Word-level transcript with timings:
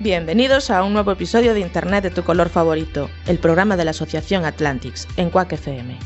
Bienvenidos 0.00 0.70
a 0.70 0.84
un 0.84 0.92
nuevo 0.92 1.10
episodio 1.10 1.54
de 1.54 1.60
Internet 1.60 2.04
de 2.04 2.10
tu 2.10 2.22
color 2.22 2.50
favorito, 2.50 3.10
el 3.26 3.40
programa 3.40 3.76
de 3.76 3.84
la 3.84 3.90
Asociación 3.90 4.44
Atlantics, 4.44 5.08
en 5.16 5.28
Quack 5.28 5.54
FM. 5.54 5.98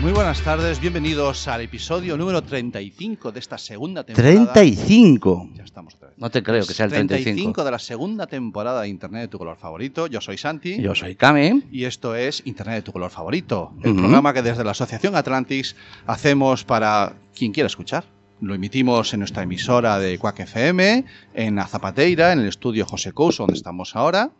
Muy 0.00 0.12
buenas 0.12 0.40
tardes, 0.42 0.78
bienvenidos 0.78 1.48
al 1.48 1.62
episodio 1.62 2.16
número 2.16 2.44
35 2.44 3.32
de 3.32 3.40
esta 3.40 3.58
segunda 3.58 4.04
temporada. 4.04 4.52
35. 4.52 5.50
Ya 5.56 5.64
estamos 5.64 5.96
otra 5.96 6.10
vez. 6.10 6.18
No 6.18 6.30
te 6.30 6.44
creo 6.44 6.64
que 6.64 6.74
sea 6.74 6.86
el 6.86 6.92
35. 6.92 7.64
de 7.64 7.70
la 7.72 7.80
segunda 7.80 8.28
temporada 8.28 8.82
de 8.82 8.88
Internet 8.88 9.22
de 9.22 9.28
tu 9.28 9.38
color 9.38 9.56
favorito. 9.56 10.06
Yo 10.06 10.20
soy 10.20 10.38
Santi. 10.38 10.80
Yo 10.80 10.94
soy 10.94 11.16
Kame. 11.16 11.62
Y 11.72 11.86
esto 11.86 12.14
es 12.14 12.42
Internet 12.44 12.76
de 12.76 12.82
tu 12.82 12.92
color 12.92 13.10
favorito, 13.10 13.72
el 13.82 13.96
programa 13.96 14.32
que 14.32 14.42
desde 14.42 14.62
la 14.62 14.70
Asociación 14.70 15.16
Atlantics 15.16 15.74
hacemos 16.06 16.62
para 16.62 17.14
quien 17.34 17.50
quiera 17.50 17.66
escuchar. 17.66 18.04
Lo 18.40 18.54
emitimos 18.54 19.12
en 19.14 19.20
nuestra 19.20 19.42
emisora 19.44 19.98
de 19.98 20.18
Quack 20.18 20.40
FM, 20.40 21.04
en 21.34 21.56
la 21.56 21.66
Zapateira, 21.66 22.32
en 22.32 22.40
el 22.40 22.48
estudio 22.48 22.84
José 22.84 23.12
Couso, 23.12 23.44
donde 23.44 23.56
estamos 23.56 23.96
ahora. 23.96 24.30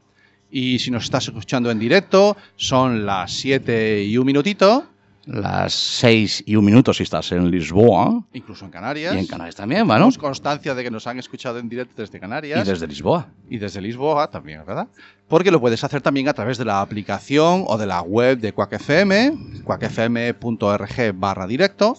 Y 0.51 0.79
si 0.79 0.91
nos 0.91 1.05
estás 1.05 1.27
escuchando 1.27 1.71
en 1.71 1.79
directo, 1.79 2.37
son 2.57 3.07
las 3.07 3.33
7 3.33 4.05
y 4.05 4.17
un 4.19 4.27
minutito, 4.27 4.87
Las 5.27 5.73
6 5.73 6.45
y 6.47 6.55
un 6.55 6.65
minuto 6.65 6.95
si 6.95 7.03
estás 7.03 7.33
en 7.33 7.51
Lisboa. 7.51 8.23
incluso 8.33 8.65
en 8.65 8.71
Canarias. 8.71 9.13
Y 9.13 9.19
en 9.19 9.27
Canarias 9.27 9.57
también, 9.57 9.81
bueno. 9.81 10.03
Tenemos 10.05 10.19
constancia 10.19 10.73
de 10.73 10.85
que 10.85 10.91
nos 10.91 11.05
han 11.09 11.19
escuchado 11.19 11.59
en 11.59 11.69
directo 11.69 12.01
desde 12.01 12.21
Canarias. 12.21 12.65
Y 12.65 12.71
desde 12.71 12.87
Lisboa. 12.87 13.27
y 13.51 13.59
desde 13.59 13.81
Lisboa 13.81 14.31
también, 14.31 14.63
¿verdad? 14.65 14.87
Porque 15.27 15.51
lo 15.51 15.61
puedes 15.61 15.83
hacer 15.83 16.01
también 16.01 16.29
a 16.29 16.33
través 16.33 16.59
de 16.59 16.65
la 16.65 16.81
aplicación 16.81 17.65
o 17.67 17.77
de 17.77 17.87
la 17.87 18.03
web 18.03 18.39
de 18.39 18.53
Quack 18.53 18.75
FM, 18.75 19.63
quackfm.org 19.65 21.13
barra 21.15 21.47
directo. 21.49 21.97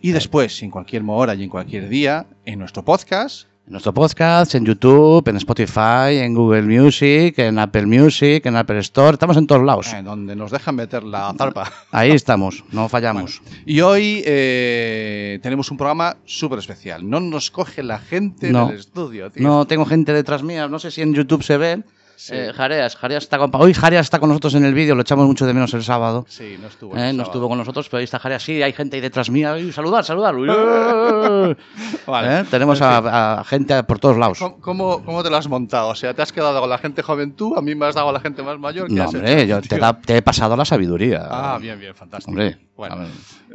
Y 0.00 0.12
después, 0.12 0.62
en 0.62 0.70
cualquier 0.70 1.02
hora 1.06 1.34
y 1.34 1.42
en 1.44 1.48
cualquier 1.50 1.88
día, 1.88 2.26
en 2.46 2.58
nuestro 2.58 2.84
podcast. 2.84 3.46
En 3.66 3.72
nuestro 3.72 3.92
podcast, 3.94 4.54
en 4.54 4.64
YouTube, 4.64 5.28
en 5.28 5.36
Spotify, 5.36 6.16
en 6.18 6.34
Google 6.34 6.62
Music, 6.62 7.38
en 7.38 7.58
Apple 7.58 7.86
Music, 7.86 8.44
en 8.46 8.56
Apple 8.56 8.78
Store. 8.78 9.12
Estamos 9.12 9.36
en 9.36 9.46
todos 9.46 9.62
lados. 9.62 9.92
En 9.92 10.04
donde 10.06 10.34
nos 10.34 10.50
dejan 10.50 10.74
meter 10.74 11.04
la 11.04 11.32
zarpa. 11.36 11.70
Ahí 11.92 12.10
estamos, 12.12 12.64
no 12.72 12.88
fallamos. 12.88 13.42
Y 13.66 13.80
hoy 13.82 14.22
eh, 14.26 15.38
tenemos 15.42 15.70
un 15.70 15.76
programa 15.76 16.16
súper 16.24 16.58
especial. 16.58 17.08
No 17.08 17.20
nos 17.20 17.50
coge 17.50 17.82
la 17.82 17.98
gente 17.98 18.50
No. 18.50 18.68
del 18.68 18.78
estudio, 18.78 19.30
tío. 19.30 19.46
No 19.46 19.66
tengo 19.66 19.84
gente 19.84 20.12
detrás 20.14 20.42
mía, 20.42 20.66
no 20.66 20.78
sé 20.78 20.90
si 20.90 21.02
en 21.02 21.14
YouTube 21.14 21.42
se 21.44 21.56
ve. 21.58 21.82
Sí. 22.22 22.34
Eh, 22.36 22.52
Jareas, 22.54 22.96
Jareas 22.96 23.22
está 23.22 23.38
con... 23.38 23.50
Hoy 23.54 23.72
Jareas 23.72 24.04
está 24.04 24.18
con 24.18 24.28
nosotros 24.28 24.54
en 24.54 24.66
el 24.66 24.74
vídeo, 24.74 24.94
lo 24.94 25.00
echamos 25.00 25.26
mucho 25.26 25.46
de 25.46 25.54
menos 25.54 25.72
el 25.72 25.82
sábado. 25.82 26.26
Sí, 26.28 26.58
no 26.60 26.68
estuvo. 26.68 26.94
Eh, 26.94 27.14
no 27.14 27.22
estuvo 27.22 27.48
con 27.48 27.56
nosotros, 27.56 27.88
pero 27.88 27.98
ahí 28.00 28.04
está 28.04 28.18
Jareas. 28.18 28.42
Sí, 28.42 28.62
hay 28.62 28.74
gente 28.74 28.96
ahí 28.96 29.00
detrás 29.00 29.30
mía. 29.30 29.56
Saludar, 29.72 30.04
saludar. 30.04 30.34
Vale. 32.06 32.40
Eh, 32.40 32.44
Tenemos 32.50 32.82
a, 32.82 33.40
a 33.40 33.44
gente 33.44 33.82
por 33.84 33.98
todos 33.98 34.18
lados. 34.18 34.38
¿Cómo, 34.38 34.60
cómo, 34.60 35.02
cómo 35.04 35.22
te 35.22 35.30
lo 35.30 35.36
has 35.38 35.48
montado? 35.48 35.88
O 35.88 35.94
sea, 35.94 36.12
¿te 36.12 36.20
has 36.20 36.30
quedado 36.30 36.60
con 36.60 36.68
la 36.68 36.76
gente 36.76 37.00
joven 37.02 37.32
tú? 37.32 37.56
¿A 37.56 37.62
mí 37.62 37.74
me 37.74 37.86
has 37.86 37.94
dado 37.94 38.10
a 38.10 38.12
la 38.12 38.20
gente 38.20 38.42
más 38.42 38.58
mayor? 38.58 38.88
¿Qué 38.88 38.94
No, 38.94 39.04
has 39.04 39.14
hombre, 39.14 39.32
hecho, 39.42 39.46
yo 39.46 39.60
te, 39.62 39.68
tío? 39.68 39.78
da- 39.78 39.98
te 40.00 40.16
he 40.18 40.22
pasado 40.22 40.56
la 40.56 40.66
sabiduría. 40.66 41.26
Ah, 41.30 41.58
bien, 41.58 41.78
bien, 41.80 41.94
fantástico. 41.94 42.30
Hombre, 42.32 42.58
Bueno, 42.76 42.96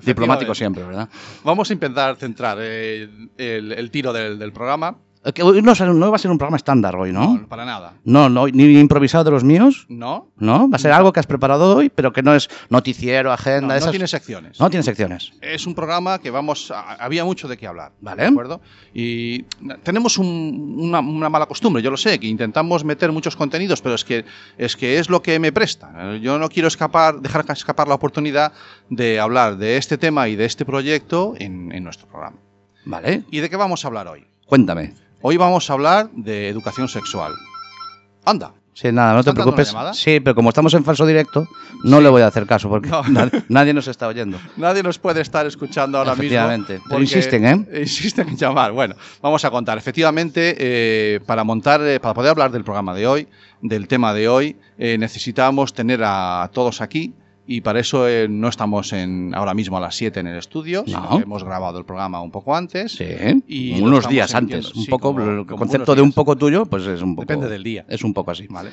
diplomático 0.04 0.56
siempre, 0.56 0.84
¿verdad? 0.84 1.08
Vamos 1.44 1.70
a 1.70 1.74
intentar 1.74 2.16
centrar 2.16 2.60
el, 2.60 3.30
el 3.38 3.92
tiro 3.92 4.12
del, 4.12 4.40
del 4.40 4.52
programa. 4.52 4.96
No, 5.26 5.94
no 5.94 6.10
va 6.12 6.16
a 6.16 6.20
ser 6.20 6.30
un 6.32 6.38
programa 6.38 6.58
estándar 6.58 6.96
hoy, 6.96 7.12
¿no? 7.12 7.46
para 7.50 7.66
nada. 7.66 7.94
No, 8.04 8.30
no, 8.30 8.48
ni 8.48 8.80
improvisado 8.80 9.24
de 9.24 9.32
los 9.32 9.44
míos, 9.44 9.86
No, 9.90 10.30
¿no? 10.38 10.70
Va 10.70 10.76
a 10.76 10.80
ser 10.80 10.92
algo 10.92 11.12
que 11.12 11.20
has 11.20 11.26
preparado 11.26 11.76
hoy, 11.78 11.90
pero 11.90 12.14
que 12.14 12.22
no 12.22 12.36
es 12.36 12.48
noticiero, 12.70 13.30
no, 13.30 13.34
agenda, 13.34 13.68
no 13.70 13.76
esas- 13.76 13.90
tiene 13.92 14.08
secciones. 14.08 14.60
no 14.60 14.70
tiene 14.70 14.84
secciones. 14.84 15.32
Es 15.42 15.66
un 15.66 15.74
programa 15.74 16.20
que 16.20 16.30
vamos. 16.30 16.70
a- 16.72 16.94
había 17.04 17.26
mucho 17.26 17.48
de 17.48 17.58
qué 17.58 17.66
hablar. 17.68 17.92
Vale. 18.02 18.22
¿De 18.22 18.28
acuerdo? 18.30 18.62
Y 18.94 19.44
tenemos 19.84 20.18
un- 20.18 20.76
una, 20.80 21.00
una 21.00 21.30
mala 21.30 21.46
costumbre, 21.48 21.82
yo 21.82 21.90
lo 21.92 21.98
sé, 21.98 22.20
que 22.20 22.28
intentamos 22.28 22.84
meter 22.84 23.12
muchos 23.12 23.36
contenidos, 23.36 23.82
pero 23.82 23.96
es 23.96 24.06
que 24.06 24.26
es, 24.58 24.76
que 24.76 25.00
es 25.00 25.10
lo 25.10 25.22
que 25.22 25.40
me 25.40 25.52
presta. 25.52 26.16
Yo 26.18 26.38
no 26.38 26.50
quiero 26.50 26.68
escapar, 26.68 27.20
dejar 27.20 27.46
escapar 27.50 27.88
la 27.88 27.96
oportunidad 27.96 28.54
de 28.90 29.20
hablar 29.20 29.58
de 29.58 29.78
este 29.78 29.98
tema 29.98 30.28
y 30.30 30.36
de 30.36 30.46
este 30.46 30.66
proyecto 30.66 31.34
en, 31.38 31.72
en 31.72 31.84
nuestro 31.84 32.08
programa. 32.08 32.38
Vale, 32.86 33.24
¿Y 33.32 33.40
de 33.40 33.50
qué 33.50 33.56
vamos 33.56 33.84
a 33.84 33.88
hablar 33.88 34.08
hoy? 34.08 34.26
cuéntame. 34.46 34.94
Hoy 35.28 35.38
vamos 35.38 35.68
a 35.72 35.74
hablar 35.74 36.12
de 36.12 36.50
educación 36.50 36.88
sexual. 36.88 37.34
Anda. 38.26 38.54
Sí, 38.74 38.92
nada, 38.92 39.14
no 39.16 39.24
te 39.24 39.30
¿Está 39.32 39.42
entrando 39.42 39.56
preocupes. 39.56 39.98
Sí, 39.98 40.20
pero 40.20 40.36
como 40.36 40.50
estamos 40.50 40.72
en 40.76 40.84
falso 40.86 41.04
directo, 41.04 41.48
no 41.84 41.98
Sí. 41.98 42.04
le 42.04 42.10
voy 42.10 42.22
a 42.22 42.28
hacer 42.28 42.46
caso 42.46 42.70
porque 42.70 42.90
No. 42.90 43.02
nadie, 43.10 43.44
nadie 43.50 43.74
nos 43.74 43.88
está 43.88 44.08
oyendo. 44.08 44.38
Nadie 44.56 44.84
nos 44.84 45.00
puede 45.00 45.22
estar 45.22 45.48
escuchando 45.48 45.98
ahora 45.98 46.12
mismo. 46.12 46.26
Efectivamente. 46.26 46.80
Insisten, 47.00 47.44
¿eh? 47.48 47.80
Insisten 47.82 48.30
en 48.30 48.38
llamar. 48.38 48.72
Bueno, 48.72 48.94
vamos 49.20 49.44
a 49.46 49.50
contar. 49.50 49.80
Efectivamente, 49.80 50.56
eh, 50.60 51.20
para 51.26 51.44
montar, 51.44 51.82
eh, 51.82 52.00
para 52.00 52.14
poder 52.14 52.30
hablar 52.30 52.52
del 52.52 52.64
programa 52.64 52.94
de 52.94 53.08
hoy, 53.08 53.28
del 53.64 53.88
tema 53.88 54.14
de 54.14 54.30
hoy, 54.30 54.58
eh, 54.78 55.00
necesitamos 55.00 55.74
tener 55.74 56.02
a 56.04 56.48
todos 56.54 56.82
aquí. 56.82 57.16
Y 57.48 57.62
para 57.62 57.80
eso 57.80 58.08
eh, 58.08 58.28
no 58.28 58.48
estamos 58.48 58.92
en, 58.94 59.34
ahora 59.36 59.54
mismo 59.54 59.78
a 59.78 59.80
las 59.80 59.96
7 59.96 60.20
en 60.20 60.28
el 60.28 60.38
estudio, 60.38 60.84
sino 60.86 61.02
No. 61.02 61.18
que 61.18 61.24
hemos 61.24 61.44
grabado 61.44 61.78
el 61.78 61.86
programa 61.86 62.20
un 62.22 62.32
poco 62.32 62.56
antes. 62.56 62.94
Sí, 62.94 63.06
Y 63.48 63.80
unos 63.82 64.08
días 64.10 64.34
antes. 64.34 64.74
Un 64.74 64.84
sí, 64.84 64.90
poco, 64.90 65.14
como- 65.14 65.22
el 65.30 65.46
como 65.46 65.60
concepto 65.60 65.94
de 65.96 66.02
un 66.02 66.12
poco 66.12 66.36
tuyo, 66.36 66.66
pues 66.66 66.88
es 66.88 67.02
un 67.02 67.16
poco. 67.16 67.28
Depende 67.28 67.48
del 67.50 67.64
día. 67.64 67.86
Es 67.88 68.04
un 68.04 68.14
poco 68.14 68.32
así. 68.32 68.48
Vale. 68.50 68.72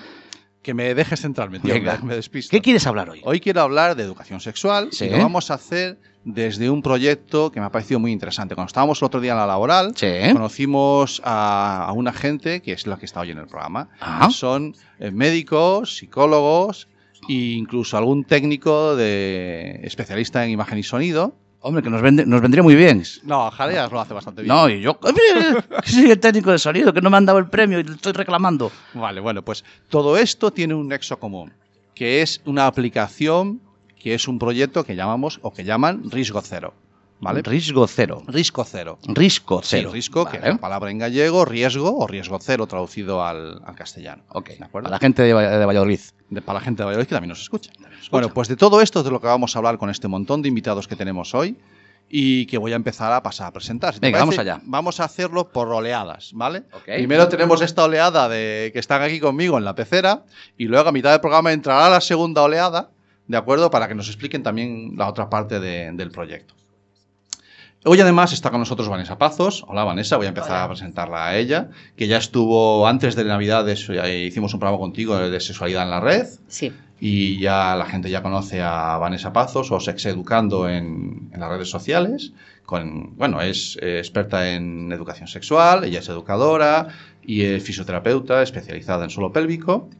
Que 0.63 0.75
me 0.75 0.95
dejes 0.95 1.21
centrarme, 1.21 1.59
tío, 1.59 1.75
Venga. 1.75 1.99
me 2.05 2.15
despisto. 2.15 2.51
¿Qué 2.51 2.61
quieres 2.63 2.87
hablar 2.87 3.11
hoy? 3.11 3.21
Hoy 3.25 3.41
quiero 3.41 3.61
hablar 3.63 3.97
de 3.97 4.05
educación 4.05 4.41
sexual 4.41 4.89
Sí. 4.93 5.07
y 5.07 5.11
lo 5.11 5.19
vamos 5.19 5.51
a 5.51 5.55
hacer 5.55 5.99
desde 6.25 6.71
un 6.71 6.83
proyecto 6.83 7.51
que 7.51 7.59
me 7.59 7.67
ha 7.67 7.71
parecido 7.73 7.99
muy 7.99 8.13
interesante. 8.13 8.55
Cuando 8.55 8.69
estábamos 8.69 9.03
el 9.03 9.07
otro 9.07 9.21
día 9.21 9.33
en 9.33 9.39
la 9.39 9.47
laboral, 9.47 9.93
Sí. 9.97 10.07
conocimos 10.33 11.21
a, 11.25 11.85
a 11.85 11.93
una 11.93 12.13
gente 12.13 12.63
que 12.63 12.73
es 12.73 12.87
la 12.87 12.97
que 12.97 13.07
está 13.07 13.21
hoy 13.21 13.33
en 13.33 13.39
el 13.39 13.49
programa. 13.49 13.89
Ah. 14.01 14.31
Son 14.31 14.77
eh, 15.01 15.11
médicos, 15.11 15.97
psicólogos 15.97 16.87
e 17.29 17.33
incluso 17.57 17.97
algún 17.97 18.25
técnico 18.25 18.97
de 18.97 19.81
especialista 19.85 20.45
en 20.45 20.51
imagen 20.51 20.79
y 20.79 20.83
sonido. 20.83 21.35
Hombre, 21.65 21.83
que 21.83 21.91
nos, 21.91 22.03
vende- 22.03 22.27
nos 22.27 22.41
vendría 22.41 22.63
muy 22.63 22.75
bien. 22.75 23.05
No, 23.23 23.49
Jareas 23.53 23.93
lo 23.93 24.01
hace 24.01 24.13
bastante 24.15 24.43
bien. 24.43 24.53
No, 24.55 24.69
y 24.69 24.81
yo. 24.81 24.99
soy 25.85 26.11
el 26.11 26.19
técnico 26.19 26.51
de 26.51 26.59
sonido, 26.59 26.93
que 26.93 27.01
no 27.01 27.09
me 27.09 27.17
han 27.19 27.25
dado 27.27 27.39
el 27.39 27.47
premio 27.49 27.79
y 27.79 27.83
estoy 27.83 28.13
reclamando. 28.13 28.73
Vale, 28.95 29.21
bueno, 29.21 29.43
pues 29.43 29.65
todo 29.89 30.17
esto 30.17 30.51
tiene 30.53 30.75
un 30.75 30.89
nexo 30.89 31.21
común, 31.21 31.53
que 31.95 32.21
es 32.23 32.41
una 32.47 32.67
aplicación, 32.67 33.61
que 33.97 34.15
es 34.15 34.27
un 34.27 34.41
proyecto 34.41 34.83
que 34.85 34.97
llamamos 34.97 35.39
o 35.43 35.53
que 35.53 35.63
llaman 35.63 36.11
Risgo 36.11 36.41
Cero. 36.43 36.75
¿Vale? 37.23 37.41
Risco 37.43 37.87
cero. 37.87 38.23
Risco 38.27 38.65
Cero. 38.65 38.99
Risco 39.07 39.63
Sí, 39.63 39.69
cero. 39.79 39.91
risco, 39.93 40.25
que 40.27 40.37
es 40.39 40.43
Vale. 40.43 40.55
la 40.55 40.61
palabra 40.61 40.91
en 40.91 40.99
gallego, 40.99 41.45
riesgo 41.45 41.97
o 41.97 42.07
riesgo 42.07 42.39
cero 42.41 42.67
traducido 42.67 43.25
al, 43.25 43.61
al 43.65 43.75
castellano. 43.77 44.25
Ok, 44.31 44.49
¿De 44.59 44.65
acuerdo? 44.65 44.87
Para 44.87 44.97
la 44.97 44.99
gente 44.99 45.23
de, 45.23 45.33
Vall- 45.35 45.59
de 45.59 45.65
Valladolid. 45.65 46.01
De- 46.31 46.43
para 46.43 46.59
la 46.59 46.65
gente 46.65 46.83
de 46.83 46.87
Valladolid 46.87 47.07
que 47.09 47.15
también 47.15 47.29
nos 47.31 47.41
escucha. 47.41 47.71
Bueno, 48.11 48.29
pues 48.35 48.49
de 48.49 48.57
todo 48.57 48.81
esto 48.83 48.99
es 48.99 49.05
de 49.05 49.11
lo 49.13 49.21
que 49.21 49.29
vamos 49.29 49.55
a 49.55 49.59
hablar 49.61 49.79
con 49.79 49.89
este 49.89 50.09
montón 50.09 50.43
de 50.43 50.49
invitados 50.49 50.89
que 50.89 50.97
tenemos 50.97 51.35
hoy 51.35 51.57
y 52.15 52.45
que 52.47 52.59
voy 52.59 52.73
a 52.73 52.77
empezar 52.77 53.13
a 53.13 53.23
pasar 53.23 53.47
a 53.47 53.53
presentar. 53.53 53.95
Si 53.95 54.01
Venga, 54.01 54.19
vamos 54.19 54.37
allá. 54.39 54.61
Vamos 54.65 54.99
a 55.01 55.05
hacerlo 55.05 55.49
por 55.51 55.69
oleadas, 55.69 56.33
¿vale? 56.35 56.65
Ok. 56.73 56.83
Primero 56.87 57.29
tenemos 57.29 57.63
esta 57.63 57.85
oleada 57.85 58.29
de 58.29 58.71
que 58.73 58.81
están 58.81 59.01
aquí 59.01 59.21
conmigo 59.21 59.57
en 59.59 59.65
la 59.65 59.75
pecera 59.77 60.25
y 60.59 60.65
luego 60.67 60.89
a 60.89 60.93
mitad 60.93 61.13
del 61.13 61.21
programa 61.21 61.53
entrará 61.53 61.89
la 61.89 62.01
segunda 62.01 62.43
oleada, 62.43 62.91
¿de 63.29 63.37
acuerdo? 63.37 63.71
Para 63.71 63.87
que 63.89 63.95
nos 63.95 64.09
expliquen 64.09 64.43
también 64.43 64.95
la 64.97 65.09
otra 65.09 65.31
parte 65.31 65.61
de- 65.61 65.93
del 65.93 66.11
proyecto. 66.11 66.55
Hoy 67.85 68.01
además 68.01 68.33
está 68.33 68.51
con 68.51 68.61
nosotros 68.61 68.89
Vanessa 68.89 69.19
Pazos. 69.19 69.65
Hola 69.67 69.83
Vanessa, 69.83 70.17
voy 70.17 70.27
a 70.27 70.29
empezar 70.29 70.63
a 70.63 70.69
presentarla 70.69 71.27
a 71.27 71.37
ella, 71.37 71.71
que 71.97 72.07
ya 72.07 72.17
estuvo 72.19 72.87
antes 72.87 73.17
de 73.17 73.25
Navidades, 73.25 73.89
hicimos 73.89 74.55
un 74.55 74.61
programa 74.61 74.79
contigo 74.79 75.19
de 75.19 75.41
sexualidad 75.41 75.83
en 75.83 75.91
la 75.91 75.99
red 76.01 76.27
Sí. 76.47 76.73
y 77.01 77.41
ya 77.41 77.75
la 77.75 77.87
gente 77.87 78.09
ya 78.09 78.23
conoce 78.23 78.63
a 78.63 78.99
Vanessa 78.99 79.33
Pazos 79.33 79.73
o 79.73 79.81
Sex 79.81 80.07
Educando 80.07 80.69
en, 80.69 81.29
en 81.33 81.41
las 81.41 81.51
redes 81.51 81.71
sociales. 81.71 82.33
Con, 82.67 83.17
bueno, 83.17 83.41
es 83.43 83.77
eh, 83.83 83.99
experta 83.99 84.53
en 84.53 84.93
educación 84.93 85.27
sexual, 85.27 85.83
ella 85.83 85.99
es 85.99 86.09
educadora 86.09 86.87
y 87.21 87.43
es 87.43 87.65
fisioterapeuta 87.65 88.43
especializada 88.43 89.03
en 89.03 89.11
suelo 89.11 89.33
pélvico. 89.33 89.91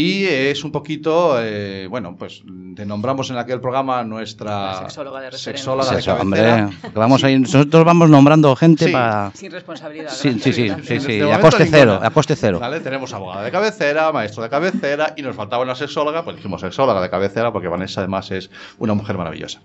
Y 0.00 0.26
es 0.26 0.62
un 0.62 0.70
poquito, 0.70 1.42
eh, 1.42 1.88
bueno, 1.90 2.14
pues 2.16 2.44
te 2.76 2.86
nombramos 2.86 3.30
en 3.30 3.36
aquel 3.38 3.60
programa 3.60 4.04
nuestra 4.04 4.66
La 4.74 4.78
sexóloga 4.82 5.18
de 5.20 5.30
referencia. 5.30 5.52
sexóloga 5.54 5.96
de 5.96 6.12
hombre, 6.22 6.68
vamos 6.94 7.24
a 7.24 7.30
ir- 7.32 7.40
nosotros 7.40 7.84
vamos 7.84 8.08
nombrando 8.08 8.54
gente 8.54 8.84
Sí. 8.86 8.92
para... 8.92 9.32
Sin 9.34 9.50
responsabilidad. 9.50 10.10
Sí, 10.12 10.38
sí, 10.38 10.52
sí, 10.52 11.00
sí, 11.00 11.20
a 11.20 11.40
coste 11.40 11.64
ninguna. 11.64 11.78
cero, 11.80 11.98
a 12.00 12.10
coste 12.10 12.36
cero. 12.36 12.60
¿Vale? 12.60 12.78
Tenemos 12.78 13.12
abogada 13.12 13.42
de 13.42 13.50
cabecera, 13.50 14.12
maestro 14.12 14.44
de 14.44 14.48
cabecera 14.50 15.14
y 15.16 15.22
nos 15.22 15.34
faltaba 15.34 15.64
una 15.64 15.74
sexóloga, 15.74 16.22
pues 16.22 16.36
dijimos 16.36 16.60
sexóloga 16.60 17.00
de 17.00 17.10
cabecera 17.10 17.52
porque 17.52 17.66
Vanessa 17.66 18.00
además 18.00 18.30
es 18.30 18.50
una 18.78 18.94
mujer 18.94 19.18
maravillosa. 19.18 19.62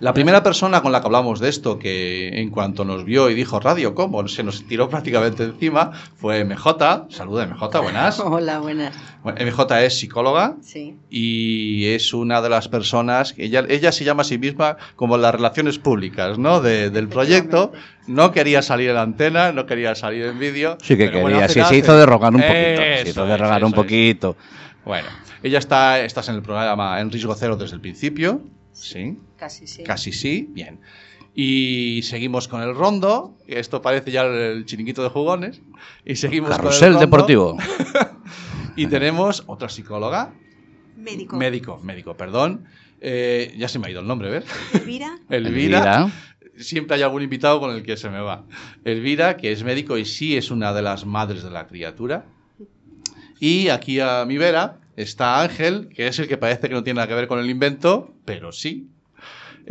La 0.00 0.12
primera 0.12 0.42
persona 0.42 0.82
con 0.82 0.92
la 0.92 1.00
que 1.00 1.06
hablamos 1.06 1.40
de 1.40 1.48
esto, 1.48 1.78
que 1.78 2.28
en 2.40 2.50
cuanto 2.50 2.84
nos 2.84 3.04
vio 3.04 3.30
y 3.30 3.34
dijo 3.34 3.60
radio, 3.60 3.94
¿cómo? 3.94 4.26
Se 4.28 4.42
nos 4.42 4.66
tiró 4.66 4.88
prácticamente 4.88 5.44
encima, 5.44 5.92
fue 6.16 6.44
MJ. 6.44 7.06
Saluda 7.08 7.46
MJ, 7.46 7.80
buenas. 7.80 8.20
Hola, 8.24 8.58
buenas. 8.58 8.94
Bueno, 9.22 9.38
MJ 9.44 9.82
es 9.84 9.98
psicóloga 9.98 10.56
Sí. 10.62 10.96
y 11.08 11.86
es 11.88 12.12
una 12.14 12.40
de 12.42 12.48
las 12.48 12.68
personas 12.68 13.32
que 13.32 13.44
ella, 13.44 13.64
ella 13.68 13.92
se 13.92 14.04
llama 14.04 14.22
a 14.22 14.24
sí 14.24 14.38
misma 14.38 14.76
como 14.96 15.16
las 15.16 15.34
relaciones 15.34 15.78
públicas 15.78 16.38
¿no? 16.38 16.60
de- 16.60 16.90
del 16.90 17.08
proyecto. 17.08 17.72
No 18.06 18.32
quería 18.32 18.62
salir 18.62 18.88
en 18.90 18.94
la 18.96 19.02
antena, 19.02 19.52
no 19.52 19.66
quería 19.66 19.94
salir 19.94 20.24
en 20.24 20.38
vídeo. 20.38 20.76
Sí 20.82 20.96
que 20.96 21.08
bueno, 21.10 21.26
quería, 21.28 21.44
al 21.44 21.50
sí, 21.50 21.62
se 21.62 21.76
hizo 21.78 21.96
de 21.96 22.06
rogar 22.06 22.34
un 22.34 22.40
poquito. 22.40 22.56
Se 22.56 23.00
Eso 23.02 23.08
hizo 23.10 23.26
de 23.26 23.34
es, 23.34 23.40
rogar 23.40 23.58
eso 23.58 23.66
un 23.66 23.72
es. 23.72 23.76
poquito. 23.76 24.36
Bueno, 24.84 25.08
ella 25.42 25.58
está, 25.58 26.00
estás 26.00 26.28
en 26.28 26.34
el 26.36 26.42
programa 26.42 27.00
en 27.00 27.10
riesgo 27.10 27.34
cero 27.34 27.56
desde 27.56 27.74
el 27.76 27.80
principio. 27.80 28.40
Sí, 28.72 29.18
Casi 29.40 29.66
sí. 29.66 29.82
casi 29.82 30.12
sí, 30.12 30.46
bien. 30.50 30.80
Y 31.34 32.02
seguimos 32.02 32.46
con 32.46 32.60
el 32.60 32.74
rondo. 32.74 33.38
Esto 33.46 33.80
parece 33.80 34.10
ya 34.10 34.26
el 34.26 34.66
chiringuito 34.66 35.02
de 35.02 35.08
jugones. 35.08 35.62
Y 36.04 36.16
seguimos 36.16 36.50
con 36.50 36.58
el 36.58 36.62
Carrusel 36.64 36.92
rondo. 36.92 37.00
deportivo. 37.00 37.58
Y 38.76 38.86
tenemos 38.86 39.42
otra 39.46 39.68
psicóloga. 39.68 40.32
Médico. 40.96 41.36
Médico, 41.36 41.80
médico, 41.82 42.16
perdón. 42.16 42.66
Eh, 43.00 43.54
ya 43.58 43.68
se 43.68 43.78
me 43.78 43.88
ha 43.88 43.90
ido 43.90 44.00
el 44.00 44.06
nombre, 44.06 44.30
¿ves? 44.30 44.44
Elvira. 44.72 45.18
Elvira. 45.28 46.12
Siempre 46.56 46.96
hay 46.96 47.02
algún 47.02 47.22
invitado 47.22 47.60
con 47.60 47.74
el 47.74 47.82
que 47.82 47.96
se 47.96 48.08
me 48.08 48.20
va. 48.20 48.44
Elvira, 48.84 49.36
que 49.36 49.52
es 49.52 49.64
médico 49.64 49.98
y 49.98 50.04
sí 50.04 50.36
es 50.36 50.50
una 50.50 50.72
de 50.72 50.82
las 50.82 51.04
madres 51.04 51.42
de 51.42 51.50
la 51.50 51.66
criatura. 51.66 52.26
Y 53.38 53.68
aquí 53.68 54.00
a 54.00 54.24
mi 54.26 54.38
vera 54.38 54.78
está 54.96 55.42
Ángel, 55.42 55.88
que 55.88 56.06
es 56.06 56.18
el 56.18 56.28
que 56.28 56.36
parece 56.36 56.68
que 56.68 56.74
no 56.74 56.84
tiene 56.84 56.98
nada 56.98 57.08
que 57.08 57.14
ver 57.14 57.28
con 57.28 57.38
el 57.38 57.50
invento, 57.50 58.14
pero 58.24 58.52
sí. 58.52 58.88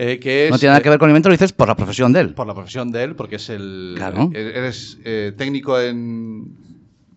Eh, 0.02 0.18
que 0.18 0.46
es, 0.46 0.52
No 0.52 0.58
tiene 0.58 0.72
nada 0.72 0.82
que 0.82 0.90
ver 0.90 0.98
con 0.98 1.10
el 1.10 1.12
invento, 1.12 1.28
lo 1.28 1.34
dices 1.34 1.52
por 1.52 1.68
la 1.68 1.76
profesión 1.76 2.14
de 2.14 2.22
él. 2.22 2.34
Por 2.34 2.48
la 2.48 2.54
profesión 2.54 2.90
de 2.90 3.04
él, 3.04 3.16
porque 3.18 3.36
es 3.36 3.50
el. 3.50 3.96
Claro. 3.98 4.32
eh, 4.34 4.54
Eres 4.56 4.98
eh, 5.04 5.34
técnico 5.38 5.78
en. 5.78 6.69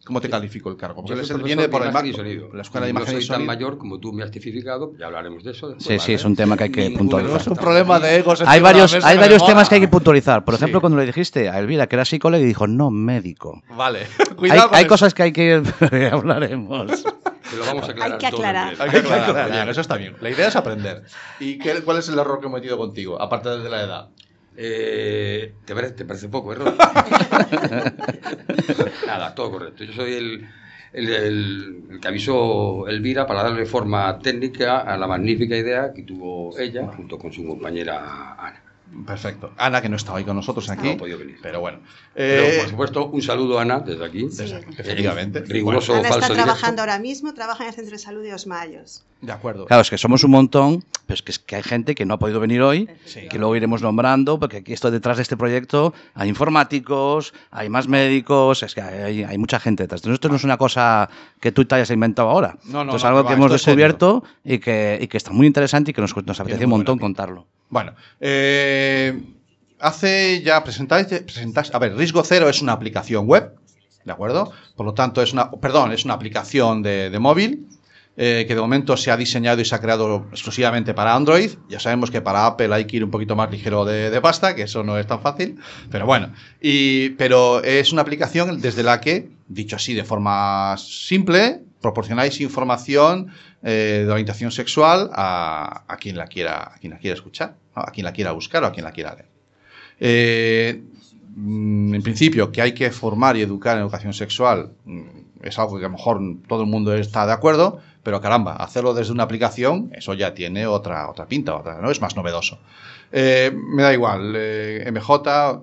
¿Cómo 0.04 0.20
te 0.20 0.28
califico 0.28 0.68
el 0.68 0.76
cargo? 0.76 1.04
Porque 1.04 1.22
Yo 1.24 1.38
viene 1.38 1.68
por 1.68 1.86
imagen 1.86 2.06
y 2.10 2.12
sonido. 2.12 2.48
la 2.52 2.62
escuela 2.62 2.86
de 2.88 2.92
no 2.92 2.98
imagen 2.98 3.14
soy 3.14 3.24
y 3.24 3.28
tan 3.28 3.34
sonido. 3.36 3.46
mayor 3.52 3.78
como 3.78 4.00
tú 4.00 4.12
me 4.12 4.24
has 4.24 4.32
tipificado, 4.32 4.92
ya 4.98 5.06
hablaremos 5.06 5.44
de 5.44 5.52
eso. 5.52 5.68
después, 5.68 5.84
Sí, 5.86 5.92
sí, 5.98 5.98
¿vale? 5.98 6.14
es 6.14 6.24
un 6.24 6.34
tema 6.34 6.56
que 6.56 6.64
hay 6.64 6.70
que 6.72 6.80
Ningún 6.88 6.98
puntualizar. 6.98 7.40
Es 7.40 7.46
un 7.46 7.56
problema 7.56 8.00
de 8.00 8.16
egos. 8.16 8.42
Hay 8.44 8.60
varios, 8.60 8.94
hay 9.04 9.16
varios 9.16 9.46
temas 9.46 9.68
que 9.68 9.76
hay 9.76 9.80
que 9.80 9.86
puntualizar. 9.88 10.44
Por 10.44 10.54
ejemplo, 10.54 10.78
Sí. 10.78 10.80
cuando 10.80 10.98
le 10.98 11.06
dijiste 11.06 11.48
a 11.48 11.58
Elvira 11.60 11.86
que 11.86 11.94
era 11.94 12.04
psicóloga 12.04 12.42
y 12.42 12.46
dijo, 12.46 12.66
no, 12.66 12.90
médico. 12.90 13.62
Vale. 13.76 14.00
Hay, 14.18 14.34
Cuidado 14.36 14.68
con 14.70 14.78
hay 14.78 14.86
cosas 14.86 15.14
que 15.14 15.22
hay 15.22 15.32
que 15.32 15.62
hablaremos. 16.12 17.04
Que 17.48 17.56
lo 17.58 17.64
vamos 17.66 17.88
a 17.88 17.92
aclarar 17.92 18.12
Hay 18.12 18.18
que 18.18 18.30
todo 18.30 18.36
aclarar. 18.40 18.74
Hay 18.80 18.90
que 18.90 18.96
aclarar. 18.98 19.50
Bien, 19.52 19.68
eso 19.68 19.80
está 19.82 19.96
bien. 19.96 20.16
La 20.20 20.30
idea 20.30 20.48
es 20.48 20.56
aprender. 20.56 21.02
¿Y 21.38 21.58
qué, 21.58 21.80
cuál 21.84 21.98
es 21.98 22.08
el 22.08 22.18
error 22.18 22.40
que 22.40 22.46
he 22.46 22.50
metido 22.50 22.76
contigo, 22.76 23.20
aparte 23.22 23.50
de 23.50 23.68
la 23.70 23.82
edad? 23.82 24.08
Eh, 24.56 25.54
¿te, 25.64 25.74
parece, 25.74 25.94
te 25.94 26.04
parece 26.04 26.28
poco, 26.28 26.50
¿verdad? 26.50 26.74
Nada, 29.06 29.34
todo 29.34 29.50
correcto. 29.52 29.84
Yo 29.84 29.92
soy 29.92 30.14
el, 30.14 30.48
el, 30.92 31.08
el- 31.10 31.82
el 31.90 32.00
que 32.00 32.08
avisó 32.08 32.86
Elvira 32.88 33.26
para 33.26 33.42
darle 33.44 33.66
forma 33.66 34.18
técnica 34.18 34.80
a 34.80 34.96
la 34.96 35.06
magnífica 35.06 35.56
idea 35.56 35.92
que 35.94 36.02
tuvo 36.02 36.58
ella 36.58 36.86
junto 36.94 37.18
con 37.18 37.32
su 37.32 37.46
compañera 37.46 38.34
Ana. 38.38 38.62
Perfecto. 39.06 39.52
Ana, 39.56 39.80
que 39.80 39.88
no 39.88 39.96
está 39.96 40.12
hoy 40.12 40.24
con 40.24 40.36
nosotros 40.36 40.68
aquí. 40.68 40.88
No 40.88 40.94
ha 40.94 40.98
podido 40.98 41.18
venir. 41.18 41.38
Pero 41.42 41.60
bueno. 41.60 41.78
Pero, 42.12 42.42
Eh, 42.42 42.58
por 42.60 42.68
supuesto, 42.68 43.06
un 43.06 43.22
saludo 43.22 43.58
a 43.58 43.62
Ana 43.62 43.80
desde 43.80 44.04
aquí. 44.04 44.28
Sí. 44.30 44.44
efectivamente. 44.76 45.40
Riguroso 45.40 45.94
Ana 45.94 46.02
falso 46.02 46.18
está 46.18 46.28
directo. 46.34 46.44
trabajando 46.44 46.82
ahora 46.82 46.98
mismo, 46.98 47.32
trabaja 47.32 47.62
en 47.64 47.68
el 47.70 47.74
Centro 47.74 47.92
de 47.92 47.98
Salud 47.98 48.22
de 48.22 48.34
Osmayos. 48.34 49.02
De 49.22 49.30
acuerdo. 49.32 49.66
Claro, 49.66 49.82
es 49.82 49.88
que 49.88 49.98
somos 49.98 50.24
un 50.24 50.32
montón, 50.32 50.84
pero 51.06 51.14
es 51.14 51.22
que, 51.22 51.30
es 51.30 51.38
que 51.38 51.54
hay 51.54 51.62
gente 51.62 51.94
que 51.94 52.04
no 52.04 52.14
ha 52.14 52.18
podido 52.18 52.40
venir 52.40 52.60
hoy, 52.60 52.88
Sí. 53.04 53.28
que 53.30 53.38
luego 53.38 53.54
iremos 53.54 53.80
nombrando, 53.80 54.38
porque 54.40 54.58
aquí 54.58 54.72
esto 54.72 54.90
detrás 54.90 55.16
de 55.16 55.22
este 55.22 55.36
proyecto 55.36 55.94
hay 56.14 56.28
informáticos, 56.28 57.32
hay 57.52 57.68
más 57.68 57.86
médicos, 57.86 58.64
es 58.64 58.74
que 58.74 58.80
hay, 58.82 59.22
hay 59.22 59.38
mucha 59.38 59.60
gente 59.60 59.84
detrás. 59.84 60.00
Entonces, 60.00 60.14
esto 60.14 60.28
no 60.28 60.34
es 60.34 60.42
una 60.44 60.56
cosa 60.58 61.08
que 61.40 61.52
tú 61.52 61.64
te 61.64 61.76
hayas 61.76 61.90
inventado 61.90 62.28
ahora. 62.30 62.58
No, 62.64 62.84
no, 62.84 62.90
esto 62.90 62.96
es 62.96 63.02
no, 63.04 63.08
algo 63.10 63.22
que 63.22 63.28
va, 63.28 63.34
hemos 63.34 63.52
descubierto 63.52 64.24
y 64.44 64.58
que, 64.58 64.98
y 65.00 65.06
que 65.06 65.16
está 65.16 65.30
muy 65.30 65.46
interesante 65.46 65.92
y 65.92 65.94
que 65.94 66.00
nos, 66.00 66.16
nos 66.26 66.40
apetece 66.40 66.64
un 66.64 66.70
montón 66.70 66.98
contarlo. 66.98 67.46
Bueno, 67.68 67.94
eh, 68.20 69.22
hace 69.78 70.42
ya 70.42 70.62
presentáis, 70.64 71.06
presentáis- 71.06 71.70
a 71.72 71.78
ver, 71.78 71.96
Riesgo 71.96 72.24
Cero 72.24 72.48
es 72.48 72.60
una 72.60 72.72
aplicación 72.72 73.26
web, 73.26 73.54
¿de 74.04 74.12
acuerdo? 74.12 74.50
Por 74.76 74.84
lo 74.86 74.94
tanto, 74.94 75.22
es 75.22 75.32
una, 75.32 75.50
perdón, 75.50 75.92
es 75.92 76.04
una 76.04 76.14
aplicación 76.14 76.82
de, 76.82 77.08
de 77.08 77.18
móvil 77.20 77.68
eh, 78.16 78.44
que 78.46 78.54
de 78.54 78.60
momento 78.60 78.96
se 78.96 79.10
ha 79.10 79.16
diseñado 79.16 79.62
y 79.62 79.64
se 79.64 79.74
ha 79.74 79.80
creado 79.80 80.26
exclusivamente 80.30 80.92
para 80.92 81.14
Android. 81.14 81.52
Ya 81.68 81.80
sabemos 81.80 82.10
que 82.10 82.20
para 82.20 82.44
Apple 82.46 82.74
hay 82.74 82.84
que 82.84 82.98
ir 82.98 83.04
un 83.04 83.10
poquito 83.10 83.36
más 83.36 83.50
ligero 83.50 83.84
de, 83.84 84.20
pasta, 84.20 84.54
que 84.54 84.62
eso 84.62 84.84
no 84.84 84.98
es 84.98 85.06
tan 85.06 85.20
fácil, 85.20 85.58
pero 85.90 86.04
bueno. 86.04 86.32
Pero 86.60 87.62
es 87.62 87.92
una 87.92 88.02
aplicación 88.02 88.60
desde 88.60 88.82
la 88.82 89.00
que, 89.00 89.30
dicho 89.48 89.76
así 89.76 89.94
de 89.94 90.04
forma 90.04 90.76
simple, 90.76 91.62
proporcionáis 91.80 92.40
información 92.40 93.32
eh, 93.62 94.04
de 94.06 94.10
orientación 94.10 94.50
sexual 94.50 95.10
a, 95.14 95.96
quien 96.00 96.16
la 96.16 96.26
quiera, 96.26 96.72
a 96.74 96.78
quien 96.78 96.92
la 96.92 96.98
quiera 96.98 97.14
escuchar, 97.14 97.56
a 97.74 97.90
quien 97.90 98.04
la 98.04 98.12
quiera 98.12 98.32
buscar 98.32 98.62
o 98.64 98.66
a 98.66 98.72
quien 98.72 98.84
la 98.84 98.92
quiera 98.92 99.14
leer. 99.14 99.28
Eh, 100.00 100.82
mm, 101.34 101.94
en 101.94 102.02
principio, 102.02 102.52
que 102.52 102.60
hay 102.60 102.72
que 102.72 102.90
formar 102.90 103.36
y 103.36 103.42
educar 103.42 103.76
en 103.76 103.82
educación 103.82 104.12
sexual 104.12 104.72
mm, 104.84 105.22
es 105.42 105.58
algo 105.58 105.78
que 105.78 105.84
a 105.84 105.88
lo 105.88 105.96
mejor 105.96 106.20
todo 106.48 106.62
el 106.62 106.68
mundo 106.68 106.94
está 106.94 107.26
de 107.26 107.32
acuerdo, 107.32 107.80
pero 108.02 108.20
caramba, 108.20 108.56
hacerlo 108.56 108.94
desde 108.94 109.12
una 109.12 109.22
aplicación, 109.24 109.90
eso 109.94 110.14
ya 110.14 110.34
tiene 110.34 110.66
otra, 110.66 111.08
otra 111.08 111.26
pinta, 111.26 111.54
otra, 111.54 111.80
¿no? 111.80 111.90
Es 111.90 112.00
más 112.00 112.16
novedoso. 112.16 112.58
Eh, 113.12 113.52
me 113.54 113.82
da 113.82 113.92
igual, 113.92 114.32
eh, 114.36 114.84
MJ, 114.90 115.62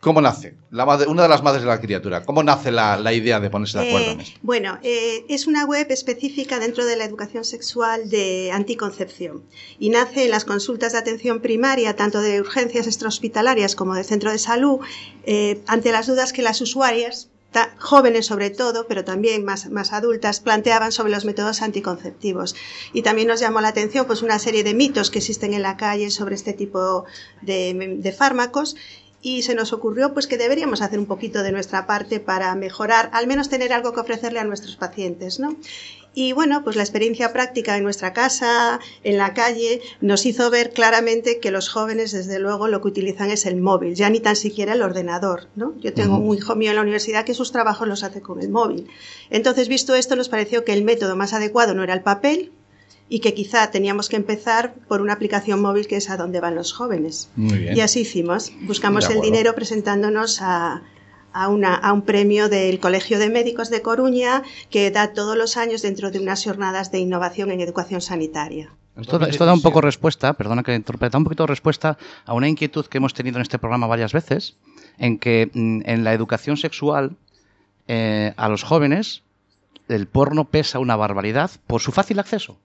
¿cómo 0.00 0.20
nace? 0.20 0.54
La 0.70 0.86
madre- 0.86 1.08
una 1.08 1.22
de 1.24 1.28
las 1.28 1.42
madres 1.42 1.62
de 1.62 1.68
la 1.68 1.80
criatura, 1.80 2.22
¿cómo 2.24 2.42
nace 2.42 2.70
la, 2.70 2.96
la 2.98 3.12
idea 3.12 3.40
de 3.40 3.50
ponerse 3.50 3.78
de 3.78 3.88
acuerdo 3.88 4.10
Eh, 4.10 4.12
en 4.12 4.20
esto? 4.20 4.38
bueno, 4.42 4.78
eh, 4.82 5.24
es 5.28 5.46
una 5.48 5.64
web 5.64 5.86
específica 5.90 6.58
dentro 6.60 6.84
de 6.86 6.96
la 6.96 7.04
educación 7.04 7.44
sexual 7.44 8.08
de 8.08 8.50
anticoncepción 8.52 9.42
y 9.78 9.88
nace 9.90 10.26
en 10.26 10.30
las 10.30 10.44
consultas 10.44 10.92
de 10.92 10.98
atención 10.98 11.40
primaria, 11.40 11.96
tanto 11.96 12.20
de 12.20 12.40
urgencias 12.40 12.86
extrahospitalarias 12.86 13.74
como 13.74 13.94
de 13.94 14.04
centro 14.04 14.30
de 14.30 14.38
salud, 14.38 14.78
eh, 15.24 15.60
ante 15.66 15.90
las 15.90 16.06
dudas 16.06 16.32
que 16.32 16.42
las 16.42 16.60
usuarias, 16.60 17.29
jóvenes 17.78 18.26
sobre 18.26 18.50
todo, 18.50 18.86
pero 18.86 19.04
también 19.04 19.44
más, 19.44 19.70
más 19.70 19.92
adultas, 19.92 20.40
planteaban 20.40 20.92
sobre 20.92 21.12
los 21.12 21.24
métodos 21.24 21.62
anticonceptivos. 21.62 22.54
Y 22.92 23.02
también 23.02 23.28
nos 23.28 23.40
llamó 23.40 23.60
la 23.60 23.68
atención 23.68 24.06
pues, 24.06 24.22
una 24.22 24.38
serie 24.38 24.64
de 24.64 24.74
mitos 24.74 25.10
que 25.10 25.18
existen 25.18 25.54
en 25.54 25.62
la 25.62 25.76
calle 25.76 26.10
sobre 26.10 26.34
este 26.34 26.52
tipo 26.52 27.04
de, 27.42 28.14
fármacos 28.16 28.76
y 29.22 29.42
se 29.42 29.54
nos 29.54 29.72
ocurrió 29.72 30.14
pues 30.14 30.26
que 30.26 30.38
deberíamos 30.38 30.80
hacer 30.80 30.98
un 30.98 31.06
poquito 31.06 31.42
de 31.42 31.52
nuestra 31.52 31.86
parte 31.86 32.20
para 32.20 32.54
mejorar, 32.54 33.10
al 33.12 33.26
menos 33.26 33.48
tener 33.48 33.72
algo 33.72 33.92
que 33.92 34.00
ofrecerle 34.00 34.40
a 34.40 34.44
nuestros 34.44 34.76
pacientes, 34.76 35.38
¿no? 35.38 35.56
Y 36.12 36.32
bueno, 36.32 36.64
pues 36.64 36.74
la 36.76 36.82
experiencia 36.82 37.32
práctica 37.32 37.76
en 37.76 37.84
nuestra 37.84 38.12
casa, 38.12 38.80
en 39.04 39.16
la 39.16 39.32
calle, 39.32 39.80
nos 40.00 40.26
hizo 40.26 40.50
ver 40.50 40.72
claramente 40.72 41.38
que 41.38 41.52
los 41.52 41.68
jóvenes, 41.68 42.10
desde 42.10 42.40
luego, 42.40 42.66
lo 42.66 42.80
que 42.80 42.88
utilizan 42.88 43.30
es 43.30 43.46
el 43.46 43.56
móvil, 43.56 43.94
ya 43.94 44.10
ni 44.10 44.18
tan 44.18 44.34
siquiera 44.34 44.72
el 44.72 44.82
ordenador, 44.82 45.46
¿no? 45.54 45.74
Yo 45.78 45.92
tengo 45.92 46.18
un 46.18 46.36
hijo 46.36 46.56
mío 46.56 46.70
en 46.70 46.76
la 46.76 46.82
universidad 46.82 47.24
que 47.24 47.34
sus 47.34 47.52
trabajos 47.52 47.86
los 47.86 48.02
hace 48.02 48.20
con 48.20 48.40
el 48.40 48.48
móvil. 48.48 48.88
Entonces, 49.30 49.68
visto 49.68 49.94
esto, 49.94 50.16
nos 50.16 50.28
pareció 50.28 50.64
que 50.64 50.72
el 50.72 50.82
método 50.82 51.14
más 51.14 51.32
adecuado 51.32 51.74
no 51.74 51.84
era 51.84 51.94
el 51.94 52.02
papel, 52.02 52.52
y 53.12 53.18
que 53.18 53.34
quizá 53.34 53.72
teníamos 53.72 54.08
que 54.08 54.14
empezar 54.14 54.74
por 54.86 55.00
una 55.02 55.12
aplicación 55.12 55.60
móvil 55.60 55.88
que 55.88 55.96
es 55.96 56.10
a 56.10 56.16
donde 56.16 56.38
van 56.38 56.54
los 56.54 56.72
jóvenes. 56.72 57.28
Muy 57.34 57.58
bien. 57.58 57.76
Y 57.76 57.80
así 57.80 58.02
hicimos. 58.02 58.52
Buscamos 58.62 59.10
el 59.10 59.20
dinero 59.20 59.56
presentándonos 59.56 60.40
a, 60.40 60.84
a, 61.32 61.48
una- 61.48 61.80
un 61.92 62.02
premio 62.02 62.48
del 62.48 62.78
Colegio 62.80 63.18
de 63.18 63.28
Médicos 63.30 63.70
de 63.70 63.82
Coruña 63.82 64.42
que 64.70 64.90
da 64.90 65.12
todos 65.12 65.36
los 65.36 65.56
años 65.56 65.82
dentro 65.82 66.10
de 66.10 66.18
unas 66.18 66.44
jornadas 66.44 66.90
de 66.92 66.98
innovación 66.98 67.50
en 67.50 67.60
educación 67.60 68.00
sanitaria. 68.00 68.72
Esto, 68.96 69.18
da- 69.18 69.54
un 69.54 69.62
poco 69.62 69.80
respuesta, 69.80 70.34
perdona 70.34 70.62
que 70.62 70.74
interpreta, 70.74 71.16
un 71.16 71.24
poquito 71.24 71.46
respuesta 71.46 71.96
a 72.26 72.34
una 72.34 72.48
inquietud 72.48 72.84
que 72.86 72.98
hemos 72.98 73.14
tenido 73.14 73.36
en 73.38 73.42
este 73.42 73.58
programa 73.58 73.86
varias 73.86 74.12
veces, 74.12 74.56
en 74.98 75.18
que 75.18 75.50
mm, 75.54 75.82
en 75.86 76.04
la 76.04 76.12
educación 76.12 76.56
sexual 76.56 77.16
eh, 77.88 78.34
a 78.36 78.48
los 78.48 78.62
jóvenes 78.62 79.22
el 79.88 80.06
porno 80.06 80.44
pesa 80.44 80.78
una 80.78 80.96
barbaridad 80.96 81.50
por 81.66 81.80
su 81.80 81.92
fácil 81.92 82.18
acceso. 82.18 82.58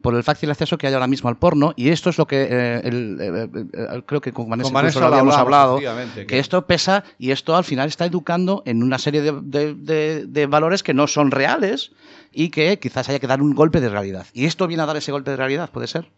Por 0.00 0.14
el 0.14 0.22
fácil 0.22 0.50
acceso 0.50 0.78
que 0.78 0.86
hay 0.86 0.94
ahora 0.94 1.06
mismo 1.08 1.28
al 1.28 1.36
porno 1.36 1.72
y 1.76 1.88
esto 1.88 2.10
es 2.10 2.18
lo 2.18 2.26
que 2.26 2.46
eh, 2.50 2.80
el- 2.84 3.18
eh, 3.20 3.66
eh, 3.72 4.02
creo 4.06 4.20
que 4.20 4.32
con 4.32 4.48
Vanessa, 4.48 4.68
Con 4.68 4.74
Vanessa 4.74 5.00
lo 5.00 5.06
habíamos 5.06 5.34
hablado, 5.40 5.78
que 6.26 6.38
esto 6.38 6.66
pesa 6.66 7.04
y 7.18 7.30
esto 7.32 7.56
al 7.56 7.64
final 7.64 7.88
está 7.88 8.04
educando 8.06 8.62
en 8.64 8.82
una 8.82 8.98
serie 8.98 9.22
de, 9.22 9.32
de- 9.42 9.74
de- 9.74 10.26
de 10.26 10.46
valores 10.46 10.82
que 10.82 10.94
no 10.94 11.06
son 11.08 11.30
reales 11.32 11.90
y 12.32 12.50
que 12.50 12.78
quizás 12.78 13.08
haya 13.08 13.18
que 13.18 13.26
dar 13.26 13.42
un 13.42 13.54
golpe 13.54 13.80
de 13.80 13.88
realidad. 13.88 14.26
Y 14.32 14.44
esto 14.46 14.66
viene 14.68 14.82
a 14.84 14.86
dar 14.86 14.96
ese 14.96 15.10
golpe 15.12 15.30
de 15.32 15.36
realidad, 15.36 15.70
¿puede 15.70 15.88
ser? 15.88 16.08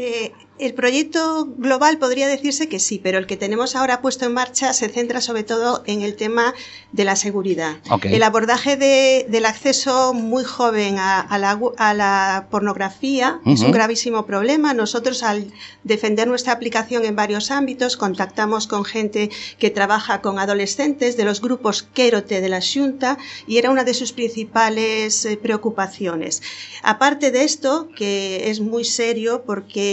Eh, 0.00 0.32
el 0.60 0.74
proyecto 0.74 1.46
global 1.56 1.98
podría 1.98 2.26
decirse 2.26 2.68
que 2.68 2.80
sí, 2.80 3.00
pero 3.00 3.18
el 3.18 3.26
que 3.28 3.36
tenemos 3.36 3.76
ahora 3.76 4.00
puesto 4.02 4.24
en 4.26 4.32
marcha 4.34 4.72
se 4.72 4.88
centra 4.88 5.20
sobre 5.20 5.44
todo 5.44 5.84
en 5.86 6.02
el 6.02 6.16
tema 6.16 6.52
de 6.90 7.04
la 7.04 7.14
seguridad. 7.14 7.76
El 8.16 8.22
abordaje 8.24 8.76
de- 8.76 9.26
del 9.28 9.46
acceso 9.46 10.14
muy 10.14 10.42
joven 10.42 10.98
a, 10.98 11.20
a 11.20 11.38
la, 11.38 11.56
gu- 11.56 11.74
a 11.78 11.94
la 11.94 12.48
pornografía 12.50 13.40
es 13.46 13.60
un 13.60 13.70
gravísimo 13.72 14.26
problema. 14.26 14.74
Nosotros 14.74 15.22
al 15.22 15.52
defender 15.84 16.26
nuestra 16.26 16.52
aplicación 16.54 17.04
en 17.04 17.14
varios 17.14 17.52
ámbitos 17.52 17.96
contactamos 17.96 18.66
con 18.66 18.84
gente 18.84 19.30
que 19.60 19.70
trabaja 19.70 20.20
con 20.22 20.40
adolescentes 20.40 21.16
de 21.16 21.24
los 21.24 21.40
grupos 21.40 21.84
Quérote 21.84 22.40
de 22.40 22.48
la 22.48 22.60
Junta 22.60 23.16
y 23.46 23.58
era 23.58 23.70
una 23.70 23.84
de 23.84 23.94
sus 23.94 24.12
principales 24.12 25.24
eh, 25.24 25.36
preocupaciones. 25.36 26.42
Aparte 26.82 27.30
de 27.30 27.44
esto, 27.44 27.88
que 27.96 28.50
es 28.50 28.58
muy 28.60 28.84
serio 28.84 29.44
porque 29.46 29.87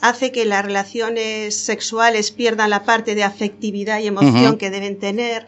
hace 0.00 0.32
que 0.32 0.44
las 0.44 0.64
relaciones 0.64 1.56
sexuales 1.56 2.30
pierdan 2.30 2.70
la 2.70 2.84
parte 2.84 3.14
de 3.14 3.24
afectividad 3.24 4.00
y 4.00 4.06
emoción 4.06 4.58
que 4.58 4.70
deben 4.70 4.98
tener, 4.98 5.46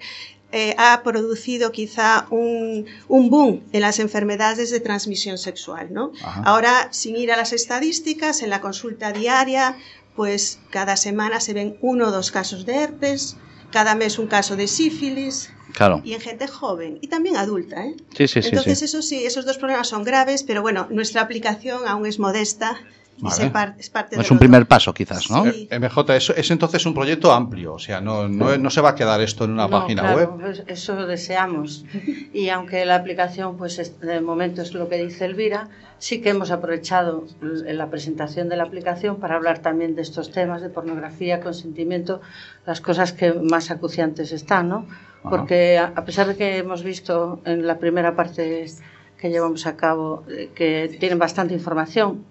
eh, 0.53 0.75
ha 0.79 1.03
producido 1.05 1.71
quizá 1.71 2.27
un, 2.31 2.87
un 3.09 3.31
boom 3.31 3.63
en 3.73 3.83
las 3.83 3.99
enfermedades 4.01 4.71
de 4.71 4.81
transmisión 4.81 5.39
sexual. 5.39 5.93
¿no? 5.93 6.13
Ajá. 6.25 6.43
Ahora, 6.45 6.89
sin 6.91 7.17
ir 7.17 7.31
a 7.31 7.37
las 7.37 7.53
estadísticas, 7.53 8.43
en 8.43 8.51
la 8.51 8.61
consulta 8.61 9.13
diaria, 9.13 9.77
pues 10.17 10.59
cada 10.71 10.97
semana 10.97 11.39
se 11.41 11.55
ven 11.55 11.77
uno 11.81 12.09
o 12.09 12.11
dos 12.11 12.31
casos 12.33 12.67
de 12.67 12.75
herpes, 12.75 13.37
cada 13.71 13.95
mes 13.95 14.19
un 14.19 14.27
caso 14.27 14.57
de 14.57 14.67
sífilis 14.67 15.51
Claro. 15.73 16.03
y 16.05 16.15
en 16.15 16.21
gente 16.21 16.49
joven 16.49 16.99
y 17.01 17.07
también 17.07 17.37
adulta. 17.37 17.87
¿eh? 17.87 17.95
Sí, 18.17 18.27
sí, 18.27 18.43
sí. 18.43 18.49
Entonces, 18.49 18.81
sí. 18.81 18.85
eso 18.87 19.03
sí, 19.03 19.25
esos 19.25 19.47
dos 19.47 19.57
problemas 19.57 19.87
son 19.87 20.03
graves, 20.03 20.43
pero 20.43 20.63
bueno, 20.63 20.89
nuestra 20.91 21.23
aplicación 21.23 21.87
aún 21.87 22.07
es 22.07 22.19
modesta 22.19 22.77
Vale. 23.23 23.35
se 23.37 23.51
par- 23.51 23.75
es 23.79 23.91
parte 23.91 24.17
de 24.17 24.23
Es 24.23 24.31
un 24.31 24.39
primer 24.39 24.67
paso, 24.67 24.93
quizás, 24.95 25.31
¿no? 25.31 25.45
Sí. 25.45 25.69
Eh, 25.71 25.79
MJ, 25.79 26.17
eso 26.17 26.35
es 26.35 26.51
entonces 26.51 26.85
un 26.87 26.95
proyecto 26.95 27.33
amplio, 27.33 27.75
o 27.75 27.79
sea, 27.79 28.01
no, 28.01 28.29
no, 28.29 28.57
no 28.57 28.71
se 28.71 28.81
va 28.81 28.91
a 28.91 28.95
quedar 28.95 29.21
esto 29.21 29.45
en 29.45 29.53
una 29.53 29.65
No, 29.65 29.71
página 29.71 30.03
claro, 30.03 30.37
web. 30.39 30.51
es- 30.51 30.63
Eso 30.67 31.07
deseamos. 31.07 31.85
Y 32.33 32.49
aunque 32.49 32.85
la 32.85 32.97
aplicación, 32.97 33.57
pues 33.57 33.79
es- 33.79 34.01
de 34.01 34.21
momento 34.21 34.63
es 34.63 34.73
lo 34.75 34.89
que 34.89 34.97
dice 34.97 35.25
Elvira, 35.27 35.69
sí 35.99 36.23
que 36.23 36.31
hemos 36.31 36.51
aprovechado 36.51 37.25
la 37.43 37.91
presentación 37.91 38.49
de 38.49 38.57
la 38.57 38.63
aplicación 38.65 39.17
para 39.17 39.37
hablar 39.37 39.59
también 39.59 39.95
de 39.95 40.03
estos 40.03 40.31
temas 40.33 40.63
de 40.63 40.71
pornografía, 40.71 41.41
consentimiento, 41.41 42.21
las 42.67 42.81
cosas 42.81 43.13
que 43.13 43.33
más 43.35 43.71
acuciantes 43.71 44.33
están, 44.33 44.69
¿no? 44.71 44.87
Porque 45.23 45.77
a 45.77 45.93
a 45.97 46.05
pesar 46.07 46.27
de 46.29 46.37
que 46.37 46.57
hemos 46.57 46.83
visto 46.83 47.41
en 47.45 47.67
la 47.67 47.79
primera 47.79 48.17
parte 48.17 48.65
que 49.19 49.29
llevamos 49.29 49.67
a 49.67 49.77
cabo 49.77 50.25
eh, 50.31 50.49
que 50.55 50.97
tienen 50.99 51.19
bastante 51.19 51.53
información, 51.53 52.25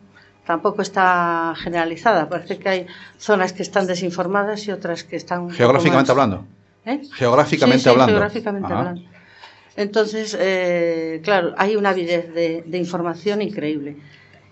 tampoco 0.50 0.82
está 0.82 1.54
generalizada. 1.64 2.28
Parece 2.28 2.58
que 2.58 2.70
hay 2.70 2.88
zonas 3.20 3.54
que 3.54 3.62
están 3.62 3.86
desinformadas 3.86 4.68
y 4.68 4.72
otras 4.72 5.04
que 5.04 5.16
están... 5.16 5.52
Geográficamente 5.52 6.08
más- 6.08 6.10
hablando. 6.10 6.48
¿Eh? 6.88 7.02
Geográficamente 7.14 7.78
Sí, 7.78 7.84
sí, 7.84 7.90
hablando. 7.92 8.14
geográficamente 8.14 8.66
Ajá. 8.66 8.80
hablando. 8.80 9.02
Entonces, 9.76 10.36
eh, 10.40 11.22
claro, 11.24 11.54
hay 11.56 11.76
una 11.76 11.90
avidez 11.90 12.34
de, 12.34 12.64
de 12.66 12.78
información 12.80 13.44
increíble. 13.44 13.98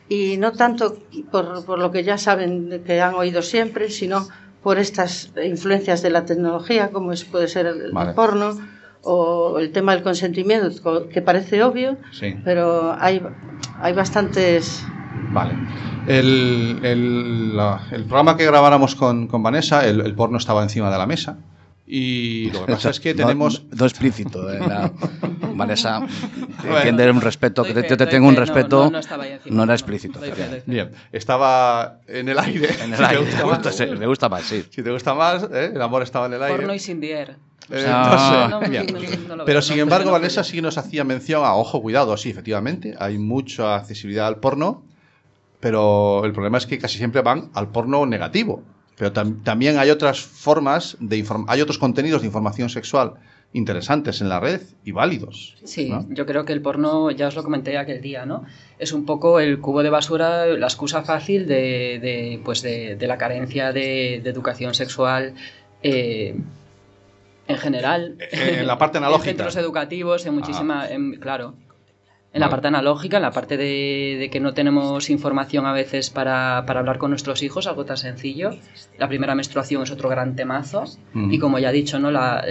Y 0.08 0.38
no 0.38 0.52
tanto 0.52 1.00
por, 1.32 1.66
por 1.66 1.80
lo 1.80 1.90
que 1.92 2.04
ya 2.04 2.20
saben 2.20 2.84
que 2.86 3.02
han 3.02 3.16
oído 3.16 3.42
siempre, 3.42 3.90
sino 3.90 4.28
por 4.62 4.78
estas 4.78 5.32
influencias 5.44 6.04
de 6.04 6.12
la 6.12 6.26
tecnología, 6.26 6.92
como 6.92 7.12
es, 7.12 7.26
puede 7.26 7.48
ser 7.48 7.66
el, 7.66 7.92
porno 8.14 8.56
o 9.02 9.58
el 9.58 9.72
tema 9.72 9.94
del 9.96 10.04
consentimiento, 10.04 10.70
co- 10.84 11.10
que 11.10 11.24
parece 11.24 11.64
obvio, 11.64 11.98
Sí. 12.12 12.36
pero 12.46 12.96
hay, 13.00 13.20
hay 13.82 13.94
bastantes... 13.94 14.86
Vale. 15.30 15.58
El, 16.06 16.80
el- 16.84 17.60
el 17.92 18.04
programa 18.06 18.38
que 18.38 18.46
grabáramos 18.46 18.96
con, 18.96 19.28
con 19.28 19.44
Vanessa, 19.44 19.86
el, 19.86 20.02
el 20.02 20.14
porno 20.16 20.38
estaba 20.38 20.64
encima 20.64 20.90
de 20.92 20.98
la 20.98 21.06
mesa. 21.06 21.38
Y 21.90 22.52
lo 22.52 22.66
que 22.66 22.74
pasa 22.74 22.90
es 22.90 23.00
que 23.00 23.14
No- 23.14 23.22
tenemos. 23.24 23.64
No, 23.78 23.86
explícito. 23.86 24.52
eh, 24.52 24.60
la- 24.60 24.92
Vanessa 25.54 26.00
Bueno. 26.00 26.82
tiene 26.98 27.12
un 27.12 27.22
respeto. 27.22 27.64
que 27.64 27.74
te- 27.74 27.82
fe, 27.84 27.90
yo 27.90 27.98
te 27.98 28.06
tengo 28.08 28.28
un 28.28 28.36
fe, 28.36 28.40
no, 28.42 28.46
respeto. 28.46 28.84
no, 28.86 28.92
no 28.92 29.00
estaba 29.00 29.24
ahí 29.24 29.32
encima, 29.34 29.56
no 29.56 29.64
era 29.64 29.68
no, 29.68 29.74
explícito. 29.74 30.20
fe. 30.20 30.64
Bien, 30.66 30.92
estaba 31.12 32.00
en 32.08 32.30
el 32.30 32.40
aire. 32.40 32.70
En 32.84 32.94
el 32.94 32.98
Si 32.98 33.04
te 33.04 33.06
aire. 33.06 33.22
gusta 33.22 33.38
Me 33.38 33.44
más, 33.52 33.58
gusta, 33.64 33.72
sí, 33.72 33.86
me 33.98 34.08
gusta 34.08 34.30
más, 34.30 34.42
sí. 34.44 34.66
Si 34.70 34.84
te 34.84 34.92
gusta 34.92 35.14
más, 35.14 35.44
¿eh? 35.52 35.72
el 35.74 35.82
amor 35.82 36.04
estaba 36.04 36.28
en 36.28 36.34
el 36.34 36.44
aire. 36.44 36.58
Porno 36.58 36.74
y 36.74 36.80
sin 36.80 37.00
dier. 37.02 37.38
Eh, 37.70 37.86
Ah. 37.88 38.48
no 38.50 38.62
sé. 38.62 38.70
No, 38.70 38.92
no, 39.00 39.28
no 39.30 39.36
lo 39.38 39.46
Pero 39.46 39.56
veo, 39.58 39.62
sin 39.62 39.78
no, 39.78 39.84
embargo, 39.84 40.06
no, 40.06 40.12
Vanessa 40.14 40.42
no. 40.42 40.46
sí 40.46 40.62
nos 40.62 40.78
hacía 40.78 41.04
mención 41.04 41.44
a, 41.44 41.54
ojo, 41.56 41.82
cuidado, 41.82 42.16
sí, 42.18 42.30
efectivamente, 42.30 42.96
hay 43.00 43.18
mucha 43.18 43.76
accesibilidad 43.76 44.28
al 44.28 44.38
porno, 44.38 44.84
pero 45.60 46.24
el 46.26 46.32
problema 46.34 46.58
es 46.58 46.66
que 46.66 46.78
casi 46.78 46.98
siempre 46.98 47.22
van 47.22 47.50
al 47.54 47.70
porno 47.72 48.06
negativo. 48.06 48.64
Pero 48.98 49.14
tam- 49.14 49.44
también 49.44 49.78
hay 49.78 49.90
otras 49.92 50.20
formas 50.22 50.98
de 51.00 51.24
hay 51.48 51.62
otros 51.62 51.78
contenidos 51.78 52.22
de 52.22 52.28
información 52.28 52.70
sexual 52.70 53.14
interesantes 53.54 54.20
en 54.22 54.28
la 54.28 54.40
red 54.40 54.62
y 54.84 54.92
válidos. 54.92 55.56
Sí, 55.64 55.90
¿no? 55.90 56.06
yo 56.10 56.26
creo 56.26 56.44
que 56.46 56.52
el 56.54 56.62
porno, 56.62 57.12
ya 57.12 57.28
os 57.28 57.36
lo 57.36 57.44
comenté 57.44 57.78
aquel 57.78 58.02
día, 58.02 58.26
¿no? 58.26 58.44
Es 58.78 58.92
un 58.92 59.06
poco 59.06 59.40
el 59.40 59.60
cubo 59.62 59.84
de 59.84 59.90
basura, 59.90 60.46
la 60.48 60.66
excusa 60.68 61.04
fácil 61.04 61.48
de, 61.48 62.00
de, 62.02 62.42
pues 62.44 62.62
de, 62.62 62.96
de 62.98 63.08
la 63.08 63.18
carencia 63.18 63.72
de, 63.72 64.20
de 64.24 64.30
educación 64.30 64.74
sexual 64.74 65.34
eh, 65.82 66.36
en 67.48 67.58
general. 67.58 68.18
En 68.32 68.68
la 68.68 68.78
parte 68.78 68.98
analógica. 69.00 69.30
En 69.32 69.38
centros 69.38 69.56
educativos, 69.56 70.26
en 70.26 70.34
muchísima, 70.36 70.90
en- 70.90 71.14
claro. 71.20 71.54
En 72.38 72.42
la 72.42 72.50
parte 72.50 72.68
analógica, 72.68 73.18
en 73.18 73.24
la 73.24 73.32
parte 73.32 73.58
de, 73.58 74.18
de 74.20 74.30
que 74.30 74.40
no 74.40 74.54
tenemos 74.54 75.10
información 75.10 75.66
a 75.66 75.74
veces 75.74 76.10
para, 76.10 76.64
para 76.68 76.80
hablar 76.82 76.98
con 77.00 77.10
nuestros 77.10 77.42
hijos, 77.44 77.66
algo 77.68 77.84
tan 77.86 77.98
sencillo. 77.98 78.52
La 78.98 79.08
primera 79.08 79.34
menstruación 79.36 79.84
es 79.84 79.92
otro 79.92 80.08
gran 80.10 80.36
temazo. 80.36 80.86
Mm. 81.14 81.32
Y 81.34 81.40
como 81.40 81.58
ya 81.60 81.70
he 81.72 81.74
dicho, 81.74 82.00
¿no? 82.00 82.12
la, 82.12 82.44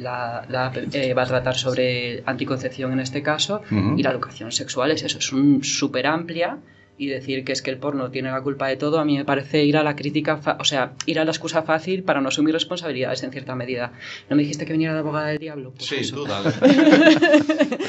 la- 0.00 0.44
la- 0.48 0.72
eh, 0.92 1.14
va 1.14 1.22
a 1.22 1.26
tratar 1.26 1.54
sobre 1.56 2.22
anticoncepción 2.26 2.92
en 2.92 3.00
este 3.00 3.22
caso. 3.22 3.62
Y 3.96 4.02
la 4.02 4.10
educación 4.10 4.50
sexual 4.52 4.90
es 4.90 5.02
eso, 5.04 5.18
es 5.18 5.32
un 5.32 5.62
súper 5.62 6.06
amplia. 6.06 6.58
Y 7.00 7.06
decir 7.06 7.44
que 7.44 7.52
es 7.52 7.62
que 7.62 7.70
el 7.70 7.78
porno 7.78 8.10
tiene 8.10 8.28
la 8.30 8.40
culpa 8.42 8.66
de 8.66 8.76
todo, 8.76 8.98
a 8.98 9.04
mí 9.04 9.16
me 9.16 9.24
parece 9.24 9.62
ir 9.64 9.76
a 9.76 9.84
la 9.84 9.94
crítica, 9.94 10.40
o 10.58 10.64
sea, 10.64 10.94
ir 11.06 11.20
a 11.20 11.24
la 11.24 11.30
excusa 11.30 11.62
fácil 11.62 12.02
para 12.02 12.20
no 12.20 12.26
asumir 12.28 12.52
responsabilidades 12.52 13.22
en 13.22 13.30
cierta 13.30 13.54
medida. 13.54 13.92
¿No 14.28 14.34
me 14.34 14.42
dijiste 14.42 14.66
que 14.66 14.72
viniera 14.72 14.94
de 14.94 14.98
abogada 15.00 15.28
del 15.28 15.38
diablo? 15.38 15.72
Pues 15.76 15.88
Sí, 15.88 15.96
eso. 16.00 16.16
tú 16.16 16.24
dale. 16.26 16.50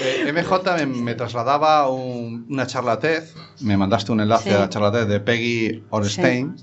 Eh, 0.02 0.32
MJ 0.32 0.64
me, 0.78 0.86
me 0.86 1.16
trasladaba 1.16 1.90
un- 1.90 2.46
una 2.50 2.66
charla 2.68 3.00
TED, 3.00 3.24
me 3.62 3.76
mandaste 3.78 4.12
un 4.12 4.22
enlace 4.22 4.50
Sí. 4.50 4.56
a 4.56 4.60
la 4.60 4.70
charla 4.70 4.92
TED 4.92 5.08
de 5.08 5.20
Peggy 5.20 5.84
Ornstein 5.90 6.56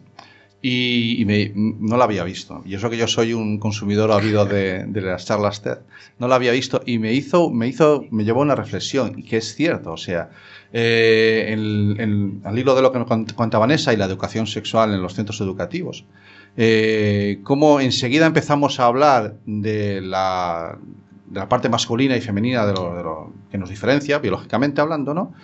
y, 0.62 1.20
y 1.20 1.24
me- 1.24 1.52
no 1.54 1.96
la 1.96 2.04
había 2.04 2.24
visto. 2.24 2.62
Y 2.64 2.74
eso 2.74 2.88
que 2.90 2.96
yo 2.96 3.06
soy 3.08 3.32
un 3.34 3.58
consumidor 3.58 4.10
ávido 4.12 4.46
de, 4.46 4.84
de 4.86 5.00
las 5.00 5.26
charlas 5.26 5.62
TED, 5.62 5.78
no 6.18 6.28
la 6.28 6.36
había 6.36 6.52
visto 6.52 6.80
y 6.86 6.98
me 6.98 7.12
hizo, 7.12 7.50
me 7.50 7.66
hizo, 7.68 8.04
me 8.10 8.24
llevó 8.24 8.40
a 8.40 8.44
una 8.44 8.54
reflexión 8.54 9.18
y 9.18 9.22
que 9.24 9.36
es 9.38 9.54
cierto, 9.54 9.92
o 9.92 9.96
sea, 9.98 10.30
eh, 10.72 11.54
al 12.44 12.58
hilo 12.58 12.74
de 12.74 12.82
lo 12.82 12.92
que 12.92 12.98
nos 12.98 13.08
cuenta 13.34 13.58
Vanessa 13.58 13.92
y 13.92 13.96
la 13.96 14.04
educación 14.04 14.46
sexual 14.46 14.92
en 14.92 15.02
los 15.02 15.14
centros 15.14 15.40
educativos, 15.40 16.04
eh, 16.56 17.40
cómo 17.44 17.80
enseguida 17.80 18.26
empezamos 18.26 18.80
a 18.80 18.86
hablar 18.86 19.36
de 19.46 20.00
la, 20.00 20.78
parte 21.48 21.68
masculina 21.68 22.16
y 22.16 22.20
femenina 22.20 22.66
de 22.66 22.72
lo, 22.72 23.32
que 23.50 23.58
nos 23.58 23.68
diferencia, 23.68 24.18
biológicamente 24.18 24.80
hablando, 24.80 25.14
¿no? 25.14 25.34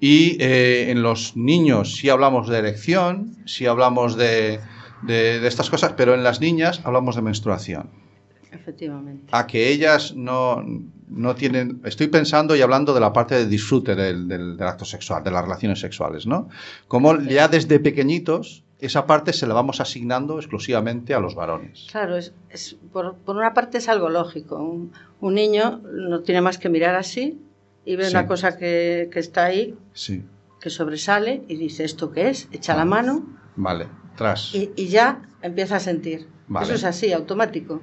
Y 0.00 0.36
eh, 0.40 0.90
en 0.90 1.02
los 1.02 1.36
niños 1.36 1.96
sí 1.96 2.08
hablamos 2.08 2.48
de 2.48 2.58
erección, 2.58 3.36
sí 3.46 3.66
hablamos 3.66 4.16
de 4.16 4.60
estas 5.08 5.70
cosas, 5.70 5.94
pero 5.96 6.14
en 6.14 6.22
las 6.22 6.40
niñas 6.40 6.80
hablamos 6.84 7.16
de 7.16 7.22
menstruación. 7.22 8.07
Efectivamente. 8.50 9.26
A 9.32 9.46
que 9.46 9.68
ellas 9.70 10.14
no, 10.16 10.62
no 11.08 11.34
tienen... 11.34 11.80
Estoy 11.84 12.08
pensando 12.08 12.54
y 12.56 12.62
hablando 12.62 12.94
de 12.94 13.00
la 13.00 13.12
parte 13.12 13.34
de 13.34 13.46
disfrute 13.46 13.94
del, 13.94 14.26
del- 14.28 14.56
del 14.56 14.66
acto 14.66 14.84
sexual, 14.84 15.22
de 15.24 15.30
las 15.30 15.42
relaciones 15.42 15.80
sexuales, 15.80 16.26
¿no? 16.26 16.48
Como 16.86 17.18
ya 17.20 17.48
desde 17.48 17.78
pequeñitos 17.80 18.64
esa 18.80 19.06
parte 19.06 19.32
se 19.32 19.46
la 19.46 19.54
vamos 19.54 19.80
asignando 19.80 20.38
exclusivamente 20.38 21.12
a 21.12 21.18
los 21.20 21.34
varones. 21.34 21.86
Claro, 21.90 22.16
es, 22.16 22.32
es- 22.50 22.76
por, 22.92 23.16
por 23.16 23.36
una 23.36 23.52
parte 23.52 23.78
es 23.78 23.88
algo 23.88 24.08
lógico. 24.08 24.56
Un, 24.56 24.92
un 25.20 25.34
niño 25.34 25.80
no 25.92 26.20
tiene 26.20 26.40
más 26.40 26.58
que 26.58 26.68
mirar 26.68 26.94
así 26.94 27.40
y 27.84 27.96
ve 27.96 28.04
Sí. 28.04 28.10
una 28.10 28.26
cosa 28.26 28.56
que, 28.56 29.10
que 29.12 29.18
está 29.18 29.46
ahí, 29.46 29.74
Sí, 29.92 30.22
que 30.60 30.70
sobresale 30.70 31.42
y 31.48 31.56
dice, 31.56 31.84
¿esto 31.84 32.12
qué 32.12 32.28
es? 32.28 32.48
Echa 32.52 32.76
la 32.76 32.84
mano 32.84 33.26
vale. 33.56 33.86
Tras. 34.16 34.54
y, 34.54 34.70
y 34.76 34.86
ya 34.88 35.22
empieza 35.42 35.76
a 35.76 35.80
sentir. 35.80 36.28
Vale. 36.48 36.66
Eso 36.66 36.74
es 36.74 36.84
así, 36.84 37.12
automático. 37.12 37.80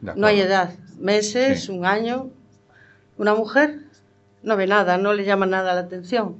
De 0.00 0.14
No 0.16 0.26
hay 0.26 0.40
edad. 0.40 0.70
Meses, 0.98 1.64
Sí. 1.64 1.72
un 1.72 1.84
año. 1.84 2.30
Una 3.18 3.34
mujer 3.34 3.80
no 4.42 4.56
ve 4.56 4.66
nada, 4.66 4.96
no 4.98 5.12
le 5.12 5.24
llama 5.24 5.46
nada 5.46 5.74
la 5.74 5.80
atención. 5.82 6.36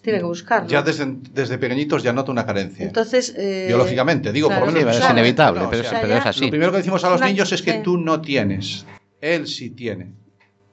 tiene 0.00 0.20
que 0.20 0.24
buscarlo. 0.26 0.68
Ya 0.68 0.80
desde, 0.80 1.06
desde 1.34 1.58
pequeñitos 1.58 2.02
ya 2.02 2.12
nota 2.14 2.30
una 2.30 2.46
carencia. 2.46 2.86
Entonces, 2.86 3.34
eh, 3.36 3.64
Biológicamente, 3.66 4.32
digo, 4.32 4.46
claro, 4.48 4.64
por 4.66 4.72
lo 4.72 4.78
menos. 4.80 4.96
Sí, 4.96 5.02
es 5.02 5.10
inevitable, 5.10 5.60
No, 5.60 5.68
pero, 5.70 5.82
o 5.82 5.84
es, 5.84 5.90
sea, 5.90 6.00
pero 6.00 6.14
es 6.14 6.24
ya- 6.24 6.30
así. 6.30 6.44
Lo 6.44 6.50
primero 6.50 6.70
que 6.70 6.78
decimos 6.78 7.04
a 7.04 7.10
los 7.10 7.18
Una- 7.20 7.26
niños 7.28 7.52
es 7.52 7.60
que 7.62 7.72
sí. 7.72 7.78
tú 7.82 7.98
no 7.98 8.20
tienes. 8.22 8.86
Él 9.20 9.46
sí 9.48 9.68
tiene. 9.70 10.12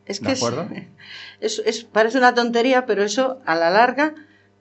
Es 0.06 0.22
¿De 0.22 0.28
que 0.28 0.32
es- 0.34 0.40
acuerdo? 0.44 0.68
es- 1.42 1.62
es- 1.66 1.84
parece 1.84 2.18
una 2.20 2.34
tontería, 2.34 2.86
pero 2.86 3.04
eso 3.04 3.42
a 3.46 3.56
la 3.56 3.72
larga 3.72 4.14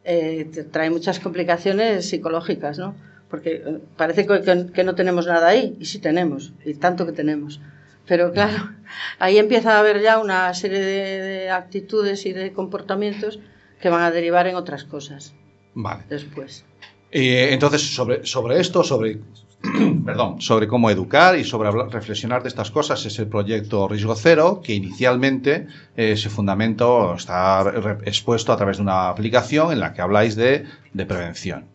eh, 0.03 0.49
te 0.53 0.65
trae 0.65 0.91
muchas 0.91 1.21
complicaciones 1.21 2.09
psicológicas, 2.09 2.79
¿no? 2.79 2.97
Porque 3.31 3.63
eh, 3.67 3.79
parece 3.97 4.27
que, 4.27 4.71
que- 4.73 4.85
no 4.85 4.95
tenemos 4.95 5.27
nada 5.27 5.49
ahí, 5.49 5.77
y 5.81 5.85
sí 5.87 5.99
tenemos, 5.99 6.53
y 6.65 6.75
tanto 6.75 7.07
que 7.07 7.13
tenemos. 7.13 7.61
Pero 8.07 8.33
claro, 8.33 8.71
ahí 9.19 9.39
empieza 9.39 9.77
a 9.77 9.81
haber 9.81 10.01
ya 10.03 10.19
una 10.19 10.53
serie 10.55 10.81
de, 10.81 11.21
de 11.21 11.51
actitudes 11.51 12.27
y 12.27 12.33
de 12.33 12.53
comportamientos 12.53 13.39
que 13.81 13.89
van 13.89 14.03
a 14.03 14.11
derivar 14.11 14.47
en 14.47 14.57
otras 14.57 14.85
cosas 14.85 15.35
Vale. 15.75 16.05
después. 16.09 16.65
Eh, 17.11 17.49
entonces, 17.53 17.95
sobre, 17.95 18.25
sobre 18.27 18.61
esto, 18.61 18.83
sobre, 18.83 19.21
perdón, 20.05 20.41
sobre 20.41 20.67
cómo 20.69 20.91
educar 20.91 21.37
y 21.39 21.45
sobre 21.45 21.69
hablar- 21.69 21.89
reflexionar 21.91 22.43
de 22.43 22.49
estas 22.49 22.71
cosas 22.71 23.05
es 23.07 23.19
el 23.19 23.29
proyecto 23.29 23.89
Riesgo 23.89 24.15
Cero, 24.17 24.61
que 24.65 24.75
inicialmente 24.75 25.67
eh, 25.97 26.17
se 26.17 26.29
fundamento 26.29 27.15
está 27.15 27.65
expuesto 28.05 28.53
a 28.53 28.57
través 28.57 28.77
de 28.79 28.83
una 28.83 29.09
aplicación 29.09 29.73
en 29.73 29.81
la 29.81 29.93
que 29.93 30.03
habláis 30.03 30.35
de, 30.37 30.65
de 30.93 31.07
prevención. 31.07 31.67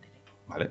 ¿Vale? 0.47 0.69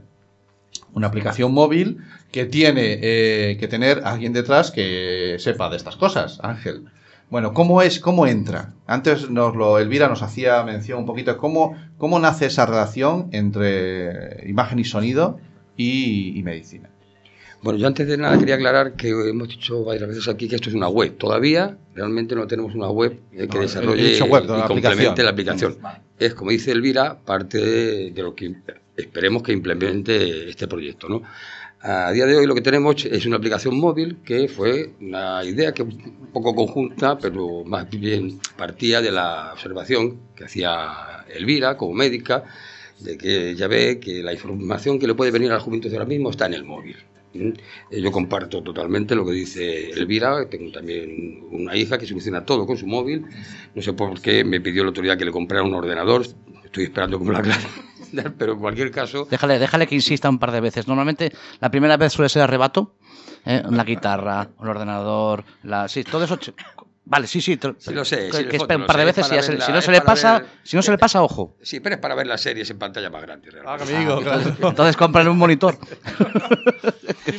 Una 0.98 1.06
aplicación 1.06 1.52
móvil 1.52 1.98
que 2.32 2.44
tiene 2.44 2.98
eh, 3.00 3.56
que 3.60 3.68
tener 3.68 4.02
alguien 4.04 4.32
detrás 4.32 4.72
que 4.72 5.36
sepa 5.38 5.70
de 5.70 5.76
estas 5.76 5.94
cosas, 5.94 6.40
Ángel. 6.42 6.86
Bueno, 7.30 7.54
¿cómo 7.54 7.82
es, 7.82 8.00
cómo 8.00 8.26
entra? 8.26 8.72
Antes 8.86 9.30
nos 9.30 9.54
lo, 9.54 9.78
Elvira 9.78 10.08
nos 10.08 10.22
hacía 10.22 10.62
mención 10.64 10.98
un 10.98 11.06
poquito 11.06 11.30
de 11.30 11.36
cómo, 11.36 11.76
cómo 11.98 12.18
nace 12.18 12.46
esa 12.46 12.66
relación 12.66 13.28
entre 13.30 14.48
imagen 14.48 14.80
y 14.80 14.84
sonido 14.84 15.38
y, 15.76 16.36
y 16.36 16.42
medicina. 16.42 16.88
Bueno, 17.62 17.78
yo 17.78 17.86
antes 17.86 18.08
de 18.08 18.16
nada 18.16 18.36
quería 18.38 18.56
aclarar 18.56 18.94
que 18.94 19.10
hemos 19.10 19.48
dicho 19.48 19.84
varias 19.84 20.08
veces 20.08 20.26
aquí 20.28 20.48
que 20.48 20.56
esto 20.56 20.68
es 20.68 20.74
una 20.74 20.88
web. 20.88 21.16
Todavía 21.16 21.76
realmente 21.94 22.34
no 22.34 22.46
tenemos 22.48 22.74
una 22.74 22.88
web 22.90 23.20
eh, 23.32 23.46
que 23.46 23.56
No, 23.56 23.62
desarrolle 23.62 24.20
web, 24.22 24.44
y 24.44 24.48
la 24.48 24.66
complemente 24.66 25.22
aplicación. 25.22 25.24
la 25.24 25.30
aplicación. 25.30 25.76
Es, 26.18 26.34
como 26.34 26.50
dice 26.50 26.72
Elvira, 26.72 27.18
parte 27.24 27.58
de, 27.58 28.10
de 28.10 28.22
lo 28.22 28.34
que 28.34 28.54
esperemos 28.98 29.42
que 29.42 29.52
implemente 29.52 30.48
este 30.50 30.66
proyecto. 30.66 31.08
¿no? 31.08 31.22
A 31.80 32.10
día 32.10 32.26
de 32.26 32.36
hoy 32.36 32.46
lo 32.46 32.54
que 32.54 32.60
tenemos 32.60 33.04
es 33.04 33.24
una 33.24 33.36
aplicación 33.36 33.78
móvil 33.78 34.18
que 34.24 34.48
fue 34.48 34.90
una 35.00 35.44
idea 35.44 35.72
que 35.72 35.82
un 35.82 36.28
poco 36.32 36.54
conjunta, 36.54 37.16
pero 37.18 37.64
más 37.64 37.88
bien 37.88 38.40
partía 38.56 39.00
de 39.00 39.12
la 39.12 39.52
observación 39.52 40.18
que 40.34 40.44
hacía 40.44 41.24
Elvira 41.32 41.76
como 41.76 41.94
médica, 41.94 42.44
de 42.98 43.16
que 43.16 43.54
ya 43.54 43.68
ve 43.68 44.00
que 44.00 44.24
la 44.24 44.32
información 44.32 44.98
que 44.98 45.06
le 45.06 45.14
puede 45.14 45.30
venir 45.30 45.52
a 45.52 45.54
la 45.54 45.60
juventud 45.60 45.92
ahora 45.92 46.04
mismo 46.04 46.30
está 46.30 46.46
en 46.46 46.54
el 46.54 46.64
móvil. 46.64 46.96
¿Mm? 47.34 47.50
Yo 47.92 48.10
comparto 48.10 48.60
totalmente 48.60 49.14
lo 49.14 49.24
que 49.24 49.32
dice 49.32 49.90
Elvira, 49.90 50.48
tengo 50.48 50.72
también 50.72 51.44
una 51.52 51.76
hija 51.76 51.96
que 51.96 52.06
soluciona 52.06 52.44
todo 52.44 52.66
con 52.66 52.76
su 52.76 52.88
móvil, 52.88 53.24
no 53.74 53.82
sé 53.82 53.92
por 53.92 54.20
qué 54.20 54.42
me 54.42 54.60
pidió 54.60 54.82
la 54.82 54.88
autoridad 54.88 55.16
que 55.16 55.26
le 55.26 55.30
comprara 55.30 55.62
un 55.62 55.74
ordenador, 55.74 56.26
estoy 56.64 56.84
esperando 56.84 57.20
que 57.20 57.24
me 57.24 57.32
lo 57.32 57.38
aclare, 57.38 57.62
pero 58.38 58.52
en 58.52 58.58
cualquier 58.58 58.90
caso... 58.90 59.26
Déjale, 59.30 59.58
déjale 59.58 59.86
que 59.86 59.94
insista 59.94 60.28
un 60.28 60.38
par 60.38 60.52
de 60.52 60.60
veces. 60.60 60.86
Normalmente 60.88 61.32
la 61.60 61.70
primera 61.70 61.96
vez 61.96 62.12
suele 62.12 62.28
ser 62.28 62.42
arrebato. 62.42 62.94
¿eh? 63.44 63.62
La 63.70 63.84
guitarra, 63.84 64.48
el 64.60 64.68
ordenador, 64.68 65.44
la... 65.62 65.88
Sí, 65.88 66.04
todo 66.04 66.24
eso... 66.24 66.38
Vale, 67.10 67.26
sí, 67.26 67.40
sí. 67.40 67.56
te- 67.56 67.74
Sí, 67.78 67.94
lo 67.94 68.04
sé, 68.04 68.28
que- 68.30 68.58
sí, 68.58 68.58
un 68.74 68.86
par 68.86 68.98
de 68.98 69.04
veces 69.06 69.26
si 69.26 69.34
no 69.72 69.80
se 69.80 69.90
le 69.90 70.02
pasa, 70.02 70.40
ver- 70.40 70.46
si 70.62 70.76
no 70.76 70.82
se 70.82 70.90
le 70.90 70.98
pasa, 70.98 71.22
ojo. 71.22 71.56
Sí, 71.62 71.80
pero 71.80 71.94
es 71.94 72.00
para 72.02 72.14
ver 72.14 72.26
las 72.26 72.40
series 72.42 72.68
en 72.68 72.78
pantalla 72.78 73.08
más 73.08 73.22
grande. 73.22 73.50
realmente. 73.50 73.94
amigo, 73.96 74.20
claro. 74.20 74.42
Entonces 74.60 74.94
cómprale 74.96 75.30
un 75.30 75.38
monitor. 75.38 75.78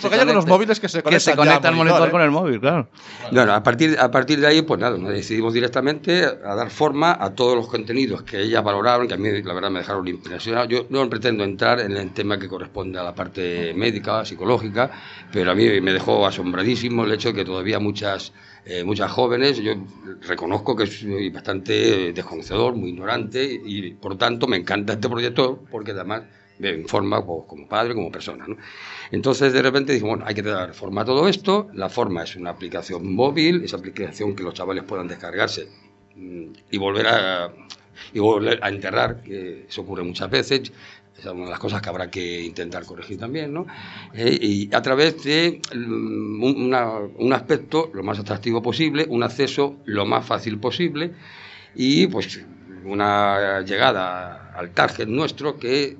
Porque 0.01 0.15
hay 0.15 0.21
algunos 0.21 0.45
móviles 0.47 0.79
que 0.79 0.87
se 0.89 1.01
que 1.03 1.19
se 1.19 1.35
conectan 1.35 1.35
conecta 1.35 1.67
al 1.67 1.73
el 1.73 1.77
monitor 1.77 2.07
¿eh? 2.07 2.11
con 2.11 2.21
el 2.21 2.31
móvil, 2.31 2.59
claro. 2.59 2.89
Bueno, 3.31 3.53
a 3.53 3.61
partir, 3.63 3.97
a 3.99 4.09
partir 4.11 4.39
de 4.39 4.47
ahí, 4.47 4.61
pues 4.63 4.79
nada, 4.79 4.97
nos 4.97 5.11
decidimos 5.11 5.53
directamente 5.53 6.25
a 6.25 6.55
dar 6.55 6.69
forma 6.69 7.17
a 7.19 7.33
todos 7.35 7.55
los 7.55 7.67
contenidos 7.67 8.23
que 8.23 8.39
ellas 8.41 8.63
valoraron, 8.63 9.07
que 9.07 9.13
a 9.13 9.17
mí 9.17 9.29
la 9.43 9.53
verdad 9.53 9.69
me 9.69 9.79
dejaron 9.79 10.07
impresionado. 10.07 10.65
Yo 10.67 10.85
no 10.89 11.07
pretendo 11.09 11.43
entrar 11.43 11.79
en 11.79 11.95
el 11.95 12.11
tema 12.13 12.37
que 12.39 12.47
corresponde 12.47 12.99
a 12.99 13.03
la 13.03 13.13
parte 13.15 13.73
médica, 13.75 14.25
psicológica, 14.25 14.89
pero 15.31 15.51
a 15.51 15.55
mí 15.55 15.79
me 15.81 15.93
dejó 15.93 16.25
asombradísimo 16.25 17.03
el 17.05 17.11
hecho 17.13 17.29
de 17.29 17.35
que 17.35 17.45
todavía 17.45 17.79
muchas, 17.79 18.31
eh, 18.71 18.83
muchas 18.83 19.11
jóvenes, 19.11 19.57
yo 19.57 19.73
reconozco 20.21 20.75
que 20.75 20.85
soy 20.85 21.29
bastante 21.31 22.13
desconocedor, 22.13 22.75
muy 22.75 22.89
ignorante, 22.89 23.59
y 23.65 23.93
por 23.93 24.15
tanto 24.15 24.45
me 24.45 24.57
encanta 24.57 24.93
este 24.93 25.09
proyecto 25.09 25.63
porque 25.71 25.91
además 25.91 26.21
me 26.59 26.73
informa 26.73 27.25
pues, 27.25 27.45
como 27.47 27.67
padre, 27.67 27.95
como 27.95 28.11
persona. 28.11 28.45
Entonces 29.09 29.53
de 29.53 29.61
repente 29.63 29.93
dije, 29.93 30.05
bueno, 30.05 30.23
hay 30.27 30.35
que 30.35 30.43
dar 30.43 30.75
forma 30.75 31.01
a 31.01 31.05
todo 31.05 31.27
esto. 31.27 31.69
La 31.73 31.89
forma 31.89 32.21
es 32.23 32.35
una 32.35 32.51
aplicación 32.51 33.11
móvil, 33.15 33.63
esa 33.63 33.77
aplicación 33.77 34.35
que 34.35 34.43
los 34.43 34.53
chavales 34.53 34.83
puedan 34.83 35.07
descargarse 35.07 35.67
mm, 36.15 36.51
y 36.69 36.77
volver 36.77 37.07
a, 37.07 37.51
y 38.13 38.19
volver 38.19 38.59
a 38.61 38.69
enterrar, 38.69 39.23
que 39.23 39.65
eso 39.67 39.81
ocurre 39.81 40.03
muchas 40.03 40.29
veces. 40.29 40.71
Es 41.19 41.25
una 41.25 41.45
de 41.45 41.49
las 41.51 41.59
cosas 41.59 41.81
que 41.81 41.89
habrá 41.89 42.09
que 42.09 42.41
intentar 42.43 42.85
corregir 42.85 43.17
también, 43.19 43.53
¿no? 43.53 43.65
Eh, 44.13 44.37
y 44.41 44.73
a 44.73 44.81
través 44.81 45.23
de 45.23 45.61
mm, 45.75 46.43
un, 46.43 46.61
una- 46.63 46.99
un 46.99 47.33
aspecto 47.33 47.91
lo 47.93 48.03
más 48.03 48.19
atractivo 48.19 48.61
posible, 48.61 49.05
un 49.09 49.23
acceso 49.23 49.77
lo 49.85 50.05
más 50.05 50.25
fácil 50.25 50.59
posible 50.59 51.13
y 51.75 52.07
pues 52.07 52.39
una 52.85 53.61
llegada 53.61 54.51
al 54.55 54.71
target 54.71 55.07
nuestro 55.07 55.57
que 55.59 55.95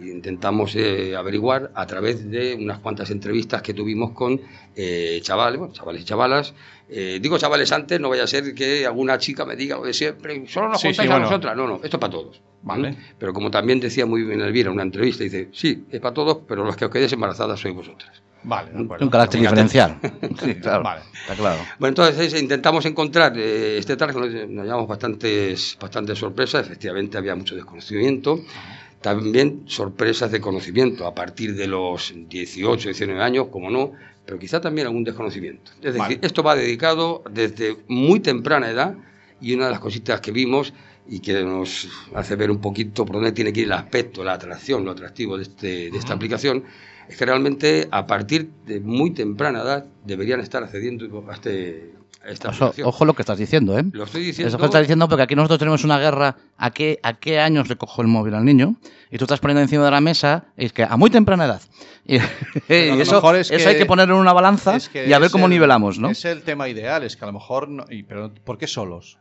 intentamos 0.00 0.74
eh, 0.76 1.14
averiguar 1.16 1.70
a 1.74 1.86
través 1.86 2.28
de 2.30 2.54
unas 2.54 2.78
cuantas 2.80 3.10
entrevistas 3.10 3.62
que 3.62 3.74
tuvimos 3.74 4.12
con 4.12 4.40
eh, 4.74 5.20
chavales, 5.22 5.58
bueno, 5.58 5.72
chavales 5.74 6.02
y 6.02 6.04
chavalas. 6.04 6.54
Eh, 6.92 7.18
digo 7.22 7.38
chavales 7.38 7.70
antes, 7.70 8.00
no 8.00 8.08
vaya 8.08 8.24
a 8.24 8.26
ser 8.26 8.52
que 8.54 8.84
alguna 8.84 9.16
chica 9.18 9.44
me 9.44 9.54
diga 9.54 9.76
lo 9.76 9.84
de 9.84 9.94
siempre, 9.94 10.44
solo 10.48 10.70
nos 10.70 10.80
Sí, 10.80 10.88
contáis 10.88 11.06
sí, 11.06 11.12
a 11.12 11.16
bueno. 11.16 11.26
nosotras. 11.26 11.56
No, 11.56 11.66
no, 11.68 11.74
esto 11.76 11.96
es 11.96 12.00
para 12.00 12.10
todos. 12.10 12.40
Vale. 12.62 12.96
Pero 13.18 13.32
como 13.32 13.50
también 13.50 13.78
decía 13.78 14.06
muy 14.06 14.24
bien 14.24 14.40
Elvira 14.40 14.68
en 14.68 14.74
una 14.74 14.82
entrevista, 14.82 15.22
dice, 15.22 15.48
sí, 15.52 15.84
es 15.90 16.00
para 16.00 16.12
todos, 16.12 16.38
pero 16.48 16.64
los 16.64 16.76
que 16.76 16.84
os 16.86 16.90
quedéis 16.90 17.12
embarazadas 17.12 17.60
sois 17.60 17.74
vosotras. 17.74 18.22
Vale, 18.42 18.70
de 18.72 18.82
acuerdo. 18.84 19.04
Un 19.04 19.10
carácter 19.10 19.40
diferencial. 19.40 19.98
Sí, 20.42 20.54
claro. 20.56 20.82
Vale. 20.82 21.02
Está 21.22 21.34
claro. 21.36 21.60
Bueno, 21.78 21.88
entonces 21.90 22.32
eh, 22.32 22.40
intentamos 22.40 22.84
encontrar 22.86 23.34
eh, 23.36 23.78
este 23.78 23.96
nos, 23.96 24.14
nos 24.16 24.64
llevamos 24.64 24.88
bastantes, 24.88 25.76
bastantes 25.80 26.18
sorpresas, 26.18 26.66
efectivamente 26.66 27.18
había 27.18 27.34
mucho 27.36 27.54
desconocimiento, 27.54 28.40
también 29.00 29.62
sorpresas 29.66 30.30
de 30.30 30.40
conocimiento 30.40 31.06
a 31.06 31.14
partir 31.14 31.54
de 31.54 31.66
los 31.66 32.12
18, 32.16 32.88
19 32.88 33.22
años, 33.22 33.46
como 33.50 33.70
no, 33.70 33.92
pero 34.30 34.38
quizá 34.38 34.60
también 34.60 34.86
algún 34.86 35.02
desconocimiento. 35.02 35.72
Es 35.82 35.92
decir, 35.92 36.20
esto 36.22 36.44
va 36.44 36.54
dedicado 36.54 37.24
desde 37.32 37.78
muy 37.88 38.20
temprana 38.20 38.70
edad 38.70 38.94
y 39.40 39.54
una 39.54 39.64
de 39.64 39.72
las 39.72 39.80
cositas 39.80 40.20
que 40.20 40.30
vimos 40.30 40.72
y 41.08 41.18
que 41.18 41.42
nos 41.42 41.88
hace 42.14 42.36
ver 42.36 42.48
un 42.52 42.60
poquito 42.60 43.04
por 43.04 43.16
dónde 43.16 43.32
tiene 43.32 43.52
que 43.52 43.62
ir 43.62 43.66
el 43.66 43.72
aspecto, 43.72 44.22
la 44.22 44.34
atracción, 44.34 44.84
lo 44.84 44.92
atractivo 44.92 45.36
de, 45.36 45.42
este, 45.42 45.90
de 45.90 45.98
esta 45.98 46.14
aplicación, 46.14 46.62
es 47.08 47.16
que 47.16 47.26
realmente 47.26 47.88
a 47.90 48.06
partir 48.06 48.50
de 48.66 48.78
muy 48.78 49.10
temprana 49.10 49.62
edad 49.62 49.86
deberían 50.04 50.38
estar 50.38 50.62
accediendo 50.62 51.26
a, 51.28 51.34
este, 51.34 51.94
esta 52.24 52.50
Ojo, 52.84 53.04
lo 53.04 53.14
que 53.14 53.22
estás 53.22 53.38
diciendo, 53.38 53.78
¿eh? 53.78 53.84
Lo 53.92 54.04
estoy 54.04 54.22
diciendo. 54.24 54.48
Eso 54.48 54.58
que 54.58 54.64
estás 54.66 54.82
diciendo 54.82 55.08
porque 55.08 55.22
aquí 55.22 55.34
nosotros 55.34 55.58
tenemos 55.58 55.84
una 55.84 55.98
guerra 55.98 56.36
a 56.58 56.70
qué, 56.70 56.98
a 57.02 57.14
qué 57.14 57.40
años 57.40 57.68
le 57.68 57.76
cojo 57.76 58.02
el 58.02 58.08
móvil 58.08 58.34
al 58.34 58.44
niño 58.44 58.74
y 59.10 59.18
tú 59.18 59.24
estás 59.24 59.40
poniendo 59.40 59.62
encima 59.62 59.84
de 59.84 59.90
la 59.90 60.00
mesa 60.00 60.44
y 60.56 60.66
es 60.66 60.72
que 60.72 60.82
a 60.84 60.96
muy 60.96 61.10
temprana 61.10 61.46
edad. 61.46 61.62
Y, 62.04 62.16
y 62.16 62.20
eso, 63.00 63.14
mejor 63.16 63.36
es 63.36 63.50
eso 63.50 63.64
que- 63.64 63.68
hay 63.70 63.78
que 63.78 63.86
ponerlo 63.86 64.14
en 64.16 64.20
una 64.20 64.32
balanza 64.32 64.76
Es 64.76 64.88
que 64.88 65.06
y 65.08 65.12
a 65.12 65.18
ver 65.18 65.30
cómo 65.30 65.46
el- 65.46 65.50
nivelamos, 65.52 65.98
¿no? 65.98 66.10
Es 66.10 66.24
el 66.24 66.42
tema 66.42 66.68
ideal, 66.68 67.02
es 67.04 67.16
que 67.16 67.24
a 67.24 67.26
lo 67.26 67.32
mejor. 67.32 67.68
No, 67.68 67.84
y- 67.88 68.02
pero 68.02 68.32
¿por 68.44 68.58
qué 68.58 68.66
solos? 68.66 69.18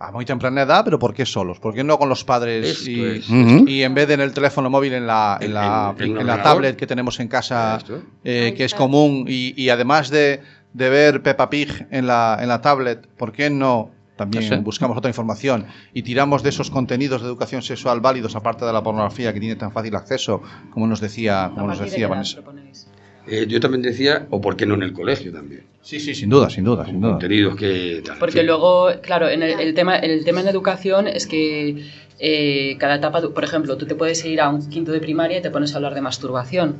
A 0.00 0.12
muy 0.12 0.24
temprana 0.24 0.62
edad, 0.62 0.84
pero 0.84 0.96
¿por 1.00 1.12
qué 1.12 1.26
solos? 1.26 1.58
¿Por 1.58 1.74
qué 1.74 1.82
no 1.82 1.98
con 1.98 2.08
los 2.08 2.22
padres 2.22 2.86
y, 2.86 3.02
es. 3.04 3.28
Ujú. 3.28 3.64
y 3.66 3.82
en 3.82 3.94
vez 3.94 4.06
de 4.06 4.14
en 4.14 4.20
el 4.20 4.32
teléfono 4.32 4.70
móvil, 4.70 4.92
en 4.92 5.08
la, 5.08 5.38
en 5.40 5.48
En- 5.48 5.54
la, 5.54 5.94
en- 5.98 6.24
la 6.26 6.40
tablet 6.40 6.76
que 6.76 6.86
tenemos 6.86 7.18
en 7.18 7.26
casa, 7.26 7.80
eh, 8.22 8.54
que 8.56 8.64
es 8.64 8.74
común, 8.74 9.24
y, 9.28 9.60
y 9.60 9.70
además 9.70 10.08
de, 10.10 10.40
de 10.78 10.88
ver 10.88 11.22
Peppa 11.22 11.50
Pig 11.50 11.86
en 11.90 12.06
la, 12.06 12.38
en 12.40 12.48
la 12.48 12.60
tablet, 12.60 13.06
¿por 13.18 13.32
qué 13.32 13.50
no 13.50 13.90
también 14.16 14.44
No 14.48 14.56
sé. 14.56 14.62
buscamos 14.62 14.96
otra 14.96 15.10
información 15.10 15.66
y 15.94 16.02
tiramos 16.02 16.42
de 16.42 16.48
esos 16.48 16.70
contenidos 16.70 17.20
de 17.22 17.28
educación 17.28 17.62
sexual 17.62 18.00
válidos, 18.00 18.34
aparte 18.34 18.64
de 18.64 18.72
la 18.72 18.82
pornografía 18.82 19.32
que 19.32 19.38
tiene 19.40 19.54
tan 19.56 19.70
fácil 19.70 19.94
acceso, 19.94 20.42
como 20.70 20.86
nos 20.86 21.00
decía, 21.00 21.50
como 21.54 21.66
¿A 21.66 21.68
nos 21.68 21.78
decía 21.78 22.08
Vanessa? 22.08 22.36
proponéis? 22.36 22.88
Eh, 23.28 23.44
yo 23.46 23.60
también 23.60 23.82
decía, 23.82 24.26
o 24.30 24.40
por 24.40 24.56
qué 24.56 24.64
no 24.66 24.74
en 24.74 24.82
el 24.82 24.92
colegio 24.92 25.30
también. 25.32 25.62
Sí, 25.82 26.00
sí, 26.00 26.14
sin 26.14 26.30
duda, 26.30 26.48
sin 26.50 26.64
duda, 26.64 26.84
sin 26.86 27.00
duda. 27.00 27.12
Contenidos 27.12 27.56
que. 27.56 28.00
tal, 28.04 28.14
en 28.14 28.18
Porque 28.20 28.38
fin. 28.38 28.46
luego, 28.46 28.88
claro, 29.02 29.28
en 29.28 29.42
el, 29.42 29.60
el 29.60 29.74
tema, 29.74 29.96
el 29.96 30.24
tema 30.24 30.40
en 30.40 30.48
educación 30.48 31.06
es 31.06 31.26
que 31.26 31.84
eh, 32.18 32.76
cada 32.78 32.96
etapa, 32.96 33.20
por 33.20 33.44
ejemplo, 33.44 33.76
tú 33.76 33.86
te 33.86 33.94
puedes 33.94 34.24
ir 34.24 34.40
a 34.40 34.48
un 34.48 34.66
quinto 34.68 34.92
de 34.92 35.00
primaria 35.00 35.38
y 35.38 35.42
te 35.42 35.50
pones 35.50 35.74
a 35.74 35.76
hablar 35.76 35.94
de 35.94 36.00
masturbación, 36.00 36.76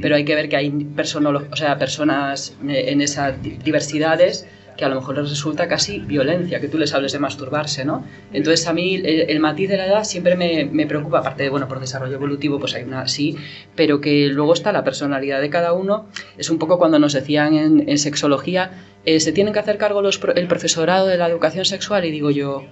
Pero 0.00 0.16
hay 0.16 0.24
que 0.24 0.34
ver 0.34 0.48
que 0.48 0.56
hay 0.56 0.70
personolo- 0.70 1.46
o 1.52 1.56
sea, 1.56 1.78
personas 1.78 2.56
eh, 2.68 2.86
en 2.88 3.00
esas 3.02 3.40
di- 3.42 3.58
diversidades 3.62 4.46
que 4.76 4.84
a 4.84 4.88
lo 4.88 4.96
mejor 4.96 5.16
les 5.18 5.30
resulta 5.30 5.68
casi 5.68 6.00
violencia 6.00 6.58
que 6.58 6.66
tú 6.68 6.78
les 6.78 6.92
hables 6.94 7.12
de 7.12 7.20
masturbarse, 7.20 7.84
¿no? 7.84 8.04
Entonces 8.32 8.66
a 8.66 8.72
mí 8.72 8.96
el, 8.96 9.06
el 9.30 9.38
matiz 9.38 9.68
de 9.68 9.76
la 9.76 9.86
edad 9.86 10.02
siempre 10.04 10.34
me, 10.34 10.64
me, 10.64 10.86
preocupa, 10.86 11.18
aparte 11.20 11.44
de, 11.44 11.48
bueno, 11.48 11.68
por 11.68 11.78
desarrollo 11.78 12.14
evolutivo, 12.14 12.58
pues 12.58 12.74
hay 12.74 12.82
una 12.82 13.06
sí, 13.06 13.36
pero 13.76 14.00
que 14.00 14.26
luego 14.28 14.52
está 14.52 14.72
la 14.72 14.82
personalidad 14.82 15.40
de 15.40 15.48
cada 15.50 15.74
uno, 15.74 16.06
es 16.38 16.50
un 16.50 16.58
poco 16.58 16.76
cuando 16.78 16.98
nos 16.98 17.12
decían 17.12 17.54
en, 17.54 17.88
en 17.88 17.98
sexología, 17.98 18.72
eh, 19.04 19.20
se 19.20 19.30
tienen 19.30 19.52
que 19.52 19.60
hacer 19.60 19.78
cargo 19.78 20.02
los, 20.02 20.20
el 20.34 20.48
profesorado 20.48 21.06
de 21.06 21.18
la 21.18 21.28
educación 21.28 21.64
sexual 21.66 22.04
y 22.04 22.10
digo 22.10 22.32
yo, 22.32 22.64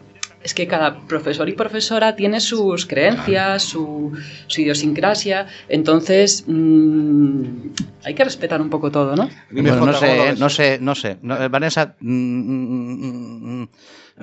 es 0.42 0.54
que 0.54 0.66
cada 0.66 1.00
profesor 1.06 1.48
y 1.48 1.52
profesora 1.52 2.16
tiene 2.16 2.40
sus 2.40 2.86
creencias, 2.86 3.62
su, 3.62 4.12
su 4.46 4.60
idiosincrasia, 4.60 5.46
entonces 5.68 6.44
mmm, 6.46 7.42
hay 8.04 8.14
que 8.14 8.24
respetar 8.24 8.60
un 8.60 8.70
poco 8.70 8.90
todo, 8.90 9.14
¿no? 9.16 9.28
Bueno, 9.50 9.86
no 9.86 9.92
sé, 9.92 10.34
no 10.36 10.48
sé, 10.48 10.78
no 10.80 10.94
sé. 10.94 11.18
No, 11.22 11.40
eh, 11.42 11.48
Vanessa, 11.48 11.94
mm, 12.00 13.64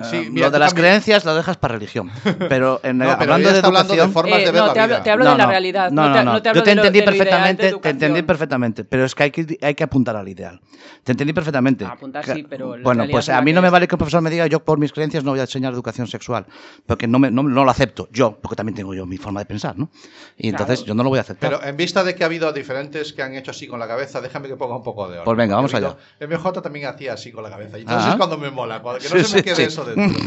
Sí, 0.02 0.26
uh, 0.28 0.32
mira, 0.32 0.46
lo 0.46 0.50
de 0.52 0.58
las 0.60 0.70
también... 0.70 0.86
creencias 0.92 1.24
lo 1.24 1.34
dejas 1.34 1.56
para 1.56 1.74
religión. 1.74 2.10
Pero, 2.48 2.80
en, 2.82 2.98
no, 2.98 3.04
pero 3.18 3.34
hablando 3.34 3.52
de 3.52 3.58
educación. 3.58 3.64
Hablando 3.64 3.94
de 4.06 4.08
formas 4.12 4.38
eh, 4.38 4.44
de 4.44 4.50
ver 4.52 4.60
no, 4.60 4.66
la 4.68 4.72
te 4.72 4.80
hablo, 4.80 4.94
vida. 4.94 5.02
te 5.02 5.10
hablo 5.10 5.24
No, 5.24 5.30
de 5.32 5.36
la 5.38 5.44
no. 5.44 5.50
realidad. 5.50 5.90
No, 5.90 6.12
te, 6.12 6.24
no, 6.24 6.42
te 6.42 6.52
Yo 6.54 6.62
te 6.62 6.70
entendí 6.70 7.00
de 7.00 7.06
lo 7.06 7.12
ideal 7.12 7.18
de 7.18 7.56
perfectamente, 7.56 7.72
te 7.82 7.88
entendí 7.90 8.22
perfectamente, 8.22 8.84
pero 8.84 9.04
es 9.04 9.14
que 9.14 9.22
hay 9.24 9.30
que, 9.30 9.58
hay 9.60 9.74
que 9.74 9.84
apuntar 9.84 10.16
al 10.16 10.28
ideal. 10.28 10.60
Te 11.04 11.12
entendí 11.12 11.32
perfectamente. 11.32 11.84
A 11.84 11.88
apuntar 11.90 12.24
Que- 12.24 12.34
sí, 12.34 12.46
pero 12.48 12.76
Bueno, 12.82 13.04
pues 13.10 13.28
a 13.28 13.42
mí 13.42 13.52
no 13.52 13.60
me 13.62 13.68
vale 13.70 13.88
que 13.88 13.94
un 13.96 13.98
profesor 13.98 14.22
me 14.22 14.30
diga 14.30 14.46
yo 14.46 14.64
por 14.64 14.78
mis 14.78 14.92
creencias 14.92 15.24
no 15.24 15.32
voy 15.32 15.40
a 15.40 15.42
enseñar 15.42 15.72
educación 15.72 16.06
sexual, 16.06 16.46
porque 16.86 17.06
no, 17.08 17.18
me, 17.18 17.30
no, 17.30 17.42
no 17.42 17.64
lo 17.64 17.70
acepto 17.70 18.08
yo, 18.12 18.38
porque 18.40 18.56
también 18.56 18.76
tengo 18.76 18.94
yo 18.94 19.06
mi 19.06 19.16
forma 19.18 19.40
de 19.40 19.46
pensar, 19.46 19.76
¿no? 19.78 19.90
Y 20.38 20.48
entonces 20.50 20.78
Claro. 20.80 20.88
yo 20.88 20.94
no 20.94 21.02
lo 21.02 21.08
voy 21.10 21.18
a 21.18 21.22
aceptar. 21.22 21.50
Pero 21.50 21.62
en 21.64 21.76
vista 21.76 22.04
de 22.04 22.14
que 22.14 22.22
ha 22.22 22.26
habido 22.26 22.52
diferentes 22.52 23.12
que 23.12 23.22
han 23.22 23.34
hecho 23.34 23.50
así 23.50 23.66
con 23.66 23.80
la 23.80 23.88
cabeza, 23.88 24.20
déjame 24.20 24.48
que 24.48 24.56
ponga 24.56 24.76
un 24.76 24.82
poco 24.82 25.04
de 25.08 25.14
orden. 25.14 25.24
Pues 25.24 25.36
venga, 25.36 25.56
vamos 25.56 25.74
allá. 25.74 25.96
habido- 26.20 26.38
MJ 26.38 26.62
también 26.62 26.86
hacía 26.86 27.14
así 27.14 27.32
con 27.32 27.42
la 27.42 27.50
cabeza. 27.50 27.76
Y 27.76 27.82
entonces 27.82 28.06
Ah. 28.06 28.10
es 28.12 28.16
cuando 28.16 28.38
me 28.38 28.50
mola, 28.50 28.78
que 28.80 28.84
no 28.88 29.00
Sí, 29.00 29.08
se 29.08 29.16
me 29.16 29.24
sí, 29.24 29.42
quede 29.42 29.56
sí. 29.56 29.62
Eso 29.82 29.94
dentro. 29.94 30.20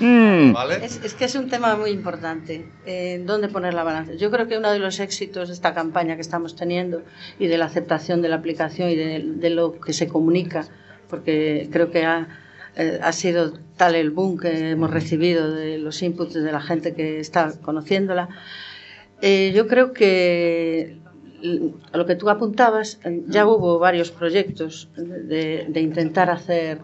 ¿Vale? 0.52 0.84
Es, 0.84 1.00
es 1.04 1.14
que 1.14 1.24
es 1.24 1.34
un 1.34 1.48
tema 1.48 1.76
muy 1.76 1.90
importante, 1.90 2.66
eh, 2.86 3.22
dónde 3.24 3.48
poner 3.48 3.74
la 3.74 3.84
balanza. 3.84 4.14
Yo 4.14 4.30
creo 4.30 4.48
que 4.48 4.58
uno 4.58 4.70
de 4.70 4.78
los 4.78 5.00
éxitos 5.00 5.48
de 5.48 5.54
esta 5.54 5.74
campaña 5.74 6.14
que 6.14 6.22
estamos 6.22 6.56
teniendo 6.56 7.02
y 7.38 7.46
de 7.46 7.58
la 7.58 7.66
aceptación 7.66 8.22
de 8.22 8.28
la 8.28 8.36
aplicación 8.36 8.90
y 8.90 8.96
de, 8.96 9.22
de 9.24 9.50
lo 9.50 9.80
que 9.80 9.92
se 9.92 10.08
comunica, 10.08 10.66
porque 11.08 11.68
creo 11.70 11.90
que 11.90 12.04
ha, 12.04 12.28
eh, 12.76 13.00
ha 13.02 13.12
sido 13.12 13.52
tal 13.76 13.94
el 13.94 14.10
boom 14.10 14.38
que 14.38 14.70
hemos 14.70 14.90
recibido 14.90 15.52
de 15.52 15.78
los 15.78 16.02
inputs 16.02 16.34
de 16.34 16.52
la 16.52 16.60
gente 16.60 16.94
que 16.94 17.20
está 17.20 17.52
conociéndola, 17.60 18.28
eh, 19.22 19.52
yo 19.54 19.66
creo 19.66 19.92
que 19.92 20.98
a 21.92 21.96
lo 21.96 22.06
que 22.06 22.16
tú 22.16 22.28
apuntabas, 22.28 23.00
ya 23.26 23.46
hubo 23.46 23.78
varios 23.78 24.10
proyectos 24.10 24.90
de, 24.96 25.66
de 25.68 25.80
intentar 25.80 26.30
hacer 26.30 26.80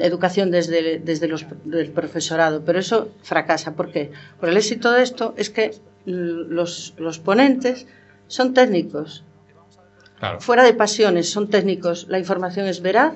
educación 0.00 0.50
desde, 0.50 0.98
desde 0.98 1.28
los, 1.28 1.44
del 1.64 1.90
profesorado, 1.90 2.62
pero 2.64 2.78
eso 2.78 3.08
fracasa. 3.22 3.74
¿Por 3.74 3.90
qué? 3.90 4.12
Por 4.38 4.48
el 4.48 4.56
éxito 4.56 4.92
de 4.92 5.02
esto 5.02 5.34
es 5.36 5.50
que 5.50 5.74
los, 6.04 6.94
los 6.98 7.18
ponentes 7.18 7.86
son 8.28 8.54
técnicos, 8.54 9.24
Claro. 10.18 10.40
fuera 10.40 10.64
de 10.64 10.72
pasiones, 10.72 11.28
son 11.30 11.48
técnicos, 11.48 12.06
la 12.08 12.18
información 12.18 12.66
es 12.66 12.80
veraz 12.80 13.12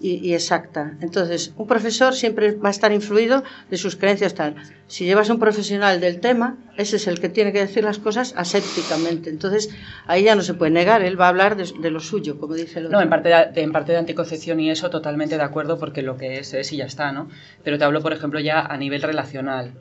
y, 0.00 0.26
y 0.26 0.34
exacta. 0.34 0.96
Entonces, 1.00 1.52
un 1.56 1.66
profesor 1.66 2.14
siempre 2.14 2.52
va 2.52 2.68
a 2.68 2.70
estar 2.70 2.92
influido 2.92 3.42
de 3.70 3.76
sus 3.76 3.96
creencias 3.96 4.34
tal. 4.34 4.56
Si 4.86 5.04
llevas 5.04 5.28
a 5.28 5.34
un 5.34 5.40
profesional 5.40 6.00
del 6.00 6.20
tema, 6.20 6.56
ese 6.76 6.96
es 6.96 7.06
el 7.06 7.20
que 7.20 7.28
tiene 7.28 7.52
que 7.52 7.60
decir 7.60 7.84
las 7.84 7.98
cosas 7.98 8.32
asépticamente. 8.36 9.30
Entonces, 9.30 9.70
ahí 10.06 10.24
ya 10.24 10.34
no 10.34 10.42
se 10.42 10.54
puede 10.54 10.70
negar, 10.70 11.02
él 11.02 11.20
va 11.20 11.26
a 11.26 11.28
hablar 11.30 11.56
de, 11.56 11.70
de 11.80 11.90
lo 11.90 12.00
suyo, 12.00 12.38
como 12.38 12.54
dice 12.54 12.78
el 12.78 12.86
otro. 12.86 12.98
No, 12.98 13.02
en 13.02 13.10
parte, 13.10 13.28
de, 13.28 13.62
en 13.62 13.72
parte 13.72 13.92
de 13.92 13.98
anticoncepción 13.98 14.60
y 14.60 14.70
eso 14.70 14.88
totalmente 14.90 15.36
de 15.36 15.42
acuerdo 15.42 15.78
porque 15.78 16.02
lo 16.02 16.16
que 16.16 16.38
es 16.38 16.54
es 16.54 16.72
y 16.72 16.76
ya 16.76 16.86
está, 16.86 17.12
¿no? 17.12 17.28
Pero 17.64 17.78
te 17.78 17.84
hablo, 17.84 18.00
por 18.00 18.12
ejemplo, 18.12 18.40
ya 18.40 18.60
a 18.60 18.76
nivel 18.76 19.02
relacional. 19.02 19.72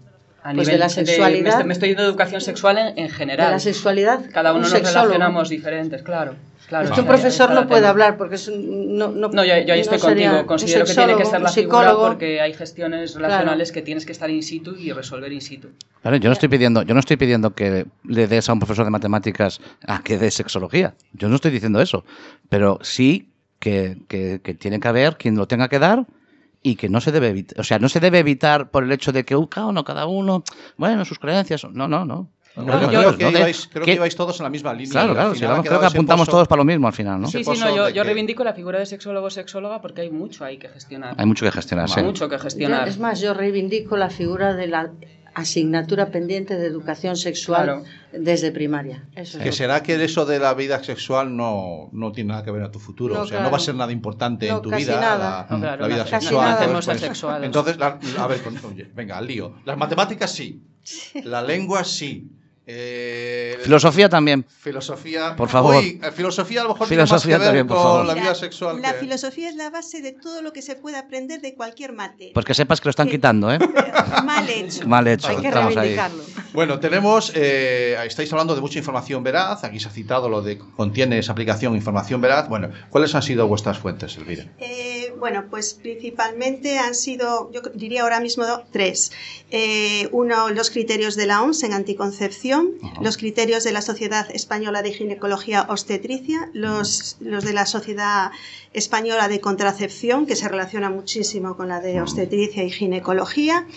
A 0.44 0.54
Pues 0.54 0.68
de 0.68 0.74
nivel 0.74 0.80
la 0.80 0.90
sexualidad- 0.90 1.44
me, 1.44 1.50
estoy, 1.50 1.64
me 1.66 1.74
estoy 1.74 1.90
yendo 1.90 2.04
de 2.04 2.10
educación 2.10 2.42
sexual 2.42 2.78
en, 2.78 2.88
en 2.90 3.08
de 3.08 3.10
general. 3.10 3.52
la 3.52 3.60
sexualidad, 3.60 4.22
Cada 4.32 4.52
uno 4.52 4.58
un 4.58 4.62
nos 4.64 4.72
sexólogo. 4.72 5.02
relacionamos 5.08 5.50
diferentes, 5.50 6.04
claro. 6.04 6.36
claro 6.70 6.86
Es 6.86 6.92
que 6.92 7.02
un 7.02 7.08
profesor 7.08 7.52
no 7.52 7.68
puede 7.68 7.86
hablar 7.88 8.16
porque 8.18 8.36
es 8.36 8.48
un- 8.48 8.96
no, 8.98 9.10
no, 9.10 9.28
No, 9.30 9.44
yo, 9.44 9.58
yo 9.66 9.74
ahí 9.74 9.82
estoy 9.82 10.00
contigo. 10.00 10.46
Considero 10.46 10.86
que 10.86 10.94
tiene 10.94 11.16
que 11.18 11.26
ser 11.26 11.42
la 11.42 11.50
figura 11.50 11.94
porque 11.96 12.40
hay 12.40 12.54
gestiones 12.54 13.16
relacionales 13.16 13.72
que 13.72 13.82
tienes 13.82 14.06
que 14.06 14.12
estar 14.14 14.30
in 14.30 14.44
situ 14.44 14.76
y 14.78 14.92
resolver 14.94 15.32
in 15.34 15.42
situ. 15.42 15.70
Claro, 16.02 16.18
yo 16.18 16.30
no 16.30 16.34
estoy 16.34 16.48
pidiendo, 16.50 16.84
yo 16.84 16.94
no 16.94 17.00
estoy 17.02 17.18
pidiendo 17.18 17.54
que 17.54 17.86
le 18.06 18.28
des 18.28 18.48
a 18.48 18.54
un 18.54 18.60
profesor 18.60 18.86
de 18.86 18.92
matemáticas 18.92 19.60
a 19.86 20.02
que 20.02 20.18
dé 20.18 20.32
sexología. 20.32 20.94
Yo 21.14 21.28
no 21.28 21.36
estoy 21.36 21.52
diciendo 21.52 21.82
eso. 21.82 22.06
Pero 22.48 22.80
sí 22.84 23.30
que, 23.60 23.98
que- 24.08 24.40
que 24.42 24.54
tiene 24.54 24.80
que 24.80 24.88
haber 24.88 25.18
quien 25.18 25.36
lo 25.36 25.48
tenga 25.48 25.68
que 25.68 25.80
dar 25.80 26.06
y 26.64 26.76
que 26.76 26.90
no 26.90 27.00
se 27.02 27.12
debe 27.12 27.28
evitar. 27.30 27.60
O 27.60 27.64
sea, 27.64 27.80
no 27.80 27.90
se 27.90 28.00
debe 28.00 28.20
evitar 28.20 28.70
por 28.72 28.84
el 28.84 28.92
hecho 28.92 29.12
de 29.12 29.24
que 29.26 29.36
uh, 29.36 29.48
cada 29.48 29.68
uno, 29.68 29.84
cada 29.84 30.06
uno, 30.06 30.44
bueno, 30.78 31.06
sus 31.06 31.20
creencias. 31.20 31.64
No, 31.72 31.88
no, 31.88 32.06
no. 32.06 32.30
No, 32.56 32.64
No, 32.64 32.72
yo 32.74 32.80
no, 32.80 32.88
creo, 32.90 33.18
que, 33.18 33.24
no 33.26 33.32
de- 33.34 33.38
ibais, 33.40 33.68
creo 33.72 33.86
que- 33.86 33.92
que 33.92 33.96
ibais 33.98 34.16
todos 34.16 34.40
en 34.40 34.44
la 34.46 34.50
misma 34.50 34.74
línea. 34.74 34.90
Claro, 34.92 35.14
claro, 35.14 35.62
creo 35.62 35.80
que 35.80 35.86
apuntamos 35.86 36.28
pozo- 36.28 36.32
todos 36.32 36.48
para 36.48 36.58
lo 36.58 36.66
mismo 36.66 36.88
al 36.88 36.94
final, 36.94 37.22
¿no? 37.22 37.28
Sí, 37.28 37.44
sí, 37.44 37.52
no, 37.60 37.70
yo, 37.76 37.90
yo 37.90 38.02
que- 38.02 38.04
reivindico 38.04 38.44
la 38.44 38.54
figura 38.54 38.80
de 38.80 38.88
sexólogo 38.88 39.28
o 39.28 39.30
sexóloga 39.30 39.80
porque 39.80 40.02
hay 40.02 40.10
mucho 40.10 40.44
ahí 40.44 40.58
que 40.58 40.68
gestionar. 40.68 41.14
Hay 41.20 41.26
mucho 41.28 41.46
que 41.46 41.52
gestionar, 41.52 41.88
sí. 41.88 42.02
mucho 42.02 42.28
que 42.28 42.38
Yo, 42.38 42.42
gestionar. 42.42 42.88
es 42.88 42.98
más, 42.98 43.22
yo 43.22 43.36
reivindico 43.36 43.96
la 43.96 44.10
figura 44.10 44.56
de 44.56 44.66
la 44.66 44.92
asignatura 45.42 46.10
pendiente 46.12 46.56
de 46.58 46.66
educación 46.66 47.16
sexual 47.16 47.64
Claro. 47.64 47.84
desde 48.12 48.52
primaria. 48.52 49.06
Eso 49.16 49.38
Que 49.40 49.50
es. 49.50 49.56
será 49.56 49.84
que 49.84 50.04
eso 50.04 50.26
de 50.26 50.40
la 50.40 50.54
vida 50.56 50.84
sexual 50.84 51.36
no, 51.38 51.90
no 51.92 52.12
tiene 52.12 52.30
nada 52.30 52.44
que 52.44 52.52
ver 52.52 52.64
a 52.64 52.72
tu 52.72 52.80
futuro. 52.80 53.14
No, 53.14 53.22
o 53.22 53.26
sea, 53.26 53.38
claro. 53.38 53.44
no 53.46 53.52
va 53.52 53.58
a 53.58 53.60
ser 53.62 53.76
nada 53.76 53.92
importante 53.92 54.48
No, 54.50 54.58
en 54.58 54.62
tu 54.64 54.70
casi 54.72 54.86
vida. 54.86 55.00
nada. 55.00 55.48
La, 55.50 55.56
No, 55.56 55.62
claro, 55.62 55.82
la 55.84 55.88
vida 55.88 56.06
casi 56.06 56.26
sexual. 56.28 56.50
nada. 56.50 56.66
Entonces, 56.66 56.96
asexuados. 57.04 57.46
entonces, 57.46 57.78
la- 57.78 58.00
a 58.18 58.28
ver, 58.28 58.42
con- 58.42 58.58
oye, 58.72 58.90
venga, 58.96 59.18
al 59.18 59.28
lío. 59.28 59.54
Las 59.66 59.78
matemáticas 59.78 60.32
sí. 60.32 60.64
La 61.24 61.42
lengua 61.42 61.84
sí. 61.84 62.32
Eh, 62.70 63.58
Filosofía 63.64 64.10
también. 64.10 64.44
Filosofía. 64.60 65.36
Por 65.38 65.48
favor. 65.48 65.76
Eh, 65.82 66.00
filosofía 66.14 66.60
a 66.62 66.64
lo 66.66 66.72
mejor 66.72 66.88
Filosofía 66.88 66.90
tiene 66.90 67.10
más 67.14 67.24
que 67.24 67.30
ver 67.30 67.48
también, 67.48 67.68
por 67.68 67.78
con 67.78 67.86
favor. 67.86 68.06
la 68.06 68.14
vida 68.14 68.36
sexual. 68.36 68.82
La 68.82 68.92
que- 68.94 69.00
filosofía 69.00 69.48
es 69.50 69.56
la 69.56 69.70
base 69.70 70.02
de 70.02 70.12
todo 70.12 70.42
lo 70.42 70.52
que 70.52 70.62
se 70.62 70.76
puede 70.76 70.98
aprender 70.98 71.40
de 71.40 71.54
cualquier 71.56 71.94
materia. 71.94 72.32
Pues 72.34 72.46
que 72.46 72.54
sepas 72.54 72.82
que 72.82 72.88
lo 72.88 72.90
están 72.90 73.08
quitando, 73.08 73.52
¿eh? 73.54 73.58
Mal 74.26 74.50
hecho. 74.50 74.86
Mal 74.86 75.08
hecho. 75.08 75.30
Hay 75.30 75.38
que 75.38 75.48
Estamos 75.48 75.70
ahí. 75.78 75.96
reivindicarlo. 75.96 76.24
Bueno, 76.54 76.80
tenemos, 76.80 77.32
eh, 77.36 77.98
estáis 78.06 78.32
hablando 78.34 78.54
de 78.54 78.60
mucha 78.62 78.80
información 78.80 79.24
veraz, 79.24 79.64
aquí 79.64 79.80
se 79.80 79.88
ha 79.88 79.92
citado 79.92 80.28
lo 80.28 80.42
de 80.42 80.58
contiene 80.58 81.20
esa 81.20 81.32
aplicación 81.32 81.74
información 81.76 82.20
veraz. 82.20 82.50
Bueno, 82.50 82.70
¿cuáles 82.90 83.16
han 83.16 83.22
sido 83.22 83.48
vuestras 83.48 83.78
fuentes, 83.78 84.18
Elvira? 84.18 84.46
Eh, 84.60 85.07
bueno, 85.20 85.46
pues 85.50 85.74
principalmente 85.74 86.78
han 86.78 86.96
sido, 86.96 87.52
yo 87.52 87.62
diría 87.74 88.04
ahora 88.04 88.20
mismo 88.20 88.46
tres. 88.72 89.12
Eh, 89.52 90.10
uno, 90.12 90.50
los 90.50 90.70
criterios 90.70 91.16
de 91.16 91.26
la 91.26 91.42
OMS 91.42 91.64
en 91.64 91.74
anticoncepción, 91.74 92.74
los 93.02 93.18
criterios 93.18 93.64
de 93.64 93.72
la 93.72 93.82
Sociedad 93.82 94.30
Española 94.34 94.82
de 94.82 94.94
Ginecología 94.94 95.66
Obstetricia, 95.70 96.50
los, 96.54 97.18
los 97.20 97.44
de 97.44 97.54
la 97.54 97.66
Sociedad 97.66 98.32
Española 98.74 99.28
de 99.28 99.40
Contracepción, 99.40 100.26
que 100.26 100.36
se 100.36 100.48
relaciona 100.48 100.90
muchísimo 100.90 101.58
con 101.58 101.70
la 101.70 101.80
de 101.80 102.02
obstetricia 102.02 102.64
y 102.64 102.72
ginecología. 102.72 103.68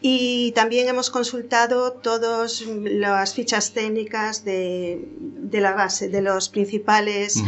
Y 0.00 0.52
también 0.52 0.88
hemos 0.88 1.10
consultado 1.10 1.92
todas 1.92 2.62
las 2.62 3.34
fichas 3.34 3.72
técnicas 3.72 4.44
de, 4.44 5.06
de 5.18 5.60
la 5.60 5.72
base, 5.72 6.08
de 6.08 6.22
los 6.22 6.48
principales 6.48 7.42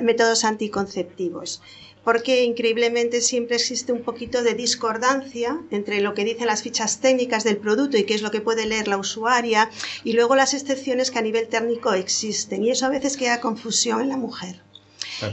métodos 0.00 0.44
anticonceptivos. 0.44 1.60
Porque 2.04 2.42
increíblemente 2.44 3.20
siempre 3.20 3.56
existe 3.56 3.92
un 3.92 4.02
poquito 4.02 4.42
de 4.42 4.54
discordancia 4.54 5.60
entre 5.70 6.00
lo 6.00 6.14
que 6.14 6.24
dicen 6.24 6.46
las 6.46 6.62
fichas 6.62 7.00
técnicas 7.00 7.44
del 7.44 7.58
producto 7.58 7.96
y 7.96 8.04
qué 8.04 8.14
es 8.14 8.22
lo 8.22 8.30
que 8.32 8.40
puede 8.40 8.66
leer 8.66 8.88
la 8.88 8.98
usuaria 8.98 9.70
y 10.02 10.12
luego 10.14 10.34
las 10.34 10.52
excepciones 10.54 11.10
que 11.10 11.18
a 11.20 11.22
nivel 11.22 11.46
técnico 11.48 11.92
existen. 11.92 12.64
Y 12.64 12.70
eso 12.70 12.86
a 12.86 12.90
veces 12.90 13.16
crea 13.16 13.40
confusión 13.40 14.00
en 14.00 14.08
la 14.08 14.16
mujer 14.16 14.60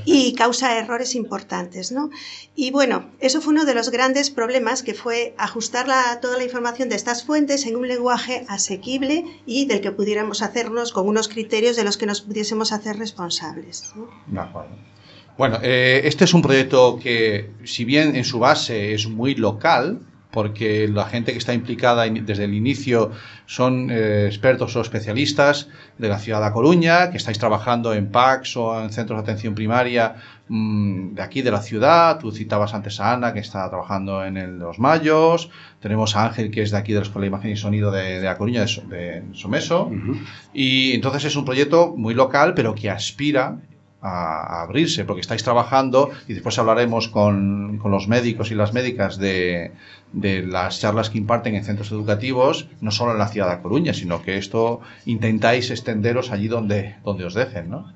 y 0.06 0.34
causa 0.34 0.78
errores 0.78 1.16
importantes, 1.16 1.92
¿no? 1.92 2.12
Y 2.56 2.70
bueno, 2.70 3.10
eso 3.20 3.42
fue 3.42 3.54
uno 3.54 3.66
de 3.66 3.74
los 3.74 3.90
grandes 3.90 4.30
problemas 4.30 4.84
que 4.84 4.94
fue 4.94 5.34
ajustar 5.38 5.88
la- 5.88 6.20
toda 6.22 6.38
la 6.38 6.44
información 6.44 6.90
de 6.90 6.96
estas 6.96 7.24
fuentes 7.24 7.66
en 7.66 7.76
un 7.76 7.88
lenguaje 7.88 8.46
asequible 8.48 9.26
y 9.48 9.66
del 9.66 9.82
que 9.82 9.92
pudiéramos 9.92 10.44
hacernos 10.44 10.92
con 10.92 11.08
unos 11.08 11.28
criterios 11.30 11.76
de 11.76 11.84
los 11.86 11.98
que 11.98 12.06
nos 12.06 12.22
pudiésemos 12.22 12.72
hacer 12.72 12.98
responsables. 13.00 13.92
¿no? 13.96 14.08
De 14.28 14.40
acuerdo. 14.40 14.76
Bueno, 15.40 15.60
eh, 15.64 16.02
este 16.04 16.26
es 16.26 16.34
un 16.34 16.42
proyecto 16.42 17.00
que, 17.02 17.52
si 17.64 17.86
bien 17.86 18.18
en 18.18 18.26
su 18.26 18.40
base 18.40 18.94
es 18.94 19.08
muy 19.08 19.36
local, 19.36 20.02
porque 20.32 20.90
la 20.90 21.06
gente 21.06 21.32
que 21.32 21.38
está 21.38 21.54
implicada 21.54 22.06
desde 22.10 22.44
el 22.44 22.54
inicio 22.54 23.12
son 23.46 23.90
eh, 23.90 24.26
expertos 24.26 24.76
o 24.76 24.82
especialistas 24.82 25.70
de 25.98 26.10
la 26.10 26.20
ciudad 26.20 26.42
de 26.42 26.48
A 26.48 26.52
Coruña, 26.52 27.10
que 27.10 27.16
estáis 27.16 27.40
trabajando 27.40 27.94
en 27.94 28.12
PACs 28.12 28.58
o 28.58 28.84
en 28.84 28.90
centros 28.90 29.18
de 29.18 29.24
atención 29.24 29.56
primaria 29.56 30.16
mm, 30.50 31.14
de 31.14 31.22
aquí 31.22 31.42
de 31.42 31.52
la 31.52 31.62
ciudad. 31.62 32.20
Tú 32.20 32.34
citabas 32.34 32.74
antes 32.74 33.00
a 33.00 33.14
Ana, 33.14 33.32
que 33.32 33.40
está 33.40 33.70
trabajando 33.70 34.26
en 34.26 34.36
el 34.36 34.60
los 34.60 34.78
Mayos. 34.78 35.50
Tenemos 35.80 36.18
a 36.18 36.26
Ángel, 36.26 36.52
que 36.52 36.64
es 36.64 36.72
de 36.72 36.78
aquí 36.78 36.92
de 36.92 37.00
la 37.00 37.06
Escuela 37.06 37.24
de 37.24 37.28
Imagen 37.28 37.52
y 37.52 37.56
Sonido 37.56 37.92
de, 37.92 38.20
de 38.20 38.28
A 38.28 38.38
Coruña, 38.38 38.66
de, 38.66 38.82
de 38.90 39.24
Someso. 39.32 39.90
Y 40.54 40.92
entonces 40.92 41.24
es 41.24 41.38
un 41.38 41.46
proyecto 41.46 41.96
muy 41.96 42.14
local, 42.14 42.56
pero 42.56 42.76
que 42.76 42.90
aspira 42.90 43.62
a- 44.02 44.60
a 44.60 44.62
abrirse, 44.64 45.04
porque 45.06 45.22
estáis 45.22 45.44
trabajando 45.44 46.10
y 46.28 46.34
después 46.34 46.58
hablaremos 46.60 47.08
con, 47.10 47.78
con 47.80 47.92
los 47.92 48.08
médicos 48.08 48.50
y 48.52 48.56
las 48.56 48.74
médicas 48.74 49.18
de, 49.18 49.74
de 50.14 50.44
las 50.46 50.80
charlas 50.80 51.10
que 51.10 51.18
imparten 51.18 51.56
en 51.56 51.66
centros 51.66 51.92
educativos, 51.92 52.68
no 52.82 52.92
solo 52.92 53.12
en 53.12 53.20
la 53.20 53.28
ciudad 53.28 53.50
de 53.56 53.62
Coruña, 53.62 53.94
sino 53.94 54.22
que 54.22 54.38
esto 54.38 54.80
intentáis 55.06 55.70
extenderos 55.70 56.32
allí 56.32 56.48
donde, 56.48 56.96
donde 57.04 57.26
os 57.26 57.34
dejen, 57.34 57.70
¿no? 57.70 57.92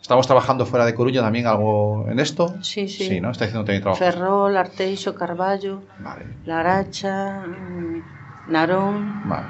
Estamos 0.00 0.26
trabajando 0.26 0.66
fuera 0.66 0.84
de 0.86 0.94
Coruña 0.94 1.20
también 1.22 1.46
algo 1.48 2.06
en 2.08 2.20
esto. 2.20 2.54
Sí, 2.62 2.86
sí. 2.86 3.04
Sí, 3.04 3.20
¿no? 3.20 3.30
Está 3.30 3.46
haciendo 3.46 3.64
también 3.64 3.82
trabajo. 3.82 4.04
Ferrol, 4.04 4.56
Arteixo, 4.56 5.14
Carballo, 5.16 5.82
Vale, 5.98 6.26
Laracha, 6.44 7.40
mm, 7.46 8.02
Narón, 8.46 9.22
vale. 9.24 9.48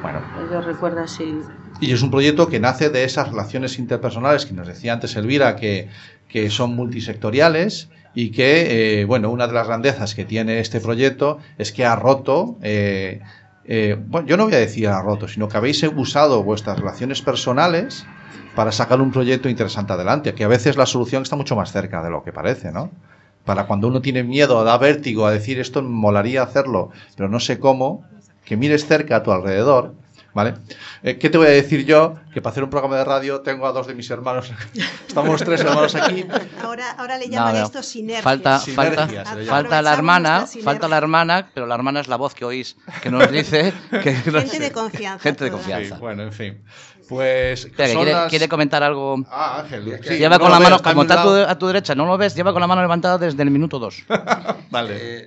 Bueno, 0.00 0.22
yo 0.48 0.60
recuerdo 0.60 1.00
así. 1.00 1.42
Y 1.80 1.92
es 1.92 2.02
un 2.02 2.10
proyecto 2.10 2.48
que 2.48 2.58
nace 2.58 2.90
de 2.90 3.04
esas 3.04 3.28
relaciones 3.28 3.78
interpersonales 3.78 4.46
que 4.46 4.54
nos 4.54 4.66
decía 4.66 4.92
antes 4.92 5.14
Elvira, 5.14 5.54
que, 5.54 5.88
que 6.28 6.50
son 6.50 6.74
multisectoriales 6.74 7.88
y 8.14 8.30
que, 8.30 9.00
eh, 9.00 9.04
bueno, 9.04 9.30
una 9.30 9.46
de 9.46 9.52
las 9.52 9.66
grandezas 9.66 10.14
que 10.14 10.24
tiene 10.24 10.58
este 10.58 10.80
proyecto 10.80 11.38
es 11.56 11.70
que 11.70 11.84
ha 11.84 11.94
roto, 11.94 12.56
eh, 12.62 13.20
eh, 13.64 13.96
bueno, 13.98 14.26
yo 14.26 14.36
no 14.36 14.44
voy 14.44 14.54
a 14.54 14.58
decir 14.58 14.88
ha 14.88 15.00
roto, 15.02 15.28
sino 15.28 15.48
que 15.48 15.56
habéis 15.56 15.82
usado 15.84 16.42
vuestras 16.42 16.80
relaciones 16.80 17.22
personales 17.22 18.04
para 18.56 18.72
sacar 18.72 19.00
un 19.00 19.12
proyecto 19.12 19.48
interesante 19.48 19.92
adelante, 19.92 20.34
que 20.34 20.42
a 20.42 20.48
veces 20.48 20.76
la 20.76 20.86
solución 20.86 21.22
está 21.22 21.36
mucho 21.36 21.54
más 21.54 21.70
cerca 21.70 22.02
de 22.02 22.10
lo 22.10 22.24
que 22.24 22.32
parece, 22.32 22.72
¿no? 22.72 22.90
Para 23.44 23.68
cuando 23.68 23.86
uno 23.86 24.02
tiene 24.02 24.24
miedo, 24.24 24.64
da 24.64 24.76
vértigo 24.78 25.26
a 25.26 25.30
decir 25.30 25.60
esto 25.60 25.80
molaría 25.80 26.42
hacerlo, 26.42 26.90
pero 27.16 27.28
no 27.28 27.38
sé 27.38 27.60
cómo, 27.60 28.04
que 28.44 28.56
mires 28.56 28.86
cerca 28.86 29.16
a 29.16 29.22
tu 29.22 29.30
alrededor, 29.30 29.94
¿vale? 30.38 30.54
Eh, 31.02 31.18
¿Qué 31.18 31.30
te 31.30 31.36
voy 31.36 31.48
a 31.48 31.50
decir 31.50 31.84
yo? 31.84 32.14
Que 32.32 32.40
para 32.40 32.52
hacer 32.52 32.62
un 32.62 32.70
programa 32.70 32.96
de 32.96 33.04
radio 33.04 33.40
tengo 33.40 33.66
a 33.66 33.72
dos 33.72 33.88
de 33.88 33.94
mis 33.96 34.08
hermanos, 34.08 34.52
estamos 35.08 35.42
tres 35.42 35.62
hermanos 35.62 35.96
aquí, 35.96 36.24
Ahora, 36.62 36.92
ahora 36.92 37.18
le 37.18 37.28
llaman 37.28 37.54
No, 37.54 37.58
no. 37.60 37.66
esto 37.66 37.82
sinergia. 37.82 38.22
Falta, 38.22 38.60
Sinergia, 38.60 39.24
falta, 39.24 39.44
falta 39.50 39.82
la 39.82 39.92
hermana, 39.92 40.46
falta 40.62 40.86
la 40.86 40.96
hermana, 40.96 41.50
pero 41.52 41.66
la 41.66 41.74
hermana 41.74 41.98
es 41.98 42.06
la 42.06 42.14
voz 42.16 42.34
que 42.36 42.44
oís, 42.44 42.76
que 43.02 43.10
nos 43.10 43.28
dice 43.32 43.72
que 43.90 44.12
no 44.26 44.38
Gente 44.40 44.48
sé. 44.48 44.58
de 44.60 44.70
confianza. 44.70 45.22
Gente 45.22 45.44
de 45.44 45.50
confianza. 45.50 45.96
Sí, 45.96 46.00
bueno, 46.00 46.22
en 46.22 46.32
fin. 46.32 46.62
Pues 47.08 47.64
Espera, 47.64 47.88
que 47.88 47.94
quiere, 47.96 48.12
las- 48.12 48.28
quiere 48.30 48.48
comentar 48.48 48.82
algo. 48.82 49.16
Ah, 49.30 49.60
Ángel. 49.62 49.98
sí, 50.02 50.18
lleva 50.18 50.36
no 50.36 50.42
con 50.44 50.50
la 50.52 50.60
mano, 50.60 50.78
como 50.82 51.02
está 51.02 51.20
a 51.20 51.24
tu, 51.24 51.30
a 51.30 51.58
tu 51.58 51.66
derecha, 51.68 51.94
no 51.94 52.04
lo 52.06 52.18
ves, 52.18 52.34
lleva 52.34 52.52
con 52.52 52.60
la 52.60 52.66
mano 52.66 52.82
levantada 52.82 53.16
desde 53.18 53.42
el 53.42 53.50
minuto 53.50 53.78
2. 53.78 54.04
Vale. 54.70 54.94
Eh, 54.98 55.26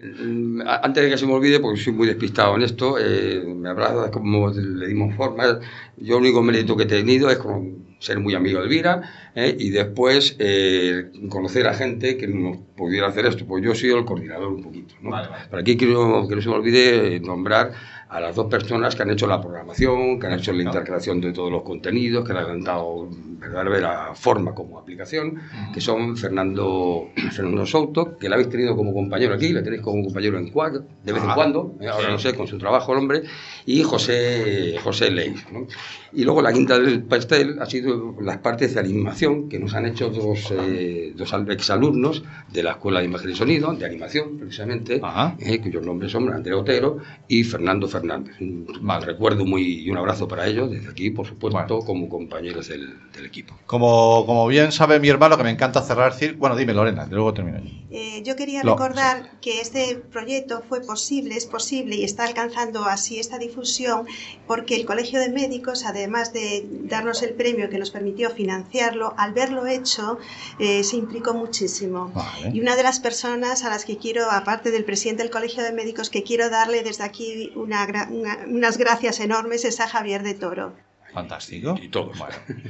antes 0.83 1.03
de 1.03 1.09
que 1.09 1.17
se 1.17 1.25
me 1.25 1.33
olvide, 1.33 1.59
porque 1.59 1.81
soy 1.81 1.93
muy 1.93 2.07
despistado 2.07 2.55
en 2.55 2.61
esto, 2.63 2.97
eh, 2.99 3.43
me 3.45 3.69
hablaba 3.69 4.11
como 4.11 4.49
le 4.49 4.87
dimos 4.87 5.15
forma. 5.15 5.59
Yo 5.97 6.15
el 6.17 6.21
único 6.21 6.41
mérito 6.41 6.77
que 6.77 6.83
he 6.83 6.87
tenido 6.87 7.29
es 7.29 7.37
con 7.37 7.89
ser 7.99 8.19
muy 8.19 8.33
amigo 8.33 8.59
de 8.59 8.65
Elvira 8.65 9.01
eh, 9.35 9.55
y 9.59 9.69
después 9.69 10.35
eh, 10.39 11.11
conocer 11.29 11.67
a 11.67 11.73
gente 11.75 12.17
que 12.17 12.27
nos 12.27 12.57
pudiera 12.75 13.07
hacer 13.07 13.27
esto. 13.27 13.45
Pues 13.45 13.63
yo 13.63 13.73
he 13.73 13.75
sido 13.75 13.97
el 13.99 14.05
coordinador 14.05 14.47
un 14.47 14.63
poquito. 14.63 14.95
¿no? 15.01 15.11
Pero 15.49 15.61
aquí 15.61 15.77
quiero 15.77 16.27
que 16.27 16.35
no 16.35 16.41
se 16.41 16.49
me 16.49 16.55
olvide 16.55 17.19
nombrar 17.19 17.73
a 18.11 18.19
las 18.19 18.35
dos 18.35 18.47
personas 18.47 18.93
que 18.93 19.03
han 19.03 19.09
hecho 19.09 19.25
la 19.25 19.39
programación, 19.39 20.19
que 20.19 20.27
han 20.27 20.33
hecho 20.33 20.51
la 20.51 20.63
intercreación 20.63 21.21
de 21.21 21.31
todos 21.31 21.49
los 21.49 21.63
contenidos, 21.63 22.27
que 22.27 22.33
le 22.33 22.39
han 22.39 22.61
dado 22.61 23.07
verdadera 23.09 24.13
forma 24.13 24.53
como 24.53 24.77
aplicación, 24.77 25.41
que 25.73 25.79
son 25.79 26.17
Fernando, 26.17 27.07
Fernando 27.31 27.65
Souto, 27.65 28.17
que 28.17 28.27
la 28.27 28.35
habéis 28.35 28.49
tenido 28.49 28.75
como 28.75 28.93
compañero 28.93 29.33
aquí, 29.33 29.53
la 29.53 29.63
tenéis 29.63 29.81
como 29.81 30.03
compañero 30.03 30.37
en 30.37 30.51
CUAC, 30.51 30.83
de 31.03 31.13
vez 31.13 31.23
en 31.23 31.31
cuando, 31.31 31.77
eh, 31.79 31.87
ahora 31.87 32.09
no 32.09 32.19
sé, 32.19 32.35
con 32.35 32.47
su 32.47 32.57
trabajo 32.57 32.91
el 32.91 32.99
hombre, 32.99 33.23
y 33.65 33.81
José, 33.81 34.75
José 34.83 35.09
Leis. 35.09 35.45
¿no? 35.49 35.67
Y 36.13 36.25
luego 36.25 36.41
la 36.41 36.51
quinta 36.51 36.77
del 36.77 37.03
pastel 37.03 37.57
ha 37.61 37.65
sido 37.65 38.15
las 38.21 38.39
partes 38.39 38.73
de 38.73 38.81
animación 38.81 39.47
que 39.47 39.57
nos 39.59 39.73
han 39.73 39.85
hecho 39.85 40.09
dos, 40.09 40.51
eh, 40.51 41.13
dos 41.15 41.31
al- 41.33 41.49
exalumnos 41.49 42.21
de 42.51 42.63
la 42.63 42.71
Escuela 42.71 42.99
de 42.99 43.05
Imagen 43.05 43.31
y 43.31 43.35
Sonido, 43.35 43.73
de 43.73 43.85
animación 43.85 44.37
precisamente, 44.37 44.99
eh, 45.39 45.59
cuyos 45.61 45.85
nombres 45.85 46.11
son 46.11 46.27
Andrea 46.33 46.57
Otero 46.57 46.97
y 47.29 47.45
Fernando 47.45 47.87
Fernández. 47.87 48.35
Un 48.41 48.67
Vale. 48.81 49.05
recuerdo 49.05 49.45
muy, 49.45 49.63
y 49.85 49.89
un 49.89 49.97
abrazo 49.97 50.27
para 50.27 50.45
ellos 50.47 50.69
desde 50.69 50.89
aquí, 50.89 51.11
por 51.11 51.25
supuesto, 51.27 51.57
Vale. 51.77 51.85
como 51.85 52.09
compañeros 52.09 52.67
del, 52.67 52.93
del 53.15 53.25
equipo. 53.25 53.57
Como, 53.65 54.25
como 54.25 54.45
bien 54.47 54.73
sabe 54.73 54.99
mi 54.99 55.07
hermano, 55.07 55.37
que 55.37 55.43
me 55.43 55.51
encanta 55.51 55.81
cerrar 55.81 56.11
cir- 56.11 56.35
Bueno, 56.37 56.57
dime, 56.57 56.73
Lorena, 56.73 57.07
luego 57.09 57.33
termino 57.33 57.59
yo. 57.59 57.69
Eh, 57.89 58.21
yo 58.25 58.35
quería 58.35 58.63
Lo- 58.63 58.73
recordar 58.73 59.39
que 59.39 59.61
este 59.61 59.95
proyecto 60.11 60.61
fue 60.67 60.81
posible, 60.81 61.35
es 61.37 61.45
posible 61.45 61.95
y 61.95 62.03
está 62.03 62.25
alcanzando 62.25 62.83
así 62.83 63.17
esta 63.17 63.37
difusión 63.37 64.05
porque 64.45 64.75
el 64.75 64.85
Colegio 64.85 65.17
de 65.21 65.29
Médicos, 65.29 65.85
además 65.85 66.00
de 66.07 66.65
darnos 66.83 67.21
el 67.23 67.33
premio 67.33 67.69
que 67.69 67.77
nos 67.77 67.91
permitió 67.91 68.29
financiarlo, 68.31 69.13
al 69.17 69.33
verlo 69.33 69.65
hecho 69.67 70.17
eh, 70.59 70.83
se 70.83 70.95
implicó 70.97 71.33
muchísimo. 71.33 72.11
Vale. 72.13 72.51
Y 72.53 72.61
una 72.61 72.75
de 72.75 72.83
las 72.83 72.99
personas 72.99 73.63
a 73.63 73.69
las 73.69 73.85
que 73.85 73.97
quiero, 73.97 74.29
aparte 74.31 74.71
del 74.71 74.83
presidente 74.85 75.23
del 75.23 75.31
Colegio 75.31 75.63
de 75.63 75.71
Médicos, 75.71 76.09
que 76.09 76.23
quiero 76.23 76.49
darle 76.49 76.83
desde 76.83 77.03
aquí 77.03 77.51
una 77.55 77.87
gra- 77.87 78.09
una- 78.09 78.39
unas 78.47 78.77
gracias 78.77 79.19
enormes 79.19 79.65
es 79.65 79.79
a 79.79 79.87
Javier 79.87 80.23
de 80.23 80.33
Toro. 80.33 80.73
Fantástico. 81.13 81.77
Y 81.81 81.89
todos. 81.89 82.17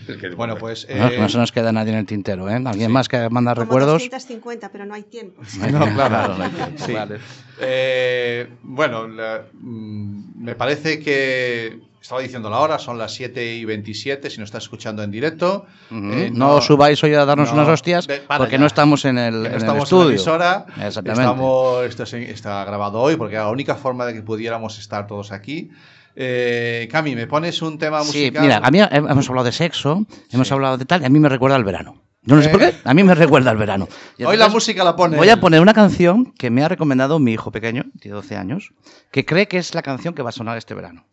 Bueno, 0.08 0.36
bueno, 0.36 0.58
pues. 0.58 0.88
No, 0.90 1.08
eh, 1.10 1.18
no 1.20 1.30
se 1.30 1.38
nos 1.38 1.52
queda 1.52 1.72
nadie 1.72 1.92
en 1.94 2.00
el 2.00 2.06
tintero, 2.08 2.50
¿eh? 2.50 2.56
¿Alguien 2.56 2.88
sí. 2.88 2.94
más 2.94 3.08
que 3.08 3.30
manda 3.30 3.54
Como 3.54 3.66
recuerdos? 3.66 3.94
250, 4.02 4.70
pero 4.70 4.86
no 4.86 4.96
hay 4.96 5.04
tiempo. 5.04 5.42
No, 5.72 5.94
claro, 5.94 6.36
no 6.38 6.44
hay 6.44 6.50
tiempo, 6.50 6.84
sí. 6.86 6.92
vale. 6.94 7.20
Eh, 7.60 8.50
bueno, 8.64 9.08
la- 9.08 9.46
me 9.62 10.56
parece 10.56 11.00
que 11.00 11.80
estaba 12.02 12.20
diciendo 12.22 12.50
la 12.50 12.60
hora, 12.60 12.80
son 12.80 12.98
las 12.98 13.14
7 13.14 13.56
y 13.56 13.64
27, 13.66 14.30
si 14.30 14.40
nos 14.40 14.48
está 14.48 14.58
escuchando 14.58 15.04
en 15.04 15.12
directo. 15.12 15.66
Ujú. 15.92 16.12
Eh, 16.14 16.32
no, 16.34 16.60
subáis 16.62 17.02
hoy 17.04 17.14
a 17.14 17.26
darnos 17.26 17.50
no, 17.50 17.56
unas 17.62 17.70
hostias 17.70 18.08
porque 18.38 18.54
ya. 18.54 18.58
no 18.58 18.66
estamos 18.66 19.06
en 19.06 19.18
el, 19.18 19.34
no 19.34 19.46
en 19.46 19.52
el 19.52 19.58
estamos 19.58 19.84
estudio. 19.84 20.02
en 20.04 20.08
la 20.10 20.14
emisora. 20.16 20.66
Exactamente. 20.88 21.22
Estamos, 21.22 21.86
esto 21.86 22.04
es- 22.04 22.14
está 22.14 22.66
grabado 22.66 23.00
hoy 23.00 23.16
porque 23.18 23.36
era 23.36 23.46
la 23.46 23.52
única 23.52 23.76
forma 23.76 24.06
de 24.06 24.14
que 24.16 24.22
pudiéramos 24.24 24.80
estar 24.80 25.06
todos 25.08 25.32
aquí. 25.32 25.70
Eh, 26.16 26.90
Cami, 26.92 27.16
¿me 27.16 27.28
pones 27.28 27.62
un 27.62 27.78
tema 27.78 28.02
Sí, 28.02 28.08
musical? 28.08 28.42
mira, 28.44 28.58
a 28.58 28.72
mí 28.72 28.80
hemos 28.82 29.30
hablado 29.30 29.46
de 29.46 29.52
sexo, 29.54 30.06
hemos 30.32 30.48
Sí. 30.48 30.54
hablado 30.54 30.78
de 30.78 30.86
tal, 30.86 31.02
y 31.04 31.06
a 31.06 31.10
mí 31.10 31.20
me 31.20 31.30
recuerda 31.30 31.56
al 31.56 31.64
verano. 31.64 32.02
Yo 32.24 32.36
no 32.36 32.42
sé 32.42 32.50
Eh. 32.50 32.52
por 32.52 32.60
qué, 32.60 32.74
a 32.84 32.94
mí 32.94 33.04
me 33.04 33.16
recuerda 33.16 33.50
al 33.52 33.58
verano. 33.58 33.88
Y 34.18 34.24
Hoy 34.26 34.38
la 34.38 34.50
música 34.50 34.84
la 34.84 34.96
pone. 34.96 35.18
Voy 35.18 35.30
a 35.30 35.40
poner 35.40 35.62
una 35.62 35.74
canción 35.74 36.34
que 36.38 36.50
me 36.50 36.64
ha 36.64 36.68
recomendado 36.68 37.18
mi 37.20 37.32
hijo 37.34 37.52
pequeño, 37.52 37.86
tiene 38.00 38.16
12 38.16 38.36
años, 38.36 38.74
que 39.12 39.26
cree 39.26 39.48
que 39.48 39.58
es 39.58 39.74
la 39.74 39.82
canción 39.84 40.14
que 40.14 40.22
va 40.22 40.30
a 40.30 40.34
sonar 40.34 40.58
este 40.58 40.74
verano. 40.74 41.06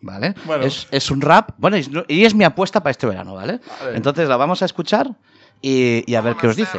¿Vale? 0.00 0.34
Bueno. 0.44 0.64
Es, 0.64 0.86
es 0.90 1.10
un 1.10 1.20
rap, 1.20 1.50
bueno, 1.56 1.76
y 1.76 1.80
es- 1.80 1.90
y 2.08 2.24
es 2.24 2.34
mi 2.34 2.44
apuesta 2.44 2.80
para 2.80 2.90
este 2.92 3.06
verano, 3.06 3.34
¿vale? 3.34 3.60
Vale. 3.80 3.96
Entonces 3.96 4.28
la 4.28 4.36
vamos 4.36 4.62
a 4.62 4.66
escuchar 4.66 5.08
y, 5.60 6.04
y 6.10 6.14
a 6.14 6.20
ver 6.20 6.36
qué 6.36 6.46
os 6.48 6.56
dice. 6.56 6.78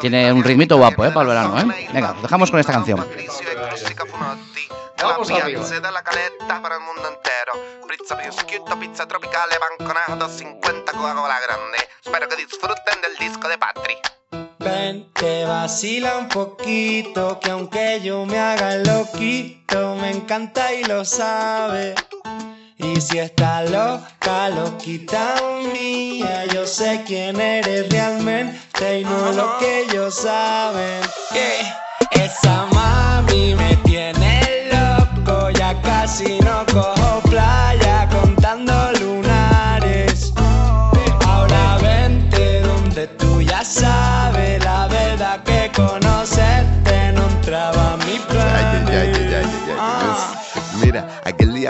Tiene 0.00 0.32
un 0.32 0.42
ritmito 0.44 0.76
guapo, 0.76 1.04
¿eh? 1.04 1.10
Para 1.10 1.22
el 1.22 1.26
verano, 1.28 1.58
¿eh? 1.60 1.88
Venga, 1.92 2.12
os 2.12 2.22
dejamos 2.22 2.50
con 2.50 2.60
esta 2.60 2.72
canción. 2.72 3.04
Vamos 5.02 5.30
arriba. 5.30 5.62
della 5.80 6.02
caletta 6.02 6.60
para 6.62 6.76
il 6.76 6.82
mondo 6.82 7.08
intero. 7.08 7.52
Pizza 7.88 8.16
prosciutto, 8.16 8.76
pizza 8.78 9.06
tropicale, 9.06 9.56
banconato 9.58 10.28
50 10.28 10.92
Coca-Cola 10.92 11.38
grande. 11.40 11.78
Spero 12.04 12.26
che 12.28 12.36
disfruten 12.36 13.00
del 13.00 13.16
disco 13.18 13.48
de 13.48 13.58
Patri. 13.58 13.96
Ven, 14.58 15.10
te 15.14 15.44
vacila 15.44 16.18
un 16.18 16.28
poquito, 16.28 17.40
que 17.40 17.50
aunque 17.50 18.00
yo 18.02 18.26
me 18.26 18.38
haga 18.38 18.76
loquito, 18.76 19.96
me 19.96 20.10
encanta 20.10 20.72
y 20.74 20.84
lo 20.84 21.04
sabe. 21.04 21.94
Y 22.76 23.00
si 23.00 23.18
está 23.18 23.62
loca, 23.64 24.48
loquita 24.50 25.34
mía, 25.72 26.46
yo 26.46 26.66
sé 26.66 27.02
quién 27.06 27.40
eres 27.40 27.88
realmente 27.90 29.00
y 29.00 29.04
no 29.04 29.32
lo 29.32 29.58
que 29.58 29.82
ellos 29.82 30.14
saben. 30.14 31.00
Que 31.32 32.24
esa 32.24 32.66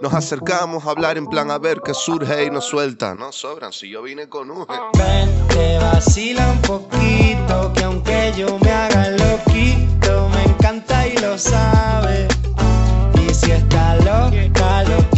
Nos 0.00 0.14
acercamos 0.14 0.86
a 0.86 0.90
hablar 0.90 1.18
en 1.18 1.26
plan 1.26 1.50
a 1.50 1.58
ver 1.58 1.80
qué 1.84 1.94
surge 1.94 2.44
y 2.44 2.50
nos 2.50 2.64
suelta. 2.64 3.14
No 3.14 3.32
sobran, 3.32 3.72
si 3.72 3.90
yo 3.90 4.02
vine 4.02 4.28
con 4.28 4.50
un. 4.50 4.66
Ven, 4.66 5.48
te 5.48 5.78
vacila 5.78 6.50
un 6.50 6.62
poquito, 6.62 7.72
que 7.74 7.84
aunque 7.84 8.32
yo 8.36 8.58
me 8.58 8.70
haga 8.70 9.10
loquito, 9.10 10.28
me 10.30 10.44
encanta 10.44 11.06
y 11.06 11.16
lo 11.18 11.36
sabe. 11.36 12.28
Y 13.14 13.34
si 13.34 13.50
está 13.50 13.96
loca, 13.96 14.84
loquita 14.84 15.17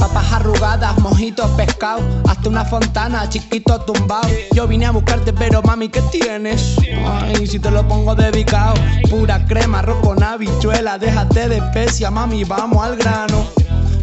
Papas 0.00 0.32
arrugadas, 0.32 0.98
mojitos, 0.98 1.50
pescado, 1.50 2.00
hasta 2.26 2.48
una 2.48 2.64
fontana, 2.64 3.28
chiquito 3.28 3.78
tumbado. 3.82 4.28
Yo 4.54 4.66
vine 4.66 4.86
a 4.86 4.92
buscarte, 4.92 5.30
pero 5.34 5.60
mami, 5.60 5.90
¿qué 5.90 6.00
tienes? 6.10 6.76
Ay, 7.06 7.46
si 7.46 7.58
te 7.58 7.70
lo 7.70 7.86
pongo 7.86 8.14
dedicado. 8.14 8.74
Pura 9.10 9.44
crema, 9.44 9.80
arroz 9.80 9.98
con 10.02 10.22
habichuela, 10.22 10.96
déjate 10.96 11.50
de 11.50 11.58
especia, 11.58 12.10
mami, 12.10 12.44
vamos 12.44 12.82
al 12.82 12.96
grano. 12.96 13.59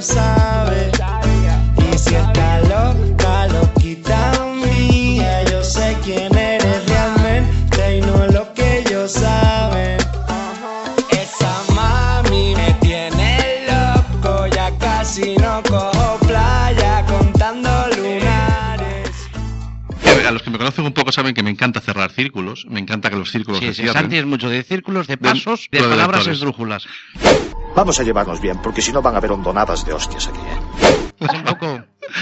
lo 0.00 0.06
sabe. 0.06 0.90
Y 1.92 1.98
si 1.98 2.14
está 2.14 2.60
loca, 2.60 3.46
loquita 3.48 4.32
mía, 4.64 5.44
yo 5.44 5.62
sé 5.62 5.94
quién 6.02 6.34
eres 6.34 6.88
realmente 6.88 7.98
y 7.98 8.00
no 8.00 8.24
es 8.24 8.32
lo 8.32 8.52
que 8.54 8.78
ellos 8.78 9.12
saben. 9.12 9.98
Esa 11.10 11.52
mami 11.74 12.54
me 12.56 12.72
tiene 12.80 13.66
loco, 13.68 14.46
ya 14.46 14.70
casi 14.78 15.36
no 15.36 15.62
cojo 15.68 16.18
playa 16.26 17.04
contando 17.06 17.68
lunares. 17.98 19.10
A 20.26 20.30
los 20.30 20.42
que 20.42 20.50
me 20.50 20.56
conocen 20.56 20.86
un 20.86 20.94
poco 20.94 21.12
saben 21.12 21.34
que 21.34 21.42
me 21.42 21.50
encanta 21.50 21.80
cerrar 21.80 22.10
círculos. 22.10 22.64
Me 22.70 22.80
encanta 22.80 23.10
que 23.10 23.16
los 23.16 23.30
círculos 23.30 23.60
Sí, 23.60 23.66
se 23.66 23.74
sí, 23.74 23.82
cierren. 23.82 24.02
Santi 24.02 24.16
es 24.16 24.24
mucho 24.24 24.48
de 24.48 24.62
círculos, 24.62 25.06
de 25.08 25.18
pasos, 25.18 25.68
de, 25.70 25.82
de 25.82 25.88
palabras 25.88 26.26
esdrújulas. 26.26 26.86
Vamos 27.74 27.98
a 28.00 28.02
llevarnos 28.02 28.40
bien, 28.40 28.58
porque 28.62 28.82
si 28.82 28.92
no 28.92 29.00
van 29.00 29.14
a 29.14 29.18
haber 29.18 29.32
hondonadas 29.32 29.84
de 29.86 29.92
hostias 29.92 30.28
aquí. 30.28 30.38
¿eh? 30.38 30.96
Es 31.20 31.32
un 31.32 31.44
poco 31.44 31.66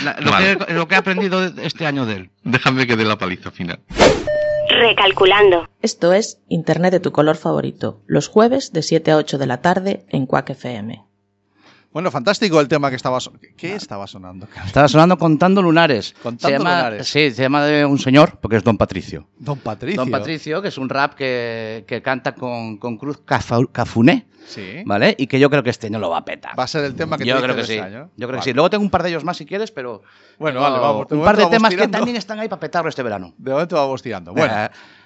la- 0.04 0.16
lo, 0.20 0.30
Vale. 0.30 0.56
que, 0.58 0.72
lo 0.74 0.86
que 0.88 0.94
he 0.94 0.98
aprendido 0.98 1.44
este 1.62 1.86
año 1.86 2.06
de 2.06 2.14
él. 2.14 2.30
Déjame 2.44 2.86
que 2.86 2.96
dé 2.96 3.04
la 3.04 3.16
paliza 3.16 3.50
final. 3.50 3.80
Recalculando. 4.68 5.68
Esto 5.80 6.12
es 6.12 6.40
Internet 6.48 6.92
de 6.92 7.00
tu 7.00 7.10
color 7.12 7.36
favorito, 7.36 8.02
los 8.06 8.28
jueves 8.28 8.72
de 8.72 8.82
7 8.82 9.10
a 9.12 9.16
8 9.16 9.38
de 9.38 9.46
la 9.46 9.60
tarde 9.62 10.04
en 10.10 10.26
Quack 10.26 10.50
FM. 10.50 11.04
Bueno, 11.90 12.10
fantástico 12.10 12.60
el 12.60 12.68
tema 12.68 12.90
que 12.90 12.96
estaba 12.96 13.18
¿Qué 13.56 13.74
estaba 13.74 14.06
sonando? 14.06 14.46
Estaba 14.66 14.86
sonando 14.88 15.16
Contando 15.16 15.62
Lunares. 15.62 16.14
Contando 16.22 16.46
se 16.48 16.52
llama, 16.52 16.76
Lunares. 16.76 17.08
Sí, 17.08 17.30
se 17.30 17.42
llama 17.42 17.64
de 17.64 17.86
un 17.86 17.98
señor, 17.98 18.38
porque 18.42 18.56
es 18.58 18.62
Don 18.62 18.76
Patricio. 18.76 19.26
Don 19.38 19.58
Patricio. 19.58 20.02
Don 20.02 20.10
Patricio, 20.10 20.60
que 20.60 20.68
es 20.68 20.76
un 20.76 20.90
rap 20.90 21.14
que, 21.14 21.84
que 21.88 22.02
canta 22.02 22.34
con, 22.34 22.76
con 22.76 22.98
Cruz 22.98 23.20
Cafuné, 23.24 24.26
Sí. 24.48 24.82
¿vale? 24.86 25.14
Y 25.18 25.26
que 25.26 25.38
yo 25.38 25.50
creo 25.50 25.62
que 25.62 25.70
este 25.70 25.88
año 25.88 25.98
lo 25.98 26.08
va 26.10 26.18
a 26.18 26.24
petar. 26.24 26.58
Va 26.58 26.64
a 26.64 26.66
ser 26.66 26.84
el 26.84 26.94
tema 26.94 27.18
que 27.18 27.26
yo 27.26 27.36
te 27.36 27.42
creo 27.42 27.54
que 27.54 27.64
sí. 27.64 27.78
año. 27.78 28.10
Yo 28.16 28.26
creo 28.26 28.28
Vale. 28.28 28.38
que 28.38 28.44
sí. 28.44 28.52
Luego 28.54 28.70
tengo 28.70 28.82
un 28.82 28.90
par 28.90 29.02
de 29.02 29.10
ellos 29.10 29.22
más 29.22 29.36
si 29.36 29.44
quieres, 29.46 29.70
pero. 29.70 30.02
Bueno, 30.38 30.60
vale, 30.60 30.78
vamos. 30.78 31.06
Un 31.10 31.22
par 31.22 31.36
de 31.36 31.46
temas 31.46 31.70
tirando. 31.70 31.90
que 31.90 31.98
también 31.98 32.16
están 32.16 32.38
ahí 32.40 32.48
para 32.48 32.60
petarlo 32.60 32.88
este 32.88 33.02
verano. 33.02 33.34
De 33.36 33.52
momento 33.52 33.76
vamos 33.76 34.02
tirando. 34.02 34.32
Bueno, 34.32 34.54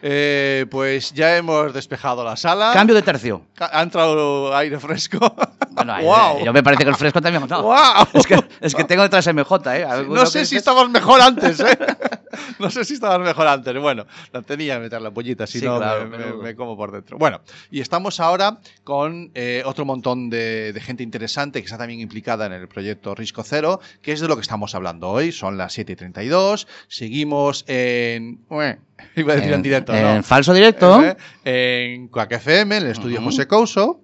eh, 0.00 0.66
pues 0.70 1.12
ya 1.12 1.36
hemos 1.36 1.74
despejado 1.74 2.24
la 2.24 2.36
sala. 2.36 2.70
Cambio 2.72 2.94
de 2.94 3.02
tercio. 3.02 3.42
Ha 3.58 3.82
entrado 3.82 4.56
aire 4.56 4.78
fresco. 4.78 5.18
Bueno, 5.74 5.94
¡Guau! 6.02 6.38
eh, 6.38 6.42
yo 6.44 6.52
me 6.52 6.62
parece 6.62 6.84
que 6.84 6.90
el 6.90 6.96
fresco 6.96 7.20
también. 7.20 7.44
No, 7.48 7.62
¡Guau! 7.62 8.06
es, 8.12 8.26
que, 8.26 8.38
es 8.60 8.74
que 8.74 8.84
tengo 8.84 9.02
detrás 9.02 9.26
MJ, 9.32 9.76
¿eh? 9.76 9.86
No 10.08 10.26
sé 10.26 10.44
si 10.46 10.56
estabas 10.56 10.88
mejor 10.90 11.20
antes, 11.20 11.60
¿eh? 11.60 11.76
No 12.58 12.70
sé 12.70 12.84
si 12.84 12.94
estabas 12.94 13.20
mejor 13.20 13.46
antes. 13.46 13.76
Bueno, 13.78 14.06
la 14.32 14.40
tenía 14.42 14.74
que 14.76 14.80
meter 14.80 15.02
la 15.02 15.10
pollita, 15.10 15.46
si 15.46 15.58
Sí, 15.60 15.64
no 15.66 15.76
claro, 15.78 16.08
me, 16.08 16.16
pero- 16.16 16.36
me- 16.38 16.42
me 16.44 16.54
como 16.56 16.76
por 16.76 16.90
dentro. 16.92 17.18
Bueno, 17.18 17.40
y 17.70 17.80
estamos 17.80 18.20
ahora 18.20 18.58
con 18.84 19.30
eh, 19.34 19.62
otro 19.66 19.84
montón 19.84 20.30
de, 20.30 20.72
de 20.72 20.80
gente 20.80 21.02
interesante 21.02 21.60
que 21.60 21.66
está 21.66 21.76
también 21.78 22.00
implicada 22.00 22.46
en 22.46 22.52
el 22.52 22.68
proyecto 22.68 23.14
Risco 23.14 23.42
Cero, 23.44 23.80
que 24.00 24.12
es 24.12 24.20
de 24.20 24.28
lo 24.28 24.36
que 24.36 24.42
estamos 24.42 24.74
hablando 24.74 25.10
hoy. 25.10 25.32
Son 25.32 25.58
las 25.58 25.72
7 25.74 25.92
y 25.92 25.96
32. 25.96 26.66
Seguimos 26.88 27.64
en. 27.68 28.40
Iba 29.16 29.32
a 29.32 29.36
decir 29.36 29.48
en, 29.50 29.54
En- 29.56 29.62
directo, 29.62 29.92
falso 30.22 30.54
directo. 30.54 31.02
Eh, 31.44 31.94
En 31.96 32.08
Quack 32.08 32.32
FM, 32.32 32.76
en 32.76 32.82
el 32.84 32.90
estudio 32.92 33.16
Ujú. 33.18 33.26
José 33.26 33.46
Couso, 33.48 34.00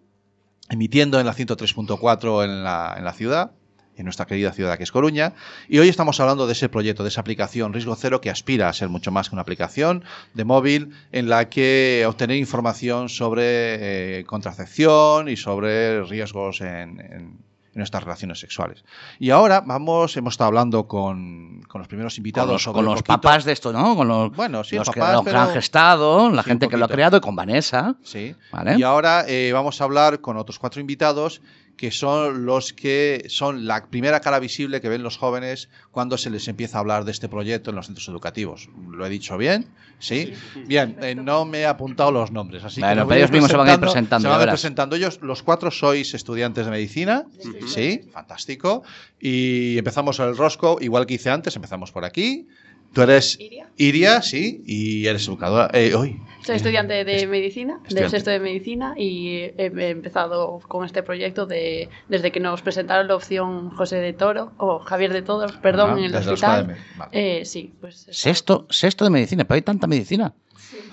emitiendo 0.70 1.18
en 1.20 1.26
la 1.26 1.34
103.4 1.34 2.44
en 2.44 2.62
la, 2.64 2.94
en 2.98 3.04
la 3.04 3.12
ciudad, 3.12 3.52
en 3.96 4.04
nuestra 4.04 4.26
querida 4.26 4.52
ciudad 4.52 4.76
que 4.76 4.84
es 4.84 4.92
Coruña. 4.92 5.32
Y 5.68 5.78
hoy 5.78 5.88
estamos 5.88 6.20
hablando 6.20 6.46
de 6.46 6.52
ese 6.52 6.68
proyecto, 6.68 7.02
de 7.02 7.08
esa 7.08 7.20
aplicación 7.20 7.72
Riesgo 7.72 7.96
Cero 7.96 8.20
que 8.20 8.30
aspira 8.30 8.68
a 8.68 8.72
ser 8.72 8.88
mucho 8.88 9.10
más 9.10 9.28
que 9.28 9.34
una 9.34 9.42
aplicación 9.42 10.04
de 10.34 10.44
móvil 10.44 10.92
en 11.10 11.28
la 11.28 11.48
que 11.48 12.04
obtener 12.06 12.36
información 12.36 13.08
sobre 13.08 14.20
eh, 14.20 14.24
contracepción 14.24 15.28
y 15.28 15.36
sobre 15.36 16.04
riesgos 16.04 16.60
en, 16.60 17.00
en- 17.00 17.47
en 17.78 17.80
nuestras 17.80 18.02
relaciones 18.02 18.40
sexuales. 18.40 18.84
Y 19.20 19.30
ahora 19.30 19.62
vamos, 19.64 20.16
hemos 20.16 20.34
estado 20.34 20.48
hablando 20.48 20.88
con, 20.88 21.62
con 21.68 21.78
los 21.80 21.86
primeros 21.88 22.18
invitados 22.18 22.48
Con 22.48 22.52
los, 22.54 22.62
sobre 22.62 22.74
con 22.76 22.84
los 22.86 23.02
papás 23.04 23.44
de 23.44 23.52
esto, 23.52 23.72
¿no? 23.72 23.94
Con 23.96 24.08
los, 24.08 24.34
Bueno, 24.34 24.64
sí, 24.64 24.76
los 24.76 24.90
que 24.90 24.98
papás, 25.00 25.14
lo 25.14 25.22
pero- 25.22 25.38
han 25.40 25.50
gestado, 25.52 26.30
la 26.30 26.42
Sí, 26.42 26.48
gente 26.50 26.68
que 26.68 26.76
lo 26.76 26.84
ha 26.86 26.88
creado 26.88 27.16
y 27.16 27.20
con 27.20 27.36
Vanessa. 27.36 27.94
Sí. 28.02 28.34
¿Vale? 28.52 28.76
Y 28.76 28.82
ahora 28.82 29.24
eh, 29.28 29.52
vamos 29.52 29.80
a 29.80 29.84
hablar 29.84 30.20
con 30.20 30.36
otros 30.36 30.58
cuatro 30.58 30.80
invitados 30.80 31.40
que 31.78 31.92
son 31.92 32.44
los 32.44 32.72
que 32.72 33.24
son 33.28 33.66
la 33.66 33.86
primera 33.86 34.20
cara 34.20 34.40
visible 34.40 34.80
que 34.80 34.88
ven 34.88 35.02
los 35.02 35.16
jóvenes 35.16 35.70
cuando 35.92 36.18
se 36.18 36.28
les 36.28 36.48
empieza 36.48 36.76
a 36.76 36.80
hablar 36.80 37.04
de 37.04 37.12
este 37.12 37.28
proyecto 37.28 37.70
en 37.70 37.76
los 37.76 37.86
centros 37.86 38.08
educativos. 38.08 38.68
¿Lo 38.90 39.06
he 39.06 39.08
dicho 39.08 39.38
bien? 39.38 39.68
Sí. 40.00 40.34
Bien, 40.66 40.96
eh, 41.00 41.14
no 41.14 41.44
me 41.44 41.60
he 41.60 41.66
apuntado 41.66 42.10
los 42.10 42.32
nombres, 42.32 42.64
así 42.64 42.80
Bueno, 42.80 43.02
que 43.02 43.08
pero 43.08 43.18
ellos 43.18 43.30
mismos 43.30 43.50
se 43.50 43.56
van 43.56 43.68
a 43.68 43.74
ir 43.74 43.80
presentando, 43.80 44.28
Se 44.28 44.30
van 44.30 44.40
a 44.40 44.42
ir 44.44 44.50
presentando 44.50 44.96
ellos. 44.96 45.20
Los 45.22 45.42
cuatro 45.42 45.70
sois 45.70 46.12
estudiantes 46.14 46.66
de 46.66 46.70
medicina. 46.70 47.26
Sí, 47.66 48.02
fantástico. 48.12 48.82
Y 49.20 49.78
empezamos 49.78 50.18
el 50.18 50.36
rosco, 50.36 50.78
igual 50.80 51.06
que 51.06 51.14
hice 51.14 51.30
antes, 51.30 51.54
empezamos 51.54 51.92
por 51.92 52.04
aquí. 52.04 52.48
Tú 52.92 53.02
eres 53.02 53.38
Iria, 53.76 54.22
sí, 54.22 54.62
y 54.66 55.06
eres 55.06 55.26
educadora. 55.28 55.70
Eh, 55.72 55.94
uy, 55.94 56.20
Soy 56.44 56.56
estudiante 56.56 57.04
de 57.04 57.26
medicina, 57.26 57.74
del 57.74 57.82
estudiante. 57.86 58.10
sexto 58.10 58.30
de 58.30 58.40
medicina, 58.40 58.94
y 58.96 59.36
he 59.36 59.54
he 59.76 59.88
empezado 59.90 60.60
con 60.66 60.84
este 60.84 61.02
proyecto 61.02 61.46
de, 61.46 61.88
desde 62.08 62.32
que 62.32 62.40
nos 62.40 62.60
presentaron 62.62 63.06
la 63.06 63.14
opción 63.14 63.70
José 63.70 63.96
de 63.96 64.12
Toro, 64.14 64.52
o 64.56 64.78
Javier 64.80 65.12
de 65.12 65.22
Toro, 65.22 65.46
perdón, 65.62 65.90
Ah, 65.94 65.98
en 65.98 66.04
el 66.06 66.14
hospital. 66.16 66.76
vale. 66.96 67.10
Eh, 67.12 67.44
sí, 67.44 67.72
pues. 67.80 68.06
Sexto, 68.10 68.66
sexto 68.70 69.04
de 69.04 69.10
medicina, 69.10 69.44
pero 69.44 69.56
hay 69.56 69.62
tanta 69.62 69.86
medicina. 69.86 70.34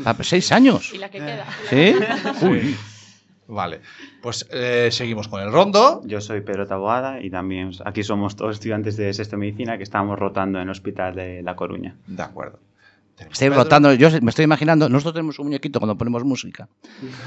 Ah, 0.04 0.16
Seis 0.22 0.52
años. 0.52 0.92
Y 0.94 0.98
la 0.98 1.10
que 1.10 1.20
queda. 1.20 1.46
¿Sí? 1.70 1.96
Sí. 2.40 2.76
Vale, 3.48 3.82
pues 4.22 4.48
eh, 4.52 4.90
seguimos 4.92 5.28
con 5.28 5.42
el 5.42 5.52
rondo. 5.52 6.02
Yo 6.06 6.20
soy 6.20 6.42
Pedro 6.42 6.66
Taboada 6.66 7.22
y 7.22 7.30
también 7.30 7.72
aquí 7.86 8.04
somos 8.04 8.36
todos 8.36 8.56
estudiantes 8.56 8.98
de 8.98 9.14
sexto 9.14 9.38
medicina 9.38 9.78
que 9.78 9.84
estamos 9.84 10.18
rotando 10.18 10.60
en 10.60 10.64
el 10.64 10.70
hospital 10.72 11.16
de 11.16 11.44
La 11.44 11.56
Coruña. 11.56 11.96
De 12.08 12.24
acuerdo. 12.24 12.60
Estáis 13.18 13.56
rotando, 13.56 13.94
yo 13.94 14.10
me 14.22 14.30
estoy 14.30 14.44
imaginando, 14.44 14.90
nosotros 14.90 15.14
tenemos 15.14 15.40
un 15.40 15.46
muñequito 15.46 15.80
cuando 15.80 15.98
ponemos 15.98 16.26
música 16.26 16.68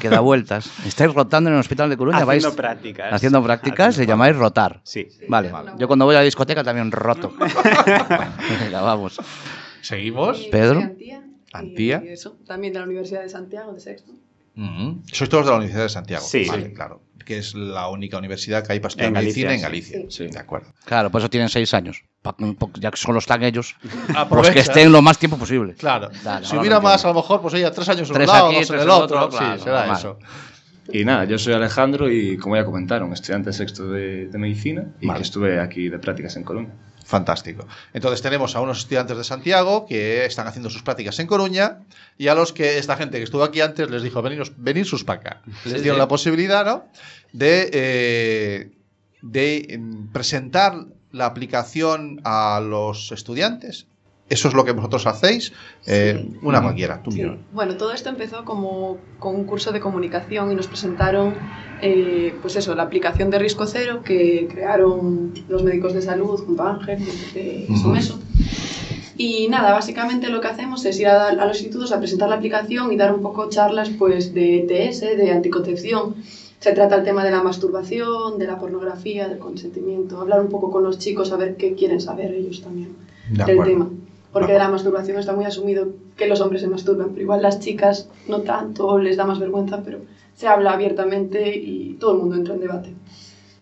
que 0.01 0.11
da 0.11 0.21
vueltas. 0.21 0.71
Estáis 0.87 1.15
rotando 1.15 1.49
en 1.49 1.55
el 1.55 1.61
hospital 1.61 1.89
de 1.89 1.97
Coruña, 1.97 2.19
Haciendo 2.19 2.49
vais 2.49 2.57
prácticas. 2.57 3.13
Haciendo 3.13 3.43
prácticas, 3.43 3.95
se 3.95 4.07
llamáis 4.07 4.37
rotar. 4.37 4.81
Sí. 4.85 5.09
Vale. 5.29 5.51
Yo 5.79 5.87
cuando 5.87 6.05
voy 6.05 6.15
a 6.15 6.19
la 6.19 6.25
discoteca 6.25 6.63
también 6.63 6.93
roto. 6.93 7.33
Venga, 8.61 8.83
vamos. 8.83 9.19
Seguimos. 9.81 10.41
Pedro. 10.51 10.81
Antía. 11.53 12.03
Y 12.05 12.09
eso, 12.09 12.37
también 12.47 12.75
de 12.75 12.81
la 12.81 12.85
Universidad 12.85 13.23
de 13.23 13.31
Santiago, 13.31 13.73
de 13.73 13.81
sexto. 13.81 14.13
Ujú. 14.59 15.03
Sois 15.13 15.31
todos 15.31 15.45
de 15.47 15.51
la 15.53 15.57
Universidad 15.59 15.85
de 15.85 15.89
Santiago. 15.89 16.25
Sí. 16.27 16.45
Vale, 16.49 16.73
claro. 16.73 17.03
que 17.25 17.39
es 17.39 17.55
la 17.55 17.89
única 17.91 18.17
universidad 18.19 18.67
que 18.67 18.73
hay 18.73 18.81
para 18.81 18.89
estudiar 18.89 19.09
En 19.09 19.15
Galicia, 19.15 19.49
medicina 19.49 19.53
en 19.53 19.59
sí. 19.59 20.25
Galicia. 20.25 20.29
De 20.33 20.39
acuerdo. 20.39 20.73
Claro, 20.87 21.11
por 21.11 21.21
eso 21.21 21.29
tienen 21.31 21.49
seis 21.51 21.73
años. 21.75 22.03
Ya 22.81 22.91
que 22.91 22.97
solo 22.97 23.19
están 23.21 23.43
ellos, 23.45 23.77
pues 24.31 24.51
que 24.51 24.61
estén 24.61 24.91
lo 24.91 25.03
más 25.03 25.19
tiempo 25.19 25.37
posible. 25.39 25.75
Claro. 25.75 26.09
Dale, 26.25 26.47
si 26.47 26.57
hubiera 26.57 26.81
más, 26.81 27.05
a 27.05 27.09
lo 27.09 27.15
mejor, 27.15 27.41
pues 27.43 27.55
ella 27.55 27.71
tres 27.71 27.89
años 27.91 28.09
en 28.09 28.13
un 28.13 28.15
Tres 28.15 28.29
lado, 28.29 28.47
aquí, 28.49 28.57
dos 28.61 28.71
en 28.71 28.79
el 28.81 28.91
otro. 28.91 29.25
otro, 29.27 29.31
sí, 29.39 29.45
claro, 29.45 29.63
será 29.63 29.77
normal. 29.81 29.97
eso. 29.99 30.19
Y 30.91 31.05
nada, 31.05 31.25
yo 31.27 31.37
soy 31.39 31.53
Alejandro 31.53 32.11
y 32.11 32.39
como 32.39 32.57
ya 32.57 32.65
comentaron, 32.65 33.13
estudiante 33.13 33.53
sexto 33.53 33.89
de, 33.91 34.29
de 34.29 34.39
medicina 34.39 34.87
y 35.01 35.07
Vale. 35.07 35.19
que 35.19 35.23
estuve 35.25 35.61
aquí 35.61 35.91
de 35.91 35.99
prácticas 35.99 36.35
en 36.37 36.45
Coruña. 36.45 36.71
Fantástico. 37.09 37.67
Entonces 37.95 38.21
tenemos 38.21 38.55
a 38.55 38.61
unos 38.61 38.81
estudiantes 38.81 39.17
de 39.17 39.25
Santiago 39.25 39.87
que 39.87 40.27
están 40.27 40.47
haciendo 40.47 40.69
sus 40.69 40.83
prácticas 40.83 41.19
en 41.19 41.27
Coruña 41.27 41.79
y 42.19 42.29
a 42.29 42.35
los 42.35 42.53
que 42.53 42.77
esta 42.77 42.99
gente 42.99 43.17
que 43.17 43.25
estuvo 43.25 43.43
aquí 43.45 43.63
antes 43.63 43.89
les 43.89 44.03
dijo, 44.03 44.21
veniros, 44.21 44.53
venir 44.59 44.85
sus 44.85 45.05
para 45.05 45.21
acá. 45.21 45.43
Les 45.65 45.81
dieron 45.81 45.97
sí. 45.97 46.01
la 46.01 46.07
posibilidad, 46.07 46.67
¿no? 46.67 46.85
De, 47.33 47.71
eh, 47.73 48.73
de 49.23 49.81
presentar 50.13 50.85
la 51.11 51.25
aplicación 51.25 52.21
a 52.25 52.61
los 52.63 53.11
estudiantes. 53.11 53.87
Eso 54.29 54.49
es 54.49 54.55
lo 54.55 54.65
que 54.65 54.73
vosotros 54.73 55.07
hacéis. 55.07 55.53
Eh, 55.87 56.29
Una 56.43 56.63
cualquiera, 56.63 57.03
tú 57.03 57.11
mismo. 57.11 57.37
Bueno, 57.53 57.77
todo 57.77 57.93
esto 57.93 58.11
empezó 58.11 58.45
como 58.45 58.99
con 59.19 59.35
un 59.35 59.45
curso 59.45 59.73
de 59.73 59.81
comunicación 59.81 60.53
y 60.53 60.55
nos 60.55 60.67
presentaron, 60.67 61.35
eh, 61.81 62.35
pues 62.43 62.55
eso, 62.57 62.75
la 62.75 62.83
aplicación 62.83 63.31
de 63.31 63.39
Risco 63.39 63.67
Cero 63.67 64.03
que 64.05 64.47
crearon 64.53 65.33
los 65.49 65.63
médicos 65.63 65.95
de 65.95 66.03
salud 66.03 66.39
junto 66.45 66.63
a 66.63 66.75
Ángel 66.75 66.99
de. 67.35 67.67
Y 69.17 69.49
nada, 69.49 69.73
básicamente 69.73 70.29
lo 70.29 70.41
que 70.41 70.47
hacemos 70.49 70.85
es 70.85 71.01
ir 71.01 71.09
a, 71.09 71.29
a 71.29 71.47
los 71.47 71.59
institutos 71.61 71.91
a 71.93 71.99
presentar 71.99 72.29
la 72.29 72.37
aplicación 72.37 72.93
y 72.93 72.97
dar 72.97 73.13
un 73.13 73.21
poco 73.21 73.49
charlas 73.49 73.91
pues 73.99 74.33
de 74.33 74.61
ETS, 74.61 75.01
de 75.01 75.33
anticoncepción. 75.33 76.17
Se 76.61 76.73
trata 76.73 76.97
el 76.97 77.05
tema 77.05 77.25
de 77.25 77.31
la 77.33 77.43
masturbación, 77.43 78.39
de 78.39 78.47
la 78.47 78.59
pornografía, 78.59 79.27
del 79.29 79.39
consentimiento, 79.39 80.21
hablar 80.21 80.41
un 80.41 80.49
poco 80.49 80.71
con 80.71 80.83
los 80.85 80.99
chicos 80.99 81.33
a 81.33 81.37
ver 81.37 81.57
qué 81.57 81.75
quieren 81.75 82.01
saber 82.01 82.33
ellos 82.33 82.63
también 82.63 82.95
De 83.31 83.45
del 83.45 83.59
acuerdo. 83.61 83.65
tema. 83.73 83.91
Porque 84.33 84.53
de 84.53 84.59
la 84.59 84.69
masturbación 84.69 85.19
está 85.19 85.33
muy 85.33 85.45
asumido 85.47 85.89
que 86.17 86.27
los 86.27 86.41
hombres 86.41 86.61
se 86.63 86.69
masturban, 86.69 87.11
pero 87.11 87.23
igual 87.23 87.43
las 87.43 87.61
chicas 87.61 88.11
no 88.29 88.41
tanto, 88.43 88.99
les 88.99 89.17
da 89.17 89.25
más 89.25 89.39
vergüenza, 89.39 89.83
pero 89.83 90.01
se 90.35 90.47
habla 90.47 90.73
abiertamente 90.73 91.57
y 91.57 91.95
todo 91.95 92.13
el 92.13 92.19
mundo 92.19 92.37
entra 92.37 92.55
en 92.55 92.61
debate. 92.61 92.95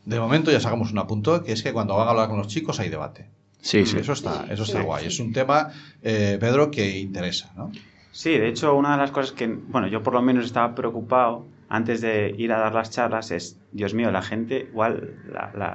De 0.04 0.18
momento 0.20 0.50
ya 0.50 0.60
sacamos 0.60 0.92
un 0.92 0.98
apunto, 0.98 1.42
que 1.44 1.52
es 1.52 1.62
que 1.62 1.72
cuando 1.72 1.96
van 1.96 2.08
a 2.08 2.10
hablar 2.10 2.28
con 2.28 2.38
los 2.38 2.48
chicos 2.48 2.80
hay 2.80 2.88
debate. 2.88 3.28
Sí, 3.60 3.84
sí. 3.86 3.96
Eso 3.98 4.12
está, 4.12 4.46
eso 4.50 4.62
está 4.64 4.80
Sí. 4.80 4.84
guay. 4.84 5.06
Es 5.06 5.18
un 5.18 5.32
tema, 5.32 5.70
eh, 6.02 6.36
Pedro, 6.40 6.70
que 6.70 6.98
interesa, 6.98 7.52
¿no? 7.56 7.72
Sí, 8.12 8.30
de 8.38 8.48
hecho, 8.48 8.74
una 8.76 8.92
de 8.92 8.98
las 8.98 9.10
cosas 9.10 9.32
que, 9.32 9.46
bueno, 9.46 9.88
yo 9.88 10.02
por 10.02 10.14
lo 10.14 10.22
menos 10.22 10.44
estaba 10.46 10.74
preocupado 10.74 11.44
antes 11.68 12.00
de 12.00 12.34
ir 12.38 12.52
a 12.52 12.58
dar 12.58 12.74
las 12.74 12.90
charlas 12.90 13.30
es, 13.30 13.60
Dios 13.72 13.92
mío, 13.92 14.10
la 14.12 14.22
gente, 14.22 14.68
igual 14.70 15.14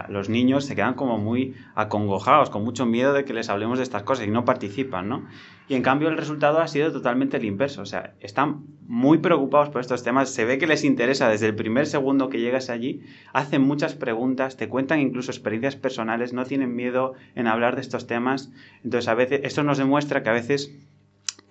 los 0.10 0.30
niños 0.30 0.66
se 0.66 0.76
quedan 0.76 0.94
como 0.94 1.18
muy 1.18 1.56
acongojados, 1.76 2.50
con 2.50 2.64
mucho 2.64 2.86
miedo 2.86 3.14
de 3.14 3.26
que 3.26 3.34
les 3.34 3.50
hablemos 3.50 3.78
de 3.78 3.84
estas 3.84 4.04
cosas 4.04 4.26
y 4.26 4.32
no 4.32 4.46
participan, 4.46 5.10
¿no? 5.10 5.28
Y 5.68 5.76
en 5.76 5.84
cambio 5.84 6.10
el 6.10 6.18
resultado 6.18 6.60
ha 6.60 6.68
sido 6.68 6.92
totalmente 6.92 7.38
el 7.38 7.46
inverso, 7.46 7.82
o 7.82 7.86
sea, 7.86 8.14
están 8.20 8.66
muy 8.88 9.20
preocupados 9.20 9.70
por 9.70 9.82
estos 9.82 10.04
temas, 10.04 10.30
se 10.30 10.46
ve 10.46 10.58
que 10.58 10.68
les 10.68 10.84
interesa 10.84 11.30
desde 11.30 11.48
el 11.48 11.56
primer 11.56 11.88
segundo 11.88 12.30
que 12.30 12.39
llegas 12.39 12.70
allí, 12.70 13.02
hacen 13.34 13.62
muchas 13.62 13.96
preguntas, 13.96 14.58
te 14.58 14.68
cuentan 14.68 15.00
incluso 15.00 15.32
experiencias 15.32 15.76
personales, 15.76 16.34
no 16.34 16.46
tienen 16.46 16.76
miedo 16.76 17.14
en 17.36 17.48
hablar 17.48 17.76
de 17.76 17.82
estos 17.82 18.08
temas, 18.08 18.52
entonces 18.84 19.08
a 19.08 19.14
veces 19.14 19.42
esto 19.44 19.64
nos 19.64 19.78
demuestra 19.78 20.24
que 20.24 20.30
a 20.30 20.34
veces 20.34 20.76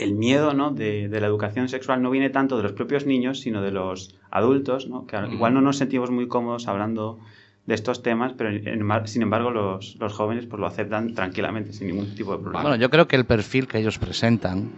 el 0.00 0.14
miedo 0.14 0.52
¿no? 0.54 0.70
de, 0.70 1.08
de 1.08 1.20
la 1.20 1.26
educación 1.26 1.68
sexual 1.68 2.02
no 2.02 2.10
viene 2.10 2.30
tanto 2.30 2.56
de 2.56 2.62
los 2.62 2.72
propios 2.72 3.06
niños, 3.06 3.40
sino 3.40 3.62
de 3.62 3.70
los 3.70 4.14
adultos, 4.30 4.88
¿no? 4.88 5.06
que 5.06 5.16
igual 5.32 5.54
no 5.54 5.60
nos 5.60 5.76
sentimos 5.76 6.10
muy 6.10 6.26
cómodos 6.28 6.66
hablando 6.68 7.20
de 7.66 7.74
estos 7.74 8.02
temas, 8.02 8.32
pero 8.36 8.50
en- 8.50 9.06
sin 9.06 9.22
embargo 9.22 9.50
los, 9.50 9.96
los 10.00 10.12
jóvenes 10.12 10.46
pues, 10.46 10.58
lo 10.58 10.66
aceptan 10.66 11.14
tranquilamente, 11.14 11.72
sin 11.72 11.86
ningún 11.88 12.14
tipo 12.14 12.32
de 12.32 12.38
problema. 12.38 12.62
Bueno, 12.62 12.76
yo 12.76 12.90
creo 12.90 13.06
que 13.06 13.16
el 13.16 13.26
perfil 13.26 13.68
que 13.68 13.78
ellos 13.78 13.98
presentan 13.98 14.70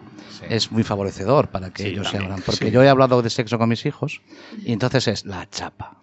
es 0.48 0.70
muy 0.72 0.82
favorecedor 0.82 1.48
para 1.48 1.70
que 1.70 1.84
Sí, 1.84 1.88
ellos 1.90 2.08
se 2.10 2.18
abran. 2.18 2.40
Porque 2.44 2.66
Sí. 2.66 2.70
yo 2.70 2.82
he 2.82 2.88
hablado 2.88 3.22
de 3.22 3.30
sexo 3.30 3.56
con 3.58 3.68
mis 3.68 3.86
hijos 3.86 4.20
y 4.64 4.72
entonces 4.72 5.06
es 5.08 5.24
la 5.24 5.48
chapa. 5.48 5.96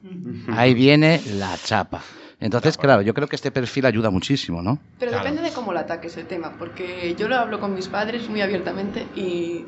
Ahí 0.54 0.74
viene 0.74 1.22
la 1.38 1.58
chapa. 1.58 2.02
Entonces, 2.42 2.78
claro, 2.78 3.02
yo 3.02 3.14
creo 3.14 3.28
que 3.28 3.36
este 3.36 3.52
perfil 3.52 3.86
ayuda 3.86 4.10
muchísimo, 4.10 4.62
¿no? 4.62 4.80
Pero 4.98 5.12
depende 5.12 5.42
de 5.42 5.52
cómo 5.52 5.74
lo 5.74 5.80
ataques 5.80 6.16
el 6.18 6.26
tema, 6.26 6.54
porque 6.58 7.14
yo 7.18 7.28
lo 7.28 7.36
hablo 7.36 7.60
con 7.60 7.74
mis 7.74 7.88
padres 7.88 8.30
muy 8.30 8.40
abiertamente 8.42 9.06
y, 9.16 9.66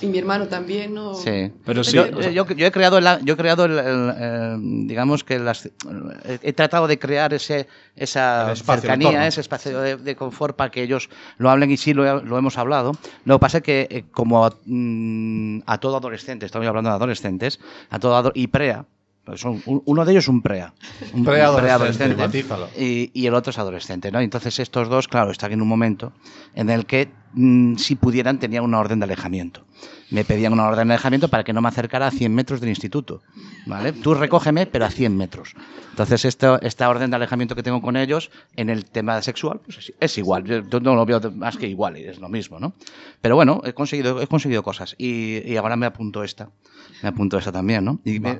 y 0.00 0.06
mi 0.06 0.16
hermano 0.18 0.46
también, 0.46 0.94
¿no? 0.94 1.14
Sí, 1.14 1.52
Pero 1.66 1.82
yo, 1.82 2.04
sí, 2.06 2.10
o 2.14 2.22
sea- 2.22 2.30
yo, 2.32 2.46
yo 2.46 2.66
he 2.66 2.70
creado, 2.72 3.00
la- 3.00 3.20
yo 3.20 3.34
he 3.34 3.36
creado 3.36 3.66
el, 3.66 3.72
el, 3.78 4.12
eh, 4.16 4.56
digamos 4.86 5.22
que 5.22 5.38
las, 5.38 5.68
he, 6.42 6.52
tratado 6.54 6.86
de 6.86 6.98
crear 6.98 7.34
ese, 7.34 7.66
esa 7.94 8.52
espacio, 8.52 8.80
cercanía, 8.82 9.26
ese 9.26 9.40
espacio 9.42 9.78
de, 9.80 9.96
de 9.96 10.16
confort 10.16 10.56
para 10.56 10.70
que 10.70 10.82
ellos 10.82 11.10
lo 11.36 11.50
hablen 11.50 11.70
y 11.70 11.76
sí 11.76 11.92
lo, 11.92 12.22
lo 12.22 12.38
hemos 12.38 12.56
hablado. 12.56 12.92
Lo 13.26 13.36
que 13.36 13.40
pasa 13.40 13.58
es 13.58 13.64
que 13.64 13.86
eh, 13.90 14.04
como 14.12 14.48
mm, 14.64 15.60
a 15.66 15.78
todo 15.78 15.96
adolescente, 15.98 16.46
estamos 16.46 16.66
hablando 16.68 16.88
de 16.88 16.96
adolescentes, 16.96 17.58
a 17.90 17.98
todo 17.98 18.16
ado- 18.16 18.32
y 18.34 18.46
prea, 18.46 18.86
pues 19.28 19.44
un- 19.44 19.62
uno 19.84 20.04
de 20.06 20.12
ellos 20.12 20.24
es 20.24 20.28
un 20.28 20.40
prea, 20.40 20.72
un 21.12 21.22
Preadolescente, 21.24 22.16
matízalo. 22.16 22.68
y, 22.78 23.10
y 23.12 23.26
el 23.26 23.34
otro 23.34 23.50
es 23.50 23.58
adolescente, 23.58 24.10
¿no? 24.10 24.20
Entonces 24.20 24.58
estos 24.58 24.88
dos, 24.88 25.06
claro, 25.06 25.30
están 25.30 25.52
en 25.52 25.60
un 25.60 25.68
momento 25.68 26.12
en 26.54 26.70
el 26.70 26.86
que 26.86 27.08
mm, 27.32 27.76
si 27.76 27.94
pudieran 27.94 28.38
tenían 28.38 28.64
una 28.64 28.78
orden 28.78 29.00
de 29.00 29.04
alejamiento. 29.04 29.64
Me 30.10 30.24
pedían 30.24 30.52
una 30.52 30.66
orden 30.66 30.88
de 30.88 30.94
alejamiento 30.94 31.28
para 31.28 31.44
que 31.44 31.52
no 31.52 31.60
me 31.60 31.68
acercara 31.68 32.06
a 32.06 32.10
100 32.10 32.34
metros 32.34 32.60
del 32.60 32.70
instituto, 32.70 33.22
¿vale? 33.66 33.92
Tú 33.92 34.14
recógeme, 34.14 34.66
pero 34.66 34.86
a 34.86 34.90
100 34.90 35.16
metros. 35.16 35.54
Entonces 35.90 36.24
esto, 36.24 36.60
esta 36.62 36.88
orden 36.88 37.10
de 37.10 37.16
alejamiento 37.16 37.54
que 37.54 37.62
tengo 37.62 37.82
con 37.82 37.96
ellos 37.96 38.30
en 38.56 38.70
el 38.70 38.86
tema 38.86 39.20
sexual 39.20 39.60
pues 39.64 39.78
es, 39.78 39.92
es 40.00 40.18
igual. 40.18 40.44
Yo, 40.44 40.80
no 40.80 40.94
lo 40.94 41.04
veo 41.04 41.20
más 41.32 41.56
que 41.56 41.68
igual 41.68 41.98
y 41.98 42.04
es 42.04 42.18
lo 42.18 42.28
mismo, 42.28 42.58
¿no? 42.58 42.72
Pero 43.20 43.36
bueno, 43.36 43.60
he 43.64 43.74
conseguido, 43.74 44.22
he 44.22 44.26
conseguido 44.26 44.62
cosas 44.62 44.94
y, 44.96 45.42
y 45.44 45.56
ahora 45.56 45.76
me 45.76 45.86
apunto 45.86 46.24
esta. 46.24 46.50
Me 47.02 47.10
apunto 47.10 47.38
esta 47.38 47.52
también, 47.52 47.84
¿no? 47.84 48.00
Y 48.04 48.18
me, 48.20 48.38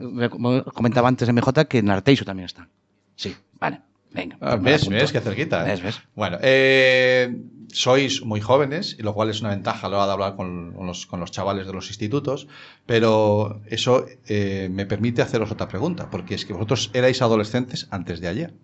comentaba 0.73 1.09
antes 1.09 1.33
MJ 1.33 1.67
que 1.69 1.79
en 1.79 1.91
Arteixo 1.91 2.25
también 2.25 2.47
están. 2.47 2.69
Sí, 3.15 3.35
vale. 3.59 3.83
Venga. 4.13 4.37
Ah, 4.41 4.57
¿Ves? 4.57 4.89
¿Ves? 4.89 5.13
Qué 5.13 5.21
cerquita. 5.21 5.65
¿eh? 5.67 5.71
¿Ves? 5.73 5.83
¿Ves? 5.83 6.01
Bueno, 6.15 6.39
eh, 6.41 7.37
sois 7.73 8.23
muy 8.25 8.41
jóvenes, 8.41 8.97
y 8.99 9.03
lo 9.03 9.13
cual 9.15 9.29
es 9.31 9.41
una 9.41 9.51
ventaja 9.51 9.87
a 9.87 9.91
la 9.91 9.97
hora 9.99 10.07
de 10.07 10.13
hablar 10.13 10.37
con, 10.37 10.73
con 10.73 10.87
los, 10.87 11.07
con 11.07 11.21
los 11.21 11.31
chavales 11.31 11.67
de 11.67 11.73
los 11.73 11.89
institutos, 11.89 12.49
pero 12.87 13.61
eso 13.67 14.07
eh, 14.27 14.69
me 14.73 14.87
permite 14.87 15.21
haceros 15.23 15.51
otra 15.51 15.69
pregunta, 15.69 16.09
porque 16.11 16.35
es 16.35 16.47
que 16.47 16.53
vosotros 16.55 16.91
erais 16.95 17.21
adolescentes 17.21 17.87
antes 17.91 18.21
de 18.21 18.29
ayer. 18.29 18.55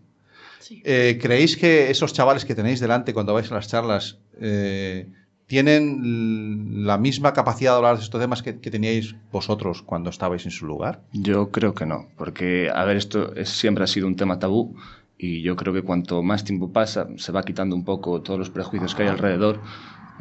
Eh, 0.84 1.18
¿Creéis 1.20 1.58
que 1.58 1.90
esos 1.90 2.14
chavales 2.14 2.46
que 2.46 2.54
tenéis 2.54 2.80
delante 2.80 3.12
cuando 3.12 3.34
vais 3.34 3.50
a 3.52 3.54
las 3.54 3.68
charlas 3.68 4.16
eh, 4.40 5.06
tienen 5.46 6.86
la 6.86 6.96
misma 6.96 7.34
capacidad 7.34 7.72
de 7.72 7.76
hablar 7.76 7.98
de 7.98 8.02
estos 8.04 8.18
temas 8.18 8.42
que, 8.42 8.58
que 8.60 8.70
teníais 8.70 9.14
vosotros 9.30 9.82
cuando 9.82 10.08
estabais 10.08 10.46
en 10.46 10.50
su 10.50 10.64
lugar? 10.64 11.02
Yo 11.12 11.50
creo 11.50 11.74
que 11.74 11.84
no, 11.84 12.08
porque, 12.16 12.70
a 12.74 12.82
ver, 12.86 12.96
esto 12.96 13.34
es- 13.34 13.50
siempre 13.50 13.84
ha 13.84 13.86
sido 13.86 14.06
un 14.06 14.16
tema 14.16 14.38
tabú 14.38 14.74
y 15.18 15.42
yo 15.42 15.56
creo 15.56 15.72
que 15.72 15.82
cuanto 15.82 16.22
más 16.22 16.44
tiempo 16.44 16.72
pasa 16.72 17.08
se 17.16 17.32
va 17.32 17.42
quitando 17.42 17.76
un 17.76 17.84
poco 17.84 18.22
todos 18.22 18.38
los 18.38 18.50
prejuicios 18.50 18.94
que 18.94 19.04
hay 19.04 19.08
alrededor, 19.08 19.60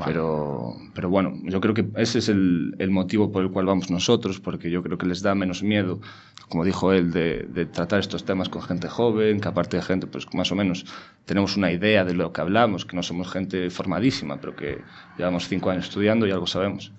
pero, 0.05 0.75
pero 0.95 1.09
bueno, 1.09 1.33
yo 1.43 1.61
creo 1.61 1.75
que 1.75 1.87
ese 1.97 2.19
es 2.19 2.29
el, 2.29 2.75
el 2.79 2.89
motivo 2.89 3.31
por 3.31 3.43
el 3.43 3.51
cual 3.51 3.67
vamos 3.67 3.91
nosotros, 3.91 4.39
porque 4.39 4.71
yo 4.71 4.81
creo 4.81 4.97
que 4.97 5.05
les 5.05 5.21
da 5.21 5.35
menos 5.35 5.61
miedo, 5.61 6.01
como 6.49 6.65
dijo 6.65 6.91
él, 6.93 7.11
de, 7.11 7.47
de 7.49 7.65
tratar 7.67 7.99
estos 7.99 8.25
temas 8.25 8.49
con 8.49 8.63
gente 8.63 8.87
joven, 8.87 9.39
que 9.39 9.47
aparte 9.47 9.77
de 9.77 9.83
gente, 9.83 10.07
pues 10.07 10.25
más 10.33 10.51
o 10.51 10.55
menos 10.55 10.85
tenemos 11.25 11.57
una 11.57 11.71
idea 11.71 12.05
de 12.05 12.15
lo 12.15 12.33
que 12.33 12.41
hablamos, 12.41 12.85
que 12.85 12.95
no 12.95 13.03
somos 13.03 13.31
gente 13.31 13.69
formadísima, 13.69 14.41
pero 14.41 14.55
que 14.55 14.81
llevamos 15.17 15.47
cinco 15.47 15.69
años 15.69 15.85
estudiando 15.85 16.25
y 16.25 16.31
algo 16.31 16.47
sabemos. 16.47 16.91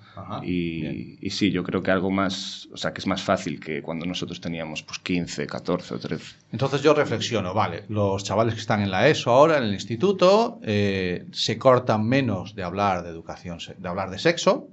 Y, 0.42 1.18
y 1.20 1.30
sí, 1.30 1.50
yo 1.50 1.62
creo 1.62 1.82
que 1.82 1.90
algo 1.90 2.10
más, 2.10 2.68
o 2.72 2.76
sea, 2.76 2.92
que 2.92 3.00
es 3.00 3.06
más 3.06 3.22
fácil 3.22 3.60
que 3.60 3.82
cuando 3.82 4.06
nosotros 4.06 4.40
teníamos 4.40 4.82
pues 4.82 4.98
15, 4.98 5.46
14 5.46 5.94
o 5.94 5.98
13. 5.98 6.36
Entonces 6.52 6.82
yo 6.82 6.94
reflexiono, 6.94 7.54
vale, 7.54 7.84
los 7.88 8.24
chavales 8.24 8.54
que 8.54 8.60
están 8.60 8.80
en 8.80 8.90
la 8.90 9.08
ESO 9.08 9.30
ahora, 9.30 9.58
en 9.58 9.64
el 9.64 9.74
instituto, 9.74 10.60
eh, 10.62 11.26
se 11.32 11.58
cortan 11.58 12.06
menos 12.06 12.54
de 12.54 12.62
hablar 12.62 13.02
de 13.02 13.10
educación, 13.10 13.58
de 13.76 13.88
hablar 13.88 14.10
de 14.10 14.18
sexo, 14.18 14.68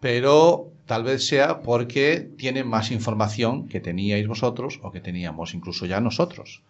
pero 0.00 0.72
tal 0.86 1.04
vez 1.04 1.26
sea 1.26 1.60
porque 1.62 2.28
tienen 2.36 2.68
más 2.68 2.90
información 2.90 3.68
que 3.68 3.80
teníais 3.80 4.26
vosotros 4.26 4.80
o 4.82 4.90
que 4.90 5.00
teníamos 5.00 5.54
incluso 5.54 5.86
ya 5.86 6.00
nosotros. 6.00 6.62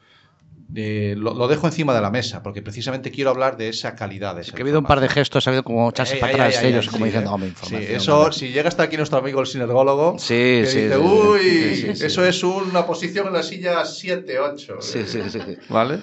Eh, 0.75 1.15
lo, 1.17 1.35
lo 1.35 1.49
dejo 1.49 1.67
encima 1.67 1.95
de 1.95 2.01
la 2.01 2.11
mesa, 2.11 2.43
porque 2.43 2.63
precisamente 2.63 3.11
quiero 3.11 3.31
hablar 3.31 3.57
de 3.57 3.69
esa 3.69 3.95
calidad. 3.95 4.35
De 4.35 4.43
esa 4.43 4.53
Que 4.55 4.63
ha 4.63 4.65
habido 4.65 4.79
un 4.79 4.87
par 4.87 5.01
de 5.01 5.09
gestos, 5.09 5.47
ha 5.47 5.51
habido 5.51 5.65
como 5.65 5.89
echarse 5.91 6.15
Ey, 6.15 6.21
para 6.21 6.33
ey, 6.33 6.39
atrás 6.41 6.55
ey, 6.59 6.67
ey, 6.67 6.73
ellos, 6.73 6.87
ey, 6.87 6.91
como 6.93 7.05
sí, 7.05 7.11
diciendo, 7.13 7.39
eh. 7.43 7.53
Sí, 7.63 7.77
eso, 7.95 8.19
hombre". 8.19 8.33
si 8.33 8.49
llega 8.53 8.69
hasta 8.69 8.83
aquí 8.85 8.97
nuestro 8.97 9.19
amigo 9.19 9.41
el 9.41 9.47
sinergólogo, 9.47 10.19
Sí, 10.19 10.35
que 10.35 10.61
dice, 10.63 10.97
uy, 10.99 11.93
eso 12.01 12.25
es 12.25 12.43
una 12.43 12.87
posición 12.87 13.27
en 13.29 13.33
la 13.35 13.43
silla 13.43 13.85
7, 13.85 14.39
8. 14.39 14.77
Sí, 14.81 15.01
sí, 15.07 15.21
sí, 15.29 15.41
sí. 15.41 15.57
¿Vale? 15.69 15.99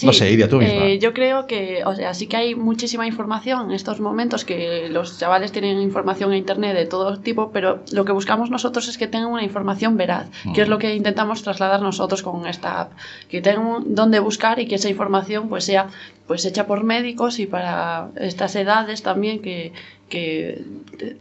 Sí, 0.00 0.06
no 0.06 0.14
sé, 0.14 0.32
Iria, 0.32 0.48
tú 0.48 0.56
misma. 0.56 0.86
eh, 0.86 0.98
yo 0.98 1.12
creo 1.12 1.46
que, 1.46 1.82
o 1.84 1.94
sea, 1.94 2.14
sí 2.14 2.26
que 2.26 2.38
hay 2.38 2.54
muchísima 2.54 3.06
información 3.06 3.68
en 3.68 3.72
estos 3.72 4.00
momentos, 4.00 4.46
que 4.46 4.88
los 4.88 5.18
chavales 5.18 5.52
tienen 5.52 5.78
información 5.78 6.32
en 6.32 6.38
internet 6.38 6.74
de 6.74 6.86
todo 6.86 7.18
tipo, 7.18 7.50
pero 7.52 7.80
lo 7.92 8.06
que 8.06 8.12
buscamos 8.12 8.50
nosotros 8.50 8.88
es 8.88 8.96
que 8.96 9.08
tengan 9.08 9.30
una 9.30 9.44
información 9.44 9.98
veraz, 9.98 10.30
que 10.54 10.62
es 10.62 10.68
lo 10.68 10.78
que 10.78 10.94
intentamos 10.94 11.42
trasladar 11.42 11.82
nosotros 11.82 12.22
con 12.22 12.46
esta 12.46 12.80
app, 12.80 12.92
que 13.28 13.42
tengan 13.42 13.94
dónde 13.94 14.20
buscar 14.20 14.58
y 14.58 14.66
que 14.66 14.76
esa 14.76 14.88
información 14.88 15.50
pues 15.50 15.64
sea 15.64 15.88
pues 16.26 16.46
hecha 16.46 16.66
por 16.66 16.82
médicos 16.82 17.38
y 17.38 17.46
para 17.46 18.08
estas 18.16 18.56
edades 18.56 19.02
también 19.02 19.42
que 19.42 19.74
que 20.10 20.62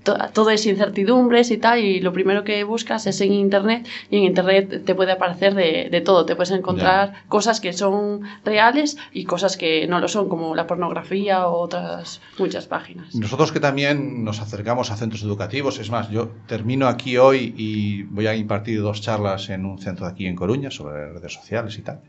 to- 0.04 0.18
todo 0.34 0.50
es 0.50 0.66
incertidumbres 0.66 1.52
y 1.52 1.58
tal, 1.58 1.80
y 1.80 2.02
lo 2.02 2.12
primero 2.12 2.44
que 2.44 2.64
buscas 2.66 3.08
es 3.08 3.22
en 3.22 3.32
internet, 3.32 3.88
y 4.12 4.18
en 4.18 4.24
internet 4.26 4.84
te 4.84 4.96
puede 4.96 5.14
aparecer 5.14 5.54
de, 5.56 5.88
de 5.90 6.02
todo, 6.02 6.26
te 6.26 6.36
puedes 6.36 6.52
encontrar 6.52 7.14
cosas 7.30 7.62
que 7.62 7.72
son 7.72 8.22
reales 8.44 8.98
y 9.14 9.24
cosas 9.24 9.56
que 9.56 9.88
no 9.88 10.00
lo 10.02 10.08
son, 10.10 10.28
como 10.28 10.56
la 10.56 10.68
pornografía 10.68 11.48
o 11.48 11.60
otras 11.62 12.20
muchas 12.38 12.66
páginas. 12.68 13.16
Nosotros 13.16 13.52
que 13.54 13.60
también 13.62 14.26
nos 14.26 14.42
acercamos 14.42 14.92
a 14.92 14.98
centros 14.98 15.24
educativos, 15.24 15.80
es 15.80 15.90
más, 15.90 16.10
yo 16.10 16.32
termino 16.48 16.88
aquí 16.88 17.16
hoy 17.18 17.54
y 17.56 18.04
voy 18.04 18.28
a 18.28 18.36
impartir 18.36 18.82
dos 18.82 19.00
charlas 19.02 19.50
en 19.50 19.66
un 19.66 19.78
centro 19.80 20.08
de 20.08 20.12
aquí 20.12 20.26
en 20.26 20.36
Coruña 20.36 20.72
sobre 20.72 21.14
redes 21.14 21.34
sociales 21.34 21.78
y 21.78 21.82
tal. 21.84 22.02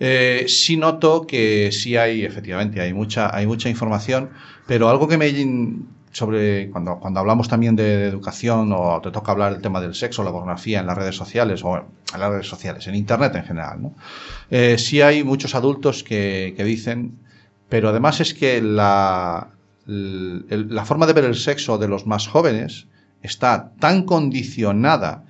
Eh, 0.00 0.46
sí 0.48 0.76
noto 0.78 1.26
que 1.26 1.70
sí 1.72 1.96
hay, 1.96 2.24
efectivamente, 2.24 2.80
hay 2.80 2.92
mucha, 2.94 3.34
hay 3.36 3.46
mucha 3.46 3.68
información, 3.68 4.30
pero 4.66 4.88
algo 4.88 5.06
que 5.06 5.18
me 5.18 5.30
sobre 6.12 6.70
cuando, 6.70 6.98
cuando 6.98 7.20
hablamos 7.20 7.48
también 7.48 7.76
de 7.76 8.06
educación 8.06 8.72
o 8.72 9.00
te 9.00 9.10
toca 9.12 9.30
hablar 9.30 9.52
del 9.52 9.62
tema 9.62 9.80
del 9.80 9.94
sexo, 9.94 10.24
la 10.24 10.32
pornografía 10.32 10.80
en 10.80 10.86
las 10.86 10.96
redes 10.98 11.14
sociales 11.14 11.60
o 11.62 11.76
en 11.76 11.84
las 12.18 12.30
redes 12.30 12.48
sociales, 12.48 12.86
en 12.88 12.96
internet 12.96 13.32
en 13.36 13.44
general, 13.44 13.80
¿no? 13.82 13.94
Eh, 14.50 14.76
sí 14.78 15.00
hay 15.02 15.22
muchos 15.22 15.54
adultos 15.54 16.02
que, 16.02 16.54
que 16.56 16.64
dicen, 16.64 17.18
pero 17.68 17.90
además 17.90 18.20
es 18.20 18.34
que 18.34 18.60
la, 18.60 19.50
el- 19.86 20.46
el- 20.50 20.74
la 20.74 20.84
forma 20.84 21.06
de 21.06 21.12
ver 21.12 21.24
el 21.26 21.36
sexo 21.36 21.78
de 21.78 21.86
los 21.86 22.06
más 22.06 22.26
jóvenes 22.26 22.88
está 23.22 23.70
tan 23.78 24.02
condicionada 24.04 25.24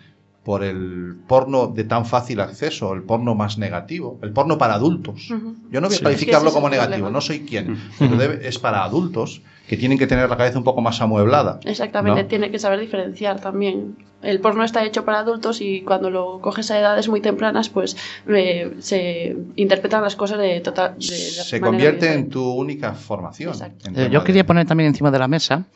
por 0.45 0.65
el 0.65 1.17
porno 1.29 1.67
de 1.67 1.85
tan 1.85 2.07
fácil 2.07 2.41
acceso, 2.41 2.95
el 2.95 3.03
porno 3.03 3.35
más 3.35 3.59
negativo, 3.59 4.19
el 4.23 4.33
porno 4.33 4.57
para 4.57 4.75
adultos. 4.75 5.29
Yo 5.71 5.81
no 5.81 5.89
voy 5.89 5.95
a 5.97 5.99
Sí. 5.99 6.03
calificarlo 6.03 6.49
Es 6.49 6.55
que 6.55 6.59
como 6.59 6.71
negativo, 6.71 6.93
problema. 6.95 7.11
no 7.11 7.21
soy 7.21 7.41
quien, 7.41 7.79
pero 7.99 8.17
debe- 8.17 8.49
es 8.49 8.59
para 8.59 8.83
adultos 8.83 9.43
que 9.69 9.77
tienen 9.77 9.99
que 9.99 10.07
tener 10.07 10.29
la 10.31 10.37
cabeza 10.39 10.57
un 10.59 10.65
poco 10.65 10.81
más 10.81 11.01
amueblada. 11.03 11.61
Exactamente, 11.65 12.23
¿no? 12.23 12.29
tiene 12.29 12.51
que 12.51 12.59
saber 12.59 12.81
diferenciar 12.81 13.39
también. 13.41 13.97
El 14.23 14.41
porno 14.41 14.65
está 14.65 14.83
hecho 14.85 15.05
para 15.05 15.21
adultos 15.21 15.61
y 15.61 15.83
cuando 15.83 16.11
lo 16.11 16.41
coges 16.41 16.71
a 16.71 16.79
edades 16.79 17.09
muy 17.09 17.21
tempranas, 17.21 17.69
pues 17.69 17.97
eh, 18.27 18.75
se 18.81 19.37
interpretan 19.57 20.03
las 20.03 20.17
cosas 20.17 20.39
de 20.39 20.61
total. 20.61 20.95
de 20.97 21.01
Se 21.03 21.61
convierte 21.61 22.13
en 22.15 22.31
tu 22.31 22.51
única 22.51 22.95
formación. 22.95 23.53
Eh, 23.95 24.09
yo 24.11 24.21
de- 24.21 24.25
quería 24.27 24.45
poner 24.47 24.67
también 24.67 24.89
encima 24.89 25.11
de 25.11 25.19
la 25.19 25.29
mesa 25.29 25.67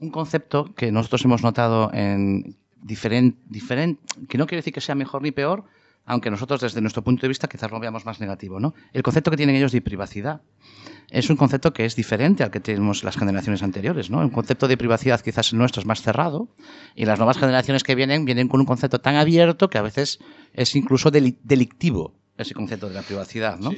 un 0.00 0.10
concepto 0.10 0.72
que 0.74 0.90
nosotros 0.92 1.24
hemos 1.24 1.42
notado 1.42 1.90
en 1.92 2.56
diferente, 2.84 3.38
diferente 3.48 4.00
que 4.28 4.38
no 4.38 4.46
quiere 4.46 4.58
decir 4.60 4.72
que 4.72 4.80
sea 4.80 4.94
mejor 4.94 5.22
ni 5.22 5.32
peor, 5.32 5.64
aunque 6.06 6.30
nosotros 6.30 6.60
desde 6.60 6.80
nuestro 6.82 7.02
punto 7.02 7.22
de 7.22 7.28
vista 7.28 7.48
quizás 7.48 7.70
lo 7.70 7.80
veamos 7.80 8.04
más 8.04 8.20
negativo, 8.20 8.60
¿no? 8.60 8.74
El 8.92 9.02
concepto 9.02 9.30
que 9.30 9.38
tienen 9.38 9.56
ellos 9.56 9.72
de 9.72 9.80
privacidad 9.80 10.42
es 11.10 11.30
un 11.30 11.36
concepto 11.36 11.72
que 11.72 11.86
es 11.86 11.96
diferente 11.96 12.42
al 12.44 12.50
que 12.50 12.60
tenemos 12.60 13.04
las 13.04 13.16
generaciones 13.16 13.62
anteriores, 13.62 14.10
¿no? 14.10 14.18
Un 14.18 14.28
concepto 14.28 14.68
de 14.68 14.76
privacidad 14.76 15.20
quizás 15.22 15.52
el 15.52 15.58
nuestro 15.58 15.80
es 15.80 15.86
más 15.86 16.02
cerrado 16.02 16.48
y 16.94 17.06
las 17.06 17.18
nuevas 17.18 17.38
generaciones 17.38 17.82
que 17.82 17.94
vienen 17.94 18.26
vienen 18.26 18.48
con 18.48 18.60
un 18.60 18.66
concepto 18.66 19.00
tan 19.00 19.16
abierto 19.16 19.70
que 19.70 19.78
a 19.78 19.82
veces 19.82 20.18
es 20.52 20.76
incluso 20.76 21.10
deli- 21.10 21.38
delictivo 21.42 22.12
ese 22.36 22.52
concepto 22.52 22.88
de 22.88 22.94
la 22.94 23.02
privacidad, 23.02 23.58
¿no? 23.58 23.70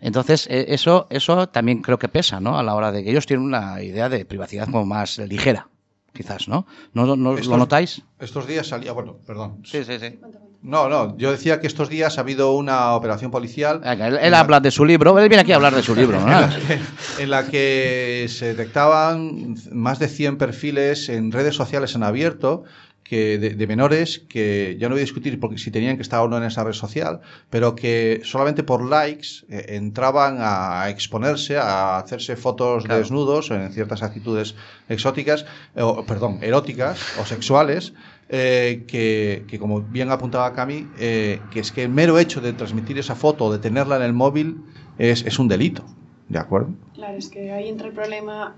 Entonces, 0.00 0.46
eh, 0.48 0.66
eso, 0.68 1.08
eso 1.10 1.48
también 1.48 1.82
creo 1.82 1.98
que 1.98 2.08
pesa, 2.08 2.38
¿no? 2.40 2.56
A 2.56 2.62
la 2.62 2.74
hora 2.74 2.92
de 2.92 3.02
que 3.02 3.10
ellos 3.10 3.26
tienen 3.26 3.44
una 3.44 3.82
idea 3.82 4.08
de 4.08 4.24
privacidad 4.24 4.66
como 4.66 4.86
más 4.86 5.18
ligera, 5.18 5.68
quizás, 6.16 6.48
¿no? 6.48 6.66
¿No, 6.94 7.06
no- 7.06 7.16
no 7.16 7.32
Estos- 7.34 7.46
lo 7.48 7.56
notáis? 7.58 8.02
Estos 8.18 8.46
días 8.46 8.66
salía, 8.66 8.92
bueno, 8.92 9.16
perdón. 9.26 9.58
Sí, 9.64 9.84
sí, 9.84 9.98
sí. 10.00 10.18
No, 10.62 10.88
no, 10.88 11.16
yo 11.16 11.30
decía 11.30 11.60
que 11.60 11.66
estos 11.68 11.88
días 11.88 12.18
ha 12.18 12.22
habido 12.22 12.52
una 12.56 12.94
operación 12.94 13.30
policial. 13.30 13.82
Él, 13.84 14.18
él 14.20 14.34
habla 14.34 14.58
de 14.58 14.70
su 14.72 14.84
libro, 14.84 15.16
él 15.20 15.28
viene 15.28 15.42
aquí 15.42 15.52
a 15.52 15.56
hablar 15.56 15.74
de 15.74 15.82
su 15.82 15.94
libro, 15.94 16.18
¿no? 16.20 16.26
en, 16.26 16.40
la 16.40 16.48
que, 16.58 16.78
en 17.22 17.30
la 17.30 17.46
que 17.46 18.26
se 18.28 18.46
detectaban 18.54 19.54
más 19.72 19.98
de 19.98 20.08
100 20.08 20.38
perfiles 20.38 21.08
en 21.08 21.30
redes 21.30 21.54
sociales 21.54 21.94
en 21.94 22.02
abierto 22.02 22.64
que 23.08 23.38
de, 23.38 23.50
de 23.50 23.66
menores 23.66 24.20
que 24.28 24.76
ya 24.78 24.88
no 24.88 24.94
voy 24.94 25.00
a 25.00 25.04
discutir 25.04 25.38
porque 25.40 25.58
si 25.58 25.70
tenían 25.70 25.96
que 25.96 26.02
estar 26.02 26.20
o 26.20 26.28
no 26.28 26.36
en 26.36 26.44
esa 26.44 26.64
red 26.64 26.72
social, 26.72 27.20
pero 27.50 27.74
que 27.74 28.20
solamente 28.24 28.62
por 28.62 28.84
likes 28.84 29.44
eh, 29.48 29.76
entraban 29.76 30.38
a 30.40 30.88
exponerse, 30.90 31.56
a 31.56 31.98
hacerse 31.98 32.36
fotos 32.36 32.84
desnudos 32.84 33.50
en 33.50 33.72
ciertas 33.72 34.02
actitudes 34.02 34.54
exóticas, 34.88 35.46
eh, 35.74 35.82
o, 35.82 36.04
perdón, 36.04 36.38
eróticas 36.42 37.00
o 37.20 37.24
sexuales, 37.24 37.92
eh, 38.28 38.84
que, 38.88 39.44
que, 39.46 39.58
como 39.58 39.82
bien 39.82 40.10
apuntaba 40.10 40.52
Cami, 40.52 40.88
eh, 40.98 41.40
que 41.52 41.60
es 41.60 41.70
que 41.70 41.84
el 41.84 41.90
mero 41.90 42.18
hecho 42.18 42.40
de 42.40 42.52
transmitir 42.52 42.98
esa 42.98 43.14
foto 43.14 43.44
o 43.44 43.52
de 43.52 43.58
tenerla 43.58 43.96
en 43.96 44.02
el 44.02 44.12
móvil 44.12 44.62
es, 44.98 45.24
es 45.24 45.38
un 45.38 45.46
delito, 45.46 45.84
¿de 46.28 46.40
acuerdo? 46.40 46.74
Claro, 46.94 47.16
es 47.16 47.28
que 47.28 47.52
ahí 47.52 47.68
entra 47.68 47.86
el 47.86 47.94
problema, 47.94 48.56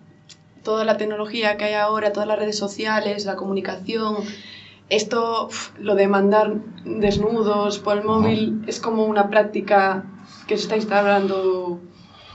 toda 0.68 0.84
la 0.84 0.98
tecnología 0.98 1.56
que 1.56 1.64
hay 1.64 1.72
ahora, 1.72 2.12
todas 2.12 2.28
las 2.28 2.38
redes 2.38 2.58
sociales, 2.58 3.24
la 3.24 3.36
comunicación, 3.36 4.16
esto, 4.90 5.48
lo 5.78 5.94
de 5.94 6.08
mandar 6.08 6.56
desnudos 6.84 7.78
por 7.78 7.96
el 7.96 8.04
móvil, 8.04 8.64
es 8.66 8.78
como 8.78 9.06
una 9.06 9.30
práctica 9.30 10.04
que 10.46 10.58
se 10.58 10.64
está 10.64 10.76
instaurando 10.76 11.80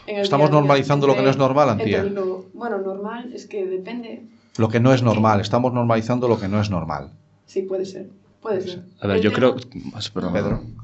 en 0.07 0.15
el 0.17 0.23
Estamos 0.23 0.49
día 0.49 0.57
a 0.57 0.61
día. 0.61 0.61
normalizando 0.61 1.05
lo 1.05 1.15
que 1.15 1.21
no 1.21 1.29
es 1.29 1.37
normal, 1.37 1.69
Antía. 1.69 2.03
lo- 2.05 2.45
bueno, 2.55 2.79
normal 2.79 3.31
es 3.33 3.45
que 3.45 3.67
depende, 3.67 4.25
Lo 4.57 4.67
que 4.67 4.79
no 4.79 4.91
es 4.95 5.03
normal, 5.03 5.39
estamos 5.39 5.71
normalizando 5.71 6.27
lo 6.27 6.39
que 6.39 6.47
no 6.47 6.59
es 6.59 6.71
normal. 6.71 7.11
sí, 7.45 7.61
puede 7.61 7.85
ser, 7.85 8.09
puede 8.41 8.61
ser. 8.61 8.83
A 8.99 9.05
ver, 9.05 9.17
El 9.17 9.21
yo 9.21 9.31
tema- 9.31 9.53
creo, 9.53 9.91
más, 9.93 10.09
perdón, 10.09 10.33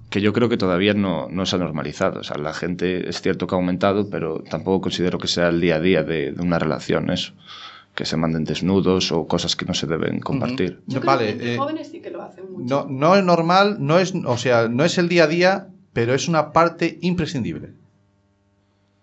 que 0.10 0.22
yo 0.22 0.34
creo 0.34 0.50
que 0.50 0.58
todavía 0.58 0.94
no, 0.94 1.28
no 1.30 1.46
se 1.46 1.56
ha 1.56 1.60
normalizado. 1.60 2.22
O 2.22 2.24
sea, 2.24 2.38
la 2.38 2.54
gente 2.54 3.08
es 3.10 3.22
cierto 3.22 3.46
que 3.48 3.56
ha 3.56 3.58
aumentado, 3.58 4.10
pero 4.10 4.44
tampoco 4.50 4.82
considero 4.82 5.20
que 5.20 5.28
sea 5.28 5.50
el 5.50 5.62
día 5.62 5.76
a 5.76 5.80
día 5.80 6.04
de, 6.04 6.32
de 6.32 6.42
una 6.42 6.58
relación 6.60 7.10
eso. 7.12 7.34
Que 7.96 8.06
se 8.06 8.16
manden 8.18 8.44
desnudos 8.46 9.12
o 9.12 9.28
cosas 9.28 9.56
que 9.56 9.66
no 9.66 9.74
se 9.74 9.86
deben 9.86 10.20
compartir. 10.20 10.80
Yo 10.88 11.00
creo 11.02 11.14
Vale, 11.16 11.38
que 11.38 11.54
eh, 11.54 11.58
jóvenes 11.58 11.90
sí 11.90 12.00
que 12.02 12.10
lo 12.12 12.22
hacen 12.22 12.46
mucho. 12.52 12.64
No, 12.66 12.86
no 12.90 13.16
es 13.16 13.24
normal, 13.24 13.78
no 13.80 14.00
es, 14.00 14.14
o 14.26 14.38
sea, 14.38 14.68
no 14.70 14.86
es 14.86 14.98
el 14.98 15.10
día 15.10 15.26
a 15.26 15.28
día, 15.28 15.68
pero 15.92 16.14
es 16.14 16.28
una 16.28 16.54
parte 16.54 16.98
imprescindible. 17.02 17.72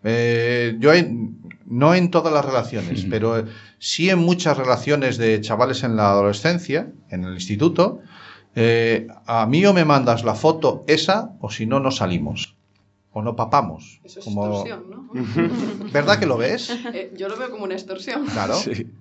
Eh, 0.05 0.77
yo 0.79 0.93
en- 0.95 1.37
no 1.67 1.95
en 1.95 2.11
todas 2.11 2.33
las 2.33 2.45
relaciones, 2.45 3.05
pero 3.11 3.45
sí 3.79 4.09
en 4.09 4.21
muchas 4.21 4.57
relaciones 4.57 5.19
de 5.19 5.41
chavales 5.41 5.83
en 5.83 5.97
la 5.97 6.11
adolescencia, 6.11 6.89
en 7.11 7.25
el 7.25 7.35
instituto, 7.35 8.01
eh, 8.57 9.07
a 9.27 9.47
mí 9.47 9.65
o 9.67 9.73
me 9.75 9.85
mandas 9.85 10.25
la 10.25 10.35
foto 10.35 10.85
esa 10.89 11.37
o 11.41 11.51
si 11.51 11.67
no, 11.67 11.79
no 11.79 11.91
salimos. 11.91 12.56
O 13.19 13.23
no 13.23 13.35
papamos. 13.35 13.99
Eso 14.05 14.19
es 14.19 14.25
como... 14.27 14.45
extorsión, 14.61 14.91
¿no? 14.91 15.09
¿Verdad 15.91 16.19
que 16.19 16.27
lo 16.27 16.37
ves? 16.37 16.69
Eh, 16.93 17.15
yo 17.17 17.29
lo 17.31 17.37
veo 17.39 17.51
como 17.51 17.65
una 17.65 17.73
extorsión. 17.73 18.27
Claro. 18.27 18.55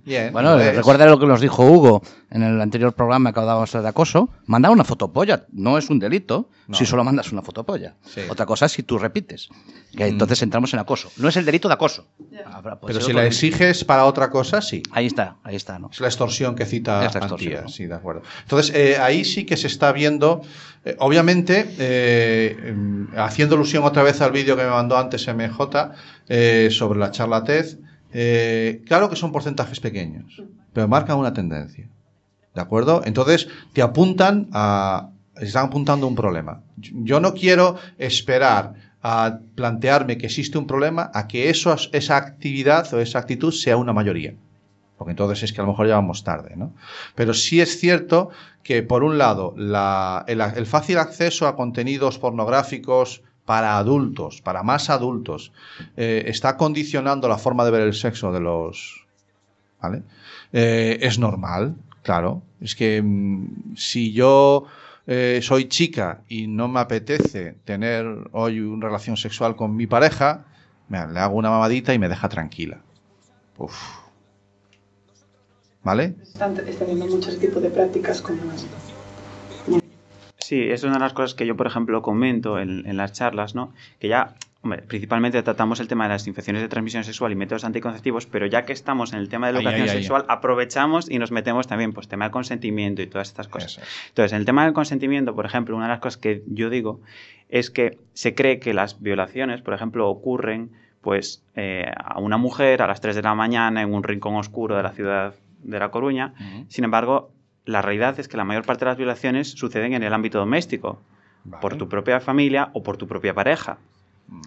Bien. 0.05 0.31
Bueno, 0.31 0.51
lo 0.51 0.57
ves. 0.57 0.73
recuerda 0.73 1.05
lo 1.05 1.19
que 1.19 1.25
nos 1.25 1.41
dijo 1.41 1.65
Hugo 1.65 2.01
en 2.31 2.41
el 2.43 2.61
anterior 2.61 2.93
programa 2.93 3.33
que 3.33 3.41
hablábamos 3.41 3.73
de 3.73 3.85
acoso. 3.85 4.29
Mandar 4.45 4.71
una 4.71 4.85
fotopolla 4.85 5.45
no 5.51 5.77
es 5.77 5.89
un 5.89 5.99
delito 5.99 6.49
No. 6.67 6.77
si 6.77 6.85
solo 6.85 7.03
mandas 7.03 7.33
una 7.33 7.41
fotopolla. 7.41 7.95
Sí. 8.05 8.21
Otra 8.29 8.45
cosa 8.45 8.67
es 8.67 8.71
si 8.71 8.83
tú 8.83 8.97
repites. 8.97 9.49
Que 9.95 10.05
Mm. 10.05 10.07
entonces 10.07 10.41
entramos 10.43 10.73
en 10.73 10.79
acoso. 10.79 11.11
No 11.17 11.27
es 11.27 11.35
el 11.35 11.43
delito 11.43 11.67
de 11.67 11.73
acoso. 11.73 12.07
Puede 12.17 12.93
Pero 12.93 13.01
si 13.01 13.11
la 13.11 13.21
delito. 13.21 13.35
exiges 13.35 13.83
para 13.83 14.05
otra 14.05 14.29
cosa, 14.29 14.61
sí. 14.61 14.81
Ahí 14.91 15.07
está, 15.07 15.35
ahí 15.43 15.57
está, 15.57 15.77
¿no? 15.77 15.89
Es 15.91 15.99
la 15.99 16.07
extorsión 16.07 16.55
que 16.55 16.65
cita 16.65 17.03
extorsión, 17.03 17.31
Antía, 17.33 17.61
¿no? 17.63 17.67
sí, 17.69 17.85
de 17.85 17.93
acuerdo. 17.95 18.21
Entonces, 18.43 18.73
eh, 18.75 18.97
ahí 18.97 19.25
sí 19.25 19.45
que 19.45 19.57
se 19.57 19.67
está 19.67 19.91
viendo, 19.91 20.41
eh, 20.85 20.95
obviamente, 20.99 21.67
eh, 21.79 22.55
em, 22.63 23.07
haciendo 23.17 23.55
alusión 23.55 23.83
otra 23.83 24.03
vez 24.03 24.21
al 24.21 24.31
vídeo 24.31 24.55
que 24.55 24.63
me 24.63 24.69
mandó 24.69 24.95
antes 24.97 25.27
MJ 25.27 25.91
eh, 26.29 26.69
sobre 26.71 26.99
la 26.99 27.09
charla 27.09 27.43
TED, 27.43 27.79
claro 28.85 29.09
que 29.09 29.15
son 29.15 29.31
porcentajes 29.31 29.79
pequeños, 29.79 30.41
pero 30.71 30.87
marcan 30.87 31.17
una 31.17 31.33
tendencia. 31.33 31.89
¿De 32.53 32.61
acuerdo? 32.61 33.01
Entonces, 33.03 33.49
te 33.73 33.81
apuntan 33.81 34.47
a. 34.53 35.09
Están 35.41 35.65
apuntando 35.65 36.07
un 36.07 36.15
problema. 36.15 36.61
Yo 36.77 37.19
no 37.19 37.33
quiero 37.33 37.75
esperar 37.97 38.73
a 39.03 39.39
plantearme 39.55 40.17
que 40.17 40.27
existe 40.27 40.57
un 40.57 40.65
problema 40.65 41.11
a 41.13 41.27
que 41.27 41.49
eso, 41.49 41.75
esa 41.91 42.15
actividad 42.15 42.93
o 42.93 43.01
esa 43.01 43.19
actitud 43.19 43.51
sea 43.51 43.75
una 43.75 43.91
mayoría 43.91 44.35
porque 44.97 45.11
entonces 45.11 45.43
es 45.43 45.53
que 45.53 45.61
a 45.61 45.63
lo 45.63 45.71
mejor 45.71 45.87
ya 45.87 45.95
vamos 45.95 46.23
tarde, 46.23 46.53
¿no? 46.55 46.73
Pero 47.15 47.33
sí 47.33 47.59
es 47.61 47.79
cierto 47.79 48.29
que, 48.63 48.83
por 48.83 49.03
un 49.03 49.17
lado, 49.17 49.53
la- 49.57 50.23
el, 50.27 50.41
el 50.41 50.65
fácil 50.65 50.97
acceso 50.97 51.47
a 51.47 51.55
contenidos 51.55 52.17
pornográficos 52.17 53.21
para 53.45 53.77
adultos, 53.77 54.41
para 54.41 54.63
más 54.63 54.89
adultos, 54.89 55.51
eh, 55.97 56.23
está 56.27 56.57
condicionando 56.57 57.27
la 57.27 57.37
forma 57.37 57.63
de 57.65 57.71
ver 57.71 57.81
el 57.81 57.93
sexo 57.93 58.31
de 58.31 58.39
los... 58.39 59.05
¿Vale? 59.81 60.03
Eh, 60.53 60.97
es 61.01 61.19
normal, 61.19 61.75
claro. 62.01 62.41
Es 62.61 62.75
que 62.75 63.01
mm, 63.03 63.75
si 63.75 64.13
yo 64.13 64.65
eh, 65.05 65.39
soy 65.43 65.65
chica 65.67 66.21
y 66.27 66.47
no 66.47 66.67
me 66.67 66.79
apetece 66.79 67.57
tener 67.65 68.05
hoy 68.31 68.59
una 68.61 68.87
relación 68.87 69.17
sexual 69.17 69.55
con 69.55 69.75
mi 69.75 69.85
pareja, 69.87 70.45
mira, 70.87 71.07
le 71.07 71.19
hago 71.19 71.35
una 71.35 71.49
mamadita 71.51 71.93
y 71.93 71.99
me 71.99 72.09
deja 72.09 72.29
tranquila. 72.29 72.81
Uf. 73.57 74.04
¿Vale? 75.85 76.15
Están 76.23 76.57
extendiendo 76.57 77.05
mucho 77.05 77.29
ese 77.29 77.37
tipo 77.37 77.61
de 77.61 77.69
prácticas 77.69 78.19
como 78.21 78.39
Sí, 80.39 80.61
es 80.61 80.83
una 80.83 80.93
de 80.93 80.99
las 80.99 81.13
cosas 81.13 81.35
que 81.35 81.45
yo, 81.45 81.55
por 81.55 81.67
ejemplo, 81.67 82.01
comento 82.01 82.59
en, 82.59 82.87
en 82.87 82.97
las 82.97 83.13
charlas, 83.13 83.53
¿no? 83.53 83.71
Que 83.99 84.07
ya, 84.07 84.33
hombre, 84.63 84.81
principalmente 84.81 85.41
tratamos 85.43 85.79
el 85.79 85.87
tema 85.87 86.05
de 86.05 86.09
las 86.09 86.25
infecciones 86.25 86.63
de 86.63 86.69
transmisión 86.69 87.03
sexual 87.03 87.31
y 87.31 87.35
métodos 87.35 87.65
anticonceptivos, 87.65 88.25
pero 88.25 88.47
ya 88.47 88.65
que 88.65 88.73
estamos 88.73 89.13
en 89.13 89.19
el 89.19 89.29
tema 89.29 89.51
de 89.51 89.59
educación 89.59 89.87
sexual, 89.87 90.25
aprovechamos 90.27 91.09
y 91.09 91.19
nos 91.19 91.31
metemos 91.31 91.67
también, 91.67 91.93
pues, 91.93 92.07
tema 92.07 92.25
del 92.25 92.31
consentimiento 92.31 93.03
y 93.03 93.07
todas 93.07 93.27
estas 93.27 93.47
cosas. 93.47 93.79
Entonces, 94.09 94.33
en 94.33 94.39
el 94.39 94.45
tema 94.45 94.65
del 94.65 94.73
consentimiento, 94.73 95.35
por 95.35 95.45
ejemplo, 95.45 95.75
una 95.75 95.85
de 95.85 95.91
las 95.91 95.99
cosas 95.99 96.17
que 96.17 96.41
yo 96.47 96.71
digo 96.71 96.99
es 97.49 97.69
que 97.69 97.99
se 98.13 98.33
cree 98.33 98.59
que 98.59 98.73
las 98.73 99.01
violaciones, 99.01 99.61
por 99.61 99.75
ejemplo, 99.75 100.09
ocurren, 100.09 100.71
pues, 101.01 101.43
eh, 101.55 101.85
a 101.95 102.19
una 102.19 102.37
mujer 102.37 102.81
a 102.81 102.87
las 102.87 103.01
3 103.01 103.15
de 103.15 103.21
la 103.21 103.35
mañana 103.35 103.83
en 103.83 103.93
un 103.93 104.03
rincón 104.03 104.35
oscuro 104.35 104.75
de 104.75 104.83
la 104.83 104.91
ciudad 104.91 105.35
de 105.65 105.79
La 105.79 105.91
Coruña. 105.91 106.33
Sin 106.67 106.83
embargo, 106.83 107.31
la 107.65 107.81
realidad 107.81 108.19
es 108.19 108.27
que 108.27 108.37
la 108.37 108.43
mayor 108.43 108.65
parte 108.65 108.85
de 108.85 108.91
las 108.91 108.97
violaciones 108.97 109.49
suceden 109.49 109.93
en 109.93 110.03
el 110.03 110.13
ámbito 110.13 110.37
doméstico, 110.37 111.01
por 111.61 111.77
tu 111.77 111.89
propia 111.89 112.19
familia 112.19 112.69
o 112.73 112.83
por 112.83 112.97
tu 112.97 113.07
propia 113.07 113.33
pareja. 113.33 113.77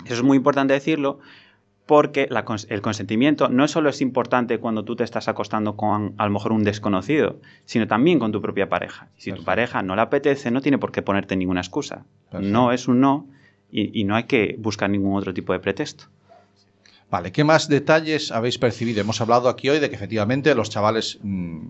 Eso 0.05 0.15
es 0.15 0.23
muy 0.23 0.37
importante 0.37 0.75
decirlo 0.75 1.21
porque 1.87 2.27
la 2.29 2.45
el 2.69 2.83
consentimiento 2.83 3.49
no 3.49 3.67
solo 3.67 3.89
es 3.89 4.03
importante 4.03 4.59
cuando 4.59 4.85
tú 4.85 4.95
te 4.95 5.05
estás 5.05 5.27
acostando 5.27 5.77
con 5.77 6.15
a 6.19 6.27
lo 6.27 6.33
mejor 6.33 6.53
un 6.53 6.63
desconocido, 6.63 7.37
sino 7.65 7.87
también 7.87 8.19
con 8.19 8.31
tu 8.31 8.43
propia 8.43 8.69
pareja. 8.69 9.09
Si 9.17 9.33
tu 9.33 9.43
pareja 9.43 9.83
no 9.83 9.97
le 9.97 10.03
apetece, 10.03 10.51
no 10.51 10.61
tiene 10.61 10.79
por 10.79 10.93
qué 10.93 11.03
ponerte 11.03 11.35
ninguna 11.35 11.61
excusa. 11.61 12.05
No 12.33 12.73
es 12.73 12.89
un 12.89 13.01
no 13.01 13.27
y, 13.71 13.99
y 13.99 14.05
no 14.05 14.17
hay 14.17 14.25
que 14.25 14.57
buscar 14.59 14.91
ningún 14.91 15.17
otro 15.17 15.33
tipo 15.33 15.53
de 15.53 15.61
pretexto. 15.61 16.05
Vale, 17.11 17.33
¿qué 17.33 17.43
más 17.45 17.69
detalles 17.69 18.31
habéis 18.33 18.59
percibido? 18.59 19.01
Hemos 19.01 19.21
hablado 19.21 19.49
aquí 19.49 19.69
hoy 19.71 19.79
de 19.81 19.89
que 19.89 19.97
efectivamente 19.97 20.55
los 20.55 20.69
chavales 20.69 21.19
mm, 21.23 21.69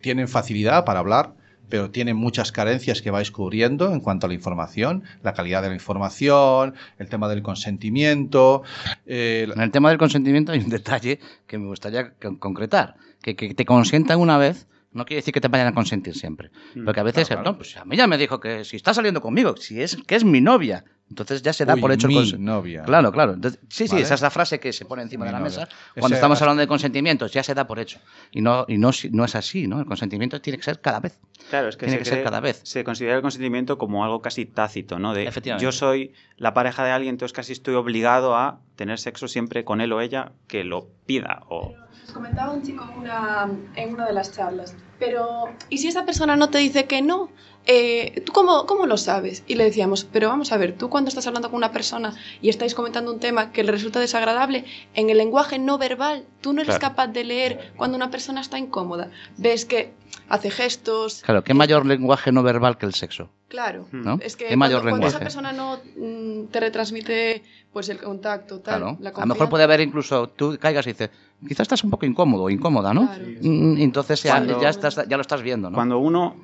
tienen 0.00 0.26
facilidad 0.26 0.84
para 0.84 0.98
hablar, 0.98 1.34
pero 1.68 1.90
tienen 1.90 2.16
muchas 2.16 2.50
carencias 2.50 3.00
que 3.00 3.12
vais 3.12 3.30
cubriendo 3.30 3.92
en 3.92 4.00
cuanto 4.00 4.26
a 4.26 4.28
la 4.28 4.34
información, 4.34 5.04
la 5.22 5.32
calidad 5.32 5.62
de 5.62 5.68
la 5.68 5.74
información, 5.74 6.74
el 6.98 7.08
tema 7.08 7.28
del 7.28 7.42
consentimiento. 7.42 8.62
eh, 9.06 9.46
En 9.54 9.60
el 9.60 9.70
tema 9.70 9.90
del 9.90 9.98
consentimiento 9.98 10.50
hay 10.50 10.58
un 10.58 10.70
detalle 10.70 11.20
que 11.46 11.58
me 11.58 11.66
gustaría 11.68 12.10
con- 12.20 12.36
concretar. 12.36 12.96
Que, 13.22 13.36
que 13.36 13.54
te 13.54 13.64
consientan 13.66 14.18
una 14.18 14.38
vez 14.38 14.66
no 14.92 15.04
quiere 15.04 15.20
decir 15.20 15.32
que 15.34 15.40
te 15.40 15.48
vayan 15.48 15.68
a 15.68 15.74
consentir 15.74 16.14
siempre. 16.14 16.50
Porque 16.84 17.00
a 17.00 17.04
veces, 17.04 17.28
no, 17.44 17.56
pues 17.56 17.76
a 17.76 17.84
mí 17.84 17.96
ya 17.96 18.06
me 18.06 18.18
dijo 18.18 18.40
que 18.40 18.64
si 18.64 18.76
está 18.76 18.92
saliendo 18.94 19.20
conmigo, 19.20 19.56
si 19.56 19.80
es 19.80 19.96
que 20.06 20.16
es 20.16 20.24
mi 20.24 20.40
novia, 20.40 20.84
entonces 21.08 21.42
ya 21.42 21.52
se 21.52 21.64
da 21.64 21.74
Uy, 21.74 21.80
por 21.80 21.90
hecho 21.92 22.06
el 22.06 22.12
mi 22.14 22.20
consen- 22.20 22.38
novia. 22.38 22.82
Claro, 22.84 23.10
claro. 23.10 23.32
Entonces, 23.34 23.60
sí, 23.68 23.86
sí, 23.88 23.92
Vale. 23.94 24.02
esa 24.02 24.14
es 24.14 24.20
la 24.22 24.30
frase 24.30 24.60
que 24.60 24.72
se 24.72 24.84
pone 24.84 25.02
encima 25.02 25.24
Mi 25.24 25.28
de 25.28 25.32
la 25.32 25.38
novia. 25.40 25.50
mesa. 25.50 25.62
Ese- 25.64 26.00
Cuando 26.00 26.14
estamos 26.14 26.40
hablando 26.42 26.60
de 26.60 26.66
consentimientos, 26.68 27.32
ya 27.32 27.42
se 27.42 27.52
da 27.54 27.66
por 27.66 27.78
hecho. 27.80 27.98
Y 28.30 28.40
no, 28.40 28.64
y 28.68 28.78
no, 28.78 28.90
no 29.10 29.24
es 29.24 29.34
así, 29.34 29.66
¿no? 29.66 29.80
El 29.80 29.86
consentimiento 29.86 30.40
tiene 30.40 30.56
que 30.58 30.62
ser 30.64 30.80
cada 30.80 31.00
vez. 31.00 31.18
Claro, 31.50 31.68
es 31.68 31.76
que, 31.76 31.86
Tiene 31.86 32.04
se 32.04 32.10
que 32.10 32.16
ser 32.16 32.22
cada 32.24 32.38
vez. 32.40 32.60
Se 32.64 32.84
considera 32.84 33.16
el 33.16 33.22
consentimiento 33.22 33.76
como 33.78 34.04
algo 34.04 34.22
casi 34.22 34.46
tácito, 34.46 34.98
¿no? 35.00 35.14
De 35.14 35.24
Efectivamente. 35.26 35.64
yo 35.64 35.72
soy 35.72 36.12
la 36.36 36.54
pareja 36.54 36.84
de 36.84 36.92
alguien, 36.92 37.14
entonces 37.14 37.32
casi 37.32 37.52
estoy 37.52 37.74
obligado 37.74 38.36
a 38.36 38.60
tener 38.76 38.98
sexo 39.00 39.26
siempre 39.26 39.64
con 39.64 39.80
él 39.80 39.92
o 39.92 40.00
ella 40.00 40.32
que 40.46 40.62
lo 40.62 40.90
pida. 41.06 41.42
O... 41.48 41.74
Comentaba 42.12 42.52
un 42.52 42.62
chico 42.62 42.84
en 42.84 42.98
una, 42.98 43.48
en 43.74 43.92
una 43.94 44.06
de 44.06 44.12
las 44.12 44.32
charlas, 44.32 44.76
pero 45.00 45.48
¿y 45.68 45.78
si 45.78 45.88
esa 45.88 46.04
persona 46.04 46.36
no 46.36 46.50
te 46.50 46.58
dice 46.58 46.84
que 46.84 47.02
no? 47.02 47.30
Eh, 47.66 48.22
¿Tú 48.24 48.32
cómo, 48.32 48.64
cómo 48.66 48.86
lo 48.86 48.96
sabes? 48.96 49.42
Y 49.46 49.54
le 49.54 49.64
decíamos, 49.64 50.04
pero 50.04 50.28
vamos 50.28 50.50
a 50.50 50.56
ver, 50.56 50.76
tú 50.78 50.88
cuando 50.88 51.08
estás 51.08 51.26
hablando 51.26 51.50
con 51.50 51.58
una 51.58 51.72
persona 51.72 52.14
y 52.40 52.48
estáis 52.48 52.74
comentando 52.74 53.12
un 53.12 53.20
tema 53.20 53.52
que 53.52 53.62
le 53.64 53.70
resulta 53.72 54.00
desagradable, 54.00 54.64
en 54.94 55.10
el 55.10 55.18
lenguaje 55.18 55.58
no 55.58 55.76
verbal, 55.76 56.24
tú 56.40 56.52
no 56.54 56.62
eres 56.62 56.78
Claro. 56.78 56.94
capaz 56.94 57.08
de 57.08 57.24
leer 57.24 57.72
cuando 57.76 57.96
una 57.96 58.10
persona 58.10 58.40
está 58.40 58.58
incómoda. 58.58 59.10
Ves 59.36 59.66
que 59.66 59.92
hace 60.28 60.50
gestos, 60.50 61.22
Claro, 61.22 61.44
¿qué 61.44 61.52
mayor 61.54 61.84
lenguaje 61.86 62.32
no 62.32 62.42
verbal 62.42 62.78
que 62.78 62.86
el 62.86 62.94
sexo? 62.94 63.28
claro. 63.48 63.88
¿No? 63.90 64.18
Es 64.22 64.36
que 64.36 64.46
¿Qué 64.46 64.56
mayor 64.56 64.82
cuando, 64.82 65.00
cuando 65.00 65.08
esa 65.08 65.18
persona 65.18 65.52
no 65.52 65.80
mm, 65.96 66.46
te 66.52 66.60
retransmite 66.60 67.42
pues 67.72 67.88
el 67.88 67.98
contacto, 67.98 68.60
tal, 68.60 68.80
Claro. 68.80 68.96
la 69.00 69.10
A 69.10 69.20
lo 69.20 69.26
mejor 69.34 69.48
puede 69.48 69.64
haber 69.64 69.80
incluso, 69.80 70.28
tú 70.28 70.56
caigas 70.60 70.86
y 70.86 70.90
dices, 70.90 71.10
quizás 71.46 71.60
estás 71.62 71.82
un 71.84 71.90
poco 71.90 72.06
incómodo 72.06 72.44
o 72.44 72.50
incómoda, 72.50 72.94
¿no? 72.94 73.02
Mm, 73.42 73.76
y 73.78 73.82
entonces 73.82 74.22
ya, 74.22 74.32
Cuando- 74.32 74.60
ya, 74.62 74.68
estás, 74.70 74.89
ya 74.96 75.16
lo 75.16 75.20
estás 75.20 75.42
viendo, 75.42 75.70
¿no? 75.70 75.74
Cuando 75.74 75.98
uno, 75.98 76.36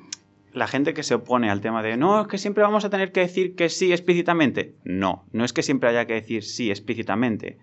la 0.53 0.67
gente 0.67 0.93
que 0.93 1.03
se 1.03 1.15
opone 1.15 1.49
al 1.49 1.61
tema 1.61 1.83
de 1.83 1.97
no, 1.97 2.21
es 2.21 2.27
que 2.27 2.37
siempre 2.37 2.63
vamos 2.63 2.85
a 2.85 2.89
tener 2.89 3.11
que 3.11 3.21
decir 3.21 3.55
que 3.55 3.69
sí 3.69 3.91
explícitamente. 3.91 4.75
No, 4.83 5.25
no 5.31 5.45
es 5.45 5.53
que 5.53 5.63
siempre 5.63 5.89
haya 5.89 6.05
que 6.05 6.13
decir 6.13 6.43
sí 6.43 6.69
explícitamente. 6.69 7.57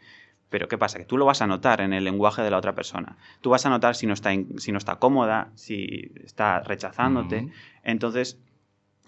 Pero 0.49 0.69
¿qué 0.69 0.79
pasa? 0.79 0.99
Que 0.99 1.05
tú 1.05 1.19
lo 1.19 1.25
vas 1.25 1.43
a 1.43 1.47
notar 1.47 1.81
en 1.81 1.93
el 1.93 2.05
lenguaje 2.05 2.43
de 2.43 2.51
la 2.51 2.59
otra 2.59 2.75
persona. 2.75 3.17
Tú 3.41 3.51
vas 3.51 3.67
a 3.67 3.71
notar 3.71 3.97
si 3.97 4.07
no 4.07 4.13
está, 4.13 4.31
si 4.59 4.71
no 4.71 4.79
está 4.79 4.97
cómoda, 4.97 5.51
si 5.55 6.13
está 6.23 6.61
rechazándote. 6.61 7.49
Entonces, 7.83 8.39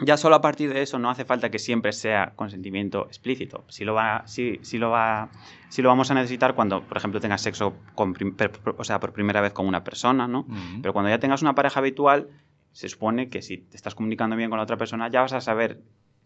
ya 0.00 0.16
solo 0.16 0.36
a 0.36 0.40
partir 0.40 0.72
de 0.72 0.82
eso 0.82 0.98
no 0.98 1.08
hace 1.10 1.24
falta 1.24 1.50
que 1.50 1.58
siempre 1.58 1.92
sea 1.92 2.32
consentimiento 2.36 3.06
explícito. 3.06 3.64
Si 3.68 3.84
lo 3.84 3.94
va, 3.94 4.22
si, 4.26 4.60
si 4.62 4.76
lo 4.78 4.90
va, 4.90 5.30
si 5.68 5.80
lo 5.82 5.88
vamos 5.88 6.10
a 6.10 6.14
necesitar 6.14 6.54
cuando, 6.54 6.82
por 6.82 6.96
ejemplo, 6.96 7.20
tengas 7.20 7.40
sexo 7.40 7.74
con 7.94 8.12
prim- 8.12 8.34
per- 8.36 8.52
per- 8.52 8.74
o 8.76 8.84
sea, 8.84 9.00
por 9.00 9.12
primera 9.12 9.40
vez 9.40 9.52
con 9.52 9.66
una 9.66 9.82
persona, 9.84 10.28
¿no? 10.28 10.44
Pero 10.82 10.92
cuando 10.92 11.08
ya 11.08 11.18
tengas 11.18 11.40
una 11.42 11.54
pareja 11.54 11.80
habitual, 11.80 12.28
se 12.72 12.88
supone 12.90 13.28
que 13.30 13.40
si 13.40 13.56
te 13.58 13.76
estás 13.76 13.94
comunicando 13.94 14.36
bien 14.36 14.50
con 14.50 14.58
la 14.58 14.64
otra 14.64 14.76
persona, 14.76 15.08
ya 15.08 15.22
vas 15.22 15.32
a 15.32 15.40
saber 15.40 15.80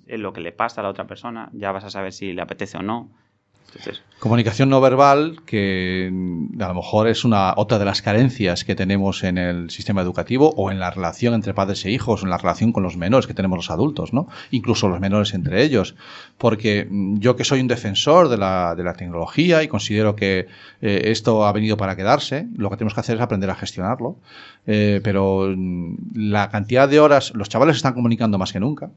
eh, 0.06 0.18
lo 0.18 0.32
que 0.32 0.40
le 0.40 0.50
pasa 0.50 0.80
a 0.80 0.84
la 0.84 0.90
otra 0.90 1.06
persona, 1.06 1.48
ya 1.52 1.70
vas 1.70 1.84
a 1.84 1.90
saber 1.90 2.12
si 2.12 2.32
le 2.32 2.42
apetece 2.42 2.76
o 2.78 2.82
no. 2.82 3.10
Comunicación 4.18 4.68
no 4.68 4.82
verbal, 4.82 5.40
que 5.46 6.12
a 6.60 6.68
lo 6.68 6.74
mejor 6.74 7.08
es 7.08 7.24
una 7.24 7.54
otra 7.56 7.78
de 7.78 7.86
las 7.86 8.02
carencias 8.02 8.64
que 8.64 8.74
tenemos 8.74 9.24
en 9.24 9.38
el 9.38 9.70
sistema 9.70 10.02
educativo 10.02 10.52
o 10.56 10.70
en 10.70 10.78
la 10.78 10.90
relación 10.90 11.32
entre 11.32 11.54
padres 11.54 11.86
e 11.86 11.90
hijos, 11.90 12.22
en 12.22 12.28
la 12.28 12.36
relación 12.36 12.72
con 12.72 12.82
los 12.82 12.98
menores 12.98 13.26
que 13.26 13.32
tenemos 13.32 13.56
los 13.56 13.70
adultos, 13.70 14.12
¿no? 14.12 14.28
Incluso 14.50 14.88
los 14.88 15.00
menores 15.00 15.32
entre 15.32 15.62
ellos. 15.62 15.94
Porque 16.36 16.86
yo 16.90 17.34
que 17.34 17.44
soy 17.44 17.60
un 17.60 17.68
defensor 17.68 18.28
de 18.28 18.36
la, 18.36 18.94
tecnología 18.98 19.62
y 19.62 19.68
considero 19.68 20.16
que 20.16 20.48
eh, 20.82 21.02
esto 21.06 21.46
ha 21.46 21.52
venido 21.52 21.78
para 21.78 21.96
quedarse, 21.96 22.46
lo 22.56 22.68
que 22.68 22.76
tenemos 22.76 22.92
que 22.92 23.00
hacer 23.00 23.16
es 23.16 23.22
aprender 23.22 23.48
a 23.48 23.54
gestionarlo. 23.54 24.16
Eh, 24.66 25.00
pero 25.02 25.54
la 26.14 26.50
cantidad 26.50 26.88
de 26.88 27.00
horas, 27.00 27.32
los 27.34 27.48
chavales 27.48 27.76
están 27.76 27.94
comunicando 27.94 28.36
más 28.36 28.52
que 28.52 28.60
nunca. 28.60 28.90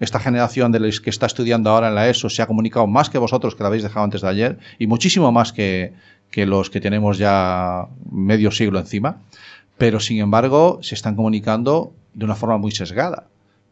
Esta 0.00 0.20
generación 0.20 0.70
de 0.72 0.80
los 0.80 1.00
que 1.00 1.10
está 1.10 1.26
estudiando 1.26 1.70
ahora 1.70 1.88
en 1.88 1.94
la 1.94 2.08
ESO 2.08 2.30
se 2.30 2.42
ha 2.42 2.46
comunicado 2.46 2.86
más 2.86 3.10
que 3.10 3.18
vosotros, 3.18 3.54
que 3.54 3.62
la 3.62 3.68
habéis 3.68 3.82
dejado 3.82 4.04
antes 4.04 4.20
de 4.20 4.28
ayer, 4.28 4.58
y 4.78 4.86
muchísimo 4.86 5.32
más 5.32 5.52
que, 5.52 5.92
que 6.30 6.46
los 6.46 6.70
que 6.70 6.80
tenemos 6.80 7.18
ya 7.18 7.86
medio 8.10 8.50
siglo 8.50 8.78
encima. 8.78 9.18
Pero, 9.76 10.00
sin 10.00 10.18
embargo, 10.18 10.78
se 10.82 10.94
están 10.94 11.14
comunicando 11.14 11.92
de 12.14 12.24
una 12.24 12.34
forma 12.34 12.58
muy 12.58 12.72
sesgada, 12.72 13.26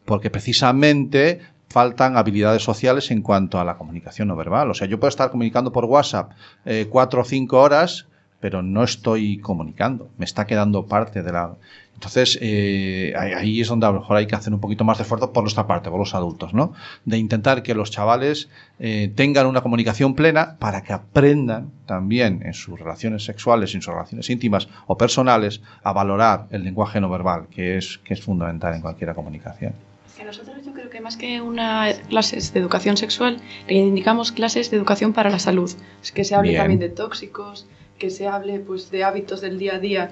porque 0.05 0.31
precisamente 0.31 1.41
faltan 1.69 2.17
habilidades 2.17 2.63
sociales 2.63 3.11
en 3.11 3.23
cuanto 3.23 3.59
a 3.59 3.65
la 3.65 3.77
comunicación 3.77 4.29
no 4.29 4.37
verbal. 4.37 4.71
O 4.71 4.75
sea, 4.75 4.87
yo 4.87 5.01
puedo 5.01 5.09
estar 5.09 5.31
comunicando 5.31 5.73
por 5.73 5.85
WhatsApp 5.85 6.33
eh, 6.65 6.87
cuatro 6.89 7.23
o 7.23 7.25
cinco 7.25 7.61
horas, 7.61 8.07
pero 8.41 8.63
no 8.63 8.83
estoy 8.85 9.39
comunicando, 9.39 10.09
me 10.19 10.25
está 10.25 10.47
quedando 10.47 10.87
parte 10.87 11.23
de 11.23 11.33
la... 11.33 11.55
Entonces, 11.95 12.39
eh, 12.43 13.15
ahí- 13.19 13.59
es 13.63 13.69
donde 13.69 13.87
a 13.87 13.91
lo 13.91 14.01
mejor 14.01 14.19
hay 14.19 14.27
que 14.27 14.35
hacer 14.35 14.53
un 14.53 14.61
poquito 14.61 14.85
más 14.85 14.99
de 14.99 15.03
esfuerzo 15.05 15.33
por 15.33 15.43
nuestra 15.43 15.67
parte, 15.67 15.89
por 15.89 15.99
los 15.99 16.15
adultos, 16.15 16.53
¿no? 16.53 16.75
De 17.07 17.17
intentar 17.17 17.63
que 17.63 17.75
los 17.75 17.91
chavales 17.91 18.51
eh, 18.79 19.11
tengan 19.15 19.47
una 19.47 19.63
comunicación 19.63 20.15
plena 20.15 20.57
para 20.59 20.83
que 20.83 20.93
aprendan 20.93 21.71
también 21.87 22.43
en 22.45 22.53
sus 22.53 22.79
relaciones 22.79 23.25
sexuales, 23.25 23.75
en 23.75 23.81
sus 23.81 23.95
relaciones 23.95 24.29
íntimas 24.29 24.69
o 24.87 24.99
personales, 24.99 25.63
a 25.83 25.95
valorar 25.95 26.49
el 26.51 26.65
lenguaje 26.65 27.01
no 27.01 27.09
verbal, 27.09 27.47
que 27.51 27.79
es, 27.79 27.97
que 28.05 28.13
es 28.13 28.21
fundamental 28.21 28.75
en 28.75 28.83
cualquier 28.83 29.15
comunicación. 29.15 29.73
Que 30.19 30.25
nosotros 30.25 30.57
yo 30.67 30.75
creo 30.75 30.91
que 30.91 31.01
más 31.01 31.17
que 31.17 31.41
una 31.41 31.89
clases 32.11 32.53
de 32.53 32.61
educación 32.61 32.99
sexual, 32.99 33.39
reivindicamos 33.69 34.33
clases 34.33 34.71
de 34.71 34.77
educación 34.77 35.15
para 35.15 35.31
la 35.31 35.39
salud. 35.39 35.71
Es 36.03 36.13
que 36.13 36.25
se 36.25 36.35
hable 36.35 36.51
Bien. 36.51 36.61
también 36.61 36.81
de 36.81 36.89
tóxicos, 36.91 37.67
que 37.99 38.11
se 38.11 38.29
hable 38.29 38.59
pues 38.61 38.91
de 38.91 39.05
hábitos 39.05 39.41
del 39.41 39.59
día 39.59 39.77
a 39.77 39.79
día, 39.79 40.11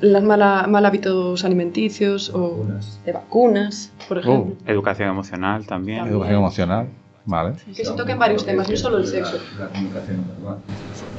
los 0.00 0.22
mala, 0.22 0.66
mal 0.68 0.84
hábitos 0.84 1.44
alimenticios 1.44 2.30
o 2.34 2.66
de 3.04 3.12
vacunas, 3.12 3.92
por 4.08 4.18
ejemplo. 4.18 4.56
educación 4.66 5.08
emocional 5.08 5.66
también. 5.66 6.06
Educación 6.06 6.36
emocional, 6.36 6.88
¿vale? 7.24 7.54
Que 7.74 7.84
se 7.84 7.92
toquen 7.92 8.18
varios 8.18 8.44
temas, 8.44 8.68
no 8.68 8.76
solo 8.76 8.98
el 8.98 9.06
sexo. 9.06 9.38
La 9.58 9.68
comunicación 9.68 10.16
no 10.16 10.34
verbal. 10.34 10.58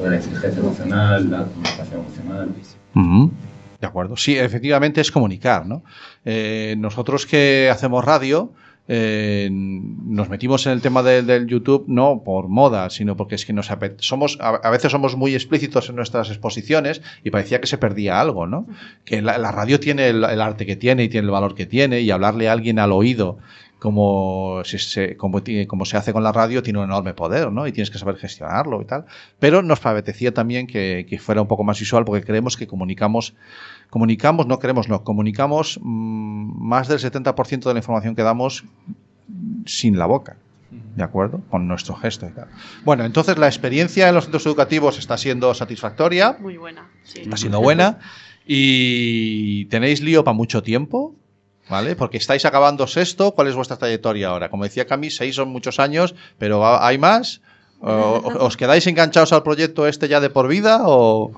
La 0.09 0.15
inteligencia 0.15 0.59
emocional, 0.59 1.31
la 1.31 1.43
comunicación 1.43 1.99
emocional. 2.01 2.49
Ujú. 2.95 3.31
De 3.79 3.87
acuerdo. 3.87 4.15
Sí, 4.15 4.37
efectivamente 4.37 5.01
es 5.01 5.11
comunicar, 5.11 5.65
¿no? 5.65 5.83
Eh, 6.23 6.75
nosotros 6.77 7.25
que 7.25 7.69
hacemos 7.69 8.03
radio, 8.05 8.51
eh, 8.87 9.49
nos 9.51 10.27
metimos 10.29 10.65
en 10.65 10.73
el 10.73 10.81
tema 10.81 11.03
de- 11.03 11.21
del 11.23 11.47
YouTube 11.47 11.85
no 11.87 12.21
por 12.25 12.49
moda, 12.49 12.89
sino 12.89 13.15
porque 13.15 13.35
es 13.35 13.45
que 13.45 13.53
nos 13.53 13.69
somos 13.99 14.37
a, 14.41 14.49
a 14.55 14.69
veces 14.69 14.91
somos 14.91 15.15
muy 15.15 15.33
explícitos 15.33 15.89
en 15.89 15.95
nuestras 15.95 16.29
exposiciones 16.29 17.01
y 17.23 17.29
parecía 17.31 17.61
que 17.61 17.67
se 17.67 17.77
perdía 17.77 18.19
algo, 18.19 18.45
¿no? 18.45 18.67
Que 19.05 19.21
la, 19.21 19.37
la 19.37 19.51
radio 19.51 19.79
tiene 19.79 20.09
el, 20.09 20.23
el 20.23 20.41
arte 20.41 20.65
que 20.65 20.75
tiene 20.75 21.03
y 21.03 21.09
tiene 21.09 21.25
el 21.25 21.31
valor 21.31 21.55
que 21.55 21.65
tiene 21.65 22.01
y 22.01 22.11
hablarle 22.11 22.49
a 22.49 22.51
alguien 22.53 22.77
al 22.79 22.91
oído 22.91 23.37
como 23.79 24.61
se, 24.63 24.79
se- 24.79 25.17
como, 25.17 25.41
como 25.67 25.83
se 25.83 25.97
hace 25.97 26.13
con 26.13 26.23
la 26.23 26.31
radio 26.31 26.63
tiene 26.63 26.79
un 26.79 26.85
enorme 26.85 27.13
poder, 27.13 27.51
¿no? 27.51 27.67
Y 27.67 27.73
tienes 27.73 27.91
que 27.91 27.97
saber 27.97 28.15
gestionarlo 28.15 28.81
y 28.81 28.85
tal. 28.85 29.03
Pero 29.39 29.61
nos 29.61 29.85
apetecía 29.85 30.33
también 30.33 30.67
que, 30.67 31.05
que 31.09 31.19
fuera 31.19 31.41
un 31.41 31.47
poco 31.49 31.65
más 31.65 31.77
visual 31.79 32.05
porque 32.05 32.23
creemos 32.25 32.55
que 32.55 32.65
comunicamos, 32.65 33.33
comunicamos, 33.93 34.47
no 34.47 34.57
queremos, 34.57 34.89
no, 34.89 35.03
comunicamos 35.03 35.79
mm, 35.83 36.67
más 36.67 36.87
del 36.87 36.97
70% 36.97 37.63
de 37.63 37.73
la 37.73 37.79
información 37.79 38.15
que 38.15 38.23
damos 38.23 38.63
sin 39.67 39.99
la 39.99 40.07
boca. 40.07 40.35
¿De 40.95 41.03
acuerdo? 41.03 41.41
Con 41.51 41.67
nuestro 41.67 41.93
gesto 41.95 42.25
y 42.25 42.31
tal. 42.31 42.47
Bueno, 42.83 43.05
entonces 43.05 43.37
la 43.37 43.45
experiencia 43.45 44.09
en 44.09 44.15
los 44.15 44.23
centros 44.23 44.43
educativos 44.47 44.97
está 44.97 45.17
siendo 45.17 45.53
satisfactoria, 45.53 46.35
Muy 46.39 46.57
buena. 46.57 46.89
Sí. 47.03 47.21
está 47.21 47.37
siendo 47.37 47.61
buena. 47.61 47.99
Y 48.47 49.65
tenéis 49.65 50.01
lío 50.01 50.23
para 50.23 50.33
mucho 50.35 50.63
tiempo, 50.63 51.13
¿vale? 51.69 51.95
Porque 51.95 52.17
estáis 52.17 52.45
acabando 52.45 52.87
sexto. 52.87 53.33
¿Cuál 53.35 53.49
es 53.49 53.55
vuestra 53.55 53.77
trayectoria 53.77 54.29
ahora? 54.29 54.49
Como 54.49 54.63
decía 54.63 54.87
Cami, 54.87 55.11
seis 55.11 55.35
son 55.35 55.49
muchos 55.49 55.79
años, 55.79 56.15
pero 56.39 56.65
¿ha- 56.65 56.87
¿hay 56.87 56.97
más? 56.97 57.41
¿O- 57.79 58.21
¿Os 58.39 58.57
quedáis 58.57 58.87
enganchados 58.87 59.31
al 59.33 59.43
proyecto 59.43 59.85
este 59.87 60.07
ya 60.07 60.19
de 60.19 60.29
por 60.31 60.47
vida? 60.47 60.81
¿O 60.85 61.31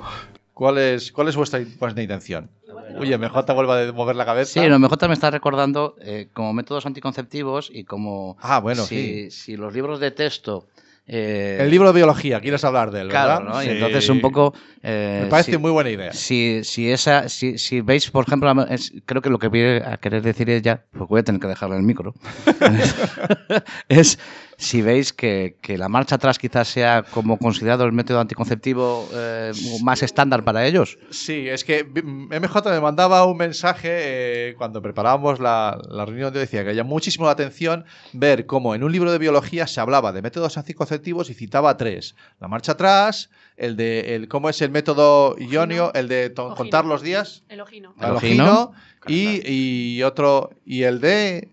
cuál 0.56 0.80
es, 0.80 1.12
cuál 1.12 1.28
es 1.28 1.36
vuestra, 1.36 1.60
vuestra 1.80 2.01
intención? 2.01 2.49
Oye, 2.97 3.16
MJ 3.18 3.53
vuelve 3.53 3.89
a 3.89 3.91
mover 3.91 4.16
la 4.16 4.26
cabeza. 4.26 4.53
Sí, 4.62 4.68
lo 4.68 4.80
mejor 4.80 4.97
también 4.97 5.14
está 5.14 5.30
recordando 5.30 5.95
eh, 6.01 6.30
como 6.34 6.53
métodos 6.53 6.86
anticonceptivos 6.88 7.70
y 7.72 7.84
como 7.84 8.38
Ah, 8.41 8.60
bueno, 8.60 8.84
si, 8.86 9.30
si 9.32 9.58
los 9.58 9.74
libros 9.74 9.99
de 9.99 10.12
texto... 10.12 10.68
eh, 11.08 11.58
El 11.60 11.70
libro 11.70 11.89
de 11.89 11.95
biología, 11.97 12.39
quieres 12.39 12.64
hablar 12.64 12.89
de 12.91 13.01
él, 13.01 13.08
¿verdad? 13.08 13.38
Claro, 13.39 13.45
¿no? 13.53 13.62
Y 13.62 13.66
Sí. 13.66 13.72
entonces 13.74 14.10
un 14.10 14.22
poco... 14.22 14.53
eh, 14.82 15.20
Me 15.24 15.30
parece 15.30 15.51
si- 15.51 15.58
muy 15.58 15.72
buena 15.72 15.89
idea. 15.89 16.14
Si, 16.14 16.64
si, 16.64 16.89
esa, 16.89 17.28
si, 17.30 17.58
si 17.58 17.82
veis, 17.82 18.10
por 18.10 18.26
ejemplo, 18.26 18.49
es- 18.68 18.93
creo 19.06 19.22
que 19.22 19.30
lo 19.30 19.39
que 19.39 19.49
viene 19.49 19.84
a 19.86 19.97
querer 19.97 20.22
decir 20.22 20.49
ella, 20.49 20.86
porque 20.91 21.10
voy 21.10 21.20
a 21.20 21.24
tener 21.24 21.41
que 21.41 21.47
dejarle 21.47 21.76
el 21.78 21.84
micro, 21.84 22.14
es 23.89 24.18
si 24.58 24.82
veis 24.82 25.12
que, 25.14 25.58
que 25.62 25.78
la 25.78 25.89
marcha 25.89 26.16
atrás 26.16 26.39
quizás 26.39 26.68
sea 26.68 27.03
como 27.03 27.38
considerado 27.38 27.84
el 27.86 27.91
método 27.91 28.20
anticonceptivo 28.20 29.08
eh, 29.14 29.51
más 29.84 30.01
estándar 30.03 30.43
para 30.43 30.66
ellos. 30.66 30.97
Sí, 31.10 31.47
es 31.49 31.64
que 31.64 31.84
MJ 31.84 32.62
me 32.72 32.80
mandaba 32.82 33.26
un 33.26 33.38
mensaje 33.38 33.89
eh, 33.91 34.56
cuando 34.58 34.82
preparábamos 34.82 35.39
la, 35.39 35.80
la 35.89 36.06
reunión 36.06 36.32
de 36.32 36.39
hoy, 36.39 36.45
decía 36.45 36.64
que 36.64 36.74
llamó 36.76 36.91
muchísimo 36.91 37.26
la 37.26 37.32
atención 37.34 37.86
ver 38.14 38.45
cómo 38.45 38.76
en 38.76 38.84
un 38.84 38.91
libro 38.91 39.12
de 39.12 39.18
biología 39.18 39.68
se 39.68 39.80
hablaba 39.82 40.12
de 40.12 40.22
métodos 40.22 40.58
anticonceptivos 40.58 41.30
y 41.30 41.34
citaba 41.34 41.76
tres. 41.78 42.16
La 42.39 42.47
marcha 42.47 42.74
atrás, 42.74 43.30
el 43.58 43.76
de 43.76 44.16
el, 44.16 44.28
cómo 44.28 44.49
es 44.49 44.62
el 44.62 44.72
método 44.72 45.36
ionio, 45.38 45.93
el 45.93 46.08
de 46.08 46.30
to- 46.30 46.56
contar 46.56 46.86
los 46.86 47.01
días, 47.01 47.43
El 47.49 47.62
ojino. 47.62 47.93
el 47.99 48.06
El 48.06 48.12
ojino, 48.16 48.74
ojino. 48.74 48.74
y, 49.08 49.95
y 49.97 50.03
otro, 50.03 50.51
y 50.66 50.84
el 50.84 50.99
de 51.01 51.49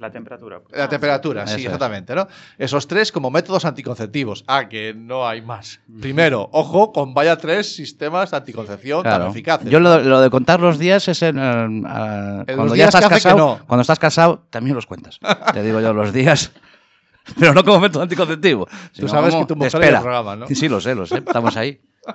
La 0.00 0.10
temperatura. 0.10 0.60
la 0.70 0.88
temperatura, 0.88 1.46
sí, 1.46 1.64
exactamente, 1.64 2.14
¿no? 2.14 2.26
Esos 2.58 2.86
tres 2.88 3.12
como 3.12 3.30
métodos 3.30 3.64
anticonceptivos. 3.66 4.44
Ah, 4.46 4.68
que 4.68 4.94
no 4.94 5.28
hay 5.28 5.42
más. 5.42 5.80
Primero, 6.00 6.48
ojo 6.52 6.92
con 6.92 7.12
vaya 7.12 7.36
tres 7.36 7.76
sistemas 7.76 8.30
de 8.30 8.38
anticoncepción 8.38 9.02
tan 9.02 9.28
eficaces. 9.28 9.68
Yo 9.70 9.78
lo, 9.78 10.00
lo 10.00 10.20
de 10.20 10.30
contar 10.30 10.60
los 10.60 10.78
días 10.78 11.06
es 11.08 11.22
en, 11.22 11.38
eh, 11.38 12.44
En 12.46 12.56
cuando 12.56 12.74
ya 12.74 12.86
estás 12.86 13.08
casado. 13.08 13.36
no. 13.36 13.60
Cuando 13.66 13.82
estás 13.82 13.98
casado, 13.98 14.46
también 14.50 14.74
los 14.74 14.86
cuentas. 14.86 15.18
Te 15.52 15.62
digo 15.62 15.80
yo 15.80 15.92
los 15.92 16.12
días. 16.12 16.50
Pero 17.38 17.52
no 17.52 17.62
como 17.62 17.80
método 17.80 18.02
anticonceptivo. 18.02 18.66
sino 18.92 19.06
sabes 19.08 19.34
que 19.34 19.44
tu 19.44 19.54
mujer 19.54 19.76
oye 19.76 19.84
el 19.88 19.94
espera. 19.94 20.00
programa, 20.00 20.36
¿no? 20.36 20.46
Sí, 20.46 20.54
sí, 20.54 20.68
lo 20.68 20.80
sé, 20.80 20.94
lo 20.94 21.06
sé. 21.06 21.18
Estamos 21.18 21.56
ahí. 21.56 21.80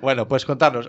Bueno, 0.00 0.28
pues 0.28 0.44
contarnos, 0.44 0.88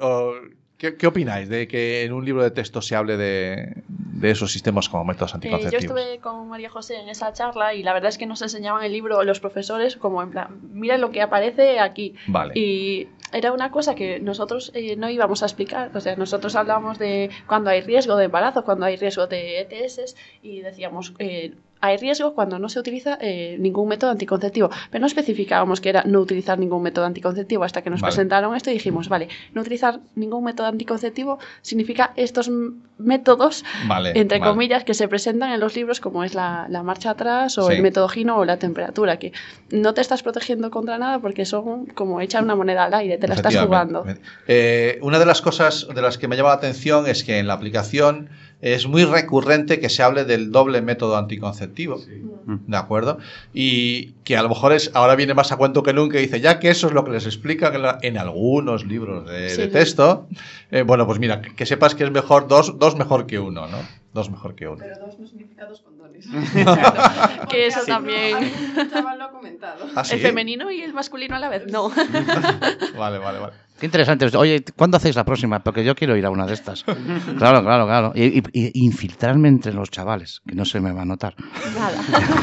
¿qué, 0.79 0.95
qué 0.97 1.05
opináis 1.05 1.47
de 1.49 1.67
que 1.67 2.03
en 2.03 2.13
un 2.13 2.25
libro 2.25 2.41
de 2.41 2.49
texto 2.49 2.81
se 2.81 2.95
hable 2.95 3.15
de, 3.17 3.83
de 3.87 4.31
esos 4.31 4.51
sistemas 4.51 4.89
como 4.89 5.05
métodos 5.05 5.31
Eh, 5.35 5.37
yo 5.43 5.53
anticonceptivos? 5.55 5.83
estuve 5.99 6.19
con 6.19 6.49
María 6.49 6.69
José 6.71 6.95
en 6.99 7.09
esa 7.09 7.31
charla 7.33 7.75
y 7.75 7.83
la 7.83 7.93
verdad 7.93 8.09
es 8.09 8.17
que 8.17 8.25
nos 8.25 8.41
enseñaban 8.41 8.83
el 8.83 8.91
libro 8.91 9.23
los 9.23 9.39
profesores 9.39 9.95
como 9.97 10.23
en 10.23 10.31
plan, 10.31 10.59
mira 10.73 10.97
lo 10.97 11.11
que 11.11 11.21
aparece 11.21 11.79
aquí. 11.79 12.15
Vale. 12.27 12.53
Y 12.57 13.07
era 13.31 13.51
una 13.51 13.69
cosa 13.69 13.93
que 13.93 14.19
nosotros 14.19 14.71
eh, 14.73 14.95
no 14.95 15.07
íbamos 15.09 15.43
a 15.43 15.45
explicar. 15.45 15.91
O 15.93 16.01
sea, 16.01 16.15
nosotros 16.15 16.55
hablamos 16.55 16.97
de 16.97 17.29
cuando 17.45 17.69
hay 17.69 17.81
riesgo 17.81 18.15
de 18.15 18.25
embarazo, 18.25 18.63
cuando 18.63 18.85
hay 18.87 18.95
riesgo 18.95 19.27
de 19.27 19.59
ETS 19.59 20.15
y 20.41 20.61
decíamos, 20.61 21.13
eh, 21.19 21.53
hay 21.81 21.97
riesgo 21.97 22.33
cuando 22.33 22.59
no 22.59 22.67
se 22.69 22.79
utiliza 22.79 23.17
eh, 23.21 23.57
ningún 23.59 23.87
método 23.87 24.11
anticonceptivo. 24.11 24.69
Pero 24.91 24.99
no 25.01 25.07
especificábamos 25.07 25.79
que 25.81 25.89
era 25.89 26.03
no 26.05 26.19
utilizar 26.19 26.59
ningún 26.59 26.83
método 26.83 27.05
anticonceptivo 27.05 27.63
hasta 27.63 27.81
que 27.81 27.89
nos 27.89 28.01
Vale. 28.01 28.11
presentaron 28.11 28.55
esto 28.55 28.69
y 28.69 28.73
dijimos, 28.73 29.07
vale, 29.09 29.29
no 29.53 29.61
utilizar 29.61 29.99
ningún 30.15 30.43
método 30.43 30.67
anticonceptivo 30.67 31.39
significa 31.61 32.11
estos 32.15 32.49
métodos 32.97 33.63
Vale, 33.87 34.11
entre 34.15 34.39
vale. 34.39 34.51
comillas, 34.51 34.83
que 34.83 34.93
se 34.93 35.07
presentan 35.07 35.51
en 35.51 35.59
los 35.59 35.75
libros 35.75 35.99
como 35.99 36.23
es 36.23 36.33
la, 36.35 36.67
la 36.69 36.83
marcha 36.83 37.11
atrás 37.11 37.57
o 37.57 37.67
Sí. 37.69 37.75
el 37.75 37.81
método 37.81 38.09
Gino 38.09 38.37
o 38.37 38.45
la 38.45 38.57
temperatura, 38.57 39.17
que 39.19 39.31
no 39.71 39.93
te 39.93 40.01
estás 40.01 40.23
protegiendo 40.23 40.71
contra 40.71 40.97
nada 40.97 41.19
porque 41.19 41.45
son 41.45 41.85
como 41.87 42.19
echar 42.21 42.43
una 42.43 42.55
moneda 42.55 42.85
al 42.85 42.93
aire, 42.93 43.17
te 43.17 43.27
la 43.27 43.35
estás 43.35 43.55
jugando. 43.57 44.05
Eh, 44.47 44.99
una 45.01 45.19
de 45.19 45.25
las 45.25 45.41
cosas 45.41 45.87
de 45.93 46.01
las 46.01 46.17
que 46.17 46.27
me 46.27 46.35
llama 46.35 46.49
la 46.49 46.55
atención 46.55 47.07
es 47.07 47.23
que 47.23 47.37
en 47.39 47.47
la 47.47 47.53
aplicación 47.53 48.29
es 48.61 48.87
muy 48.87 49.05
recurrente 49.05 49.79
que 49.79 49.87
se 49.87 50.03
hable 50.03 50.25
del 50.25 50.51
doble 50.51 50.81
método 50.81 51.15
anticonceptivo, 51.15 51.68
¿de 51.75 52.77
acuerdo? 52.77 53.17
Y 53.53 54.11
que 54.23 54.37
a 54.37 54.41
lo 54.43 54.49
mejor 54.49 54.73
es 54.73 54.91
ahora 54.93 55.15
viene 55.15 55.33
más 55.33 55.51
a 55.51 55.57
cuento 55.57 55.83
que 55.83 55.93
nunca 55.93 56.17
y 56.19 56.21
dice, 56.23 56.39
ya 56.41 56.59
que 56.59 56.69
eso 56.69 56.87
es 56.87 56.93
lo 56.93 57.03
que 57.05 57.11
les 57.11 57.25
explican 57.25 57.75
en, 57.75 57.81
la- 57.83 57.97
en 58.01 58.17
algunos 58.17 58.85
libros 58.85 59.27
de, 59.29 59.49
Sí. 59.49 59.61
de 59.61 59.67
texto, 59.67 60.27
eh, 60.71 60.81
bueno, 60.83 61.05
pues 61.05 61.19
mira, 61.19 61.41
que, 61.41 61.55
que 61.55 61.65
sepas 61.65 61.95
que 61.95 62.03
es 62.03 62.11
mejor 62.11 62.47
dos, 62.47 62.77
dos 62.79 62.95
mejor 62.95 63.25
que 63.27 63.39
uno, 63.39 63.67
¿no? 63.67 63.77
Dos 64.13 64.29
mejor 64.31 64.55
que 64.55 64.67
uno. 64.67 64.79
Pero 64.79 64.97
dos 65.05 65.19
no 65.19 65.27
significa 65.27 65.65
dos 65.65 65.81
condones. 65.81 66.25
que 67.49 67.67
eso 67.67 67.81
Sí. 67.81 67.91
también. 67.91 68.37
Un 68.77 68.89
chaval 68.89 69.19
lo 69.19 69.25
ha 69.25 69.31
comentado. 69.31 69.85
¿Ah, 69.95 70.03
sí? 70.03 70.15
El 70.15 70.21
femenino 70.21 70.71
y 70.71 70.81
el 70.81 70.93
masculino 70.93 71.35
a 71.35 71.39
la 71.39 71.49
vez, 71.49 71.67
no. 71.67 71.89
Vale, 72.97 73.17
vale, 73.19 73.39
vale. 73.39 73.53
Qué 73.79 73.85
interesante. 73.85 74.25
Oye, 74.37 74.63
¿cuándo 74.75 74.97
hacéis 74.97 75.15
la 75.15 75.23
próxima? 75.23 75.59
Porque 75.59 75.83
yo 75.83 75.95
quiero 75.95 76.15
ir 76.17 76.25
a 76.25 76.29
una 76.29 76.45
de 76.45 76.53
estas. 76.53 76.83
Claro, 77.37 77.61
claro, 77.63 77.85
claro. 77.85 78.11
Y, 78.15 78.39
y- 78.39 78.43
y 78.53 78.85
infiltrarme 78.85 79.47
entre 79.47 79.73
los 79.73 79.89
chavales, 79.89 80.41
que 80.45 80.55
no 80.55 80.65
se 80.65 80.79
me 80.81 80.91
va 80.91 81.03
a 81.03 81.05
notar. 81.05 81.35
Nada. 81.73 81.97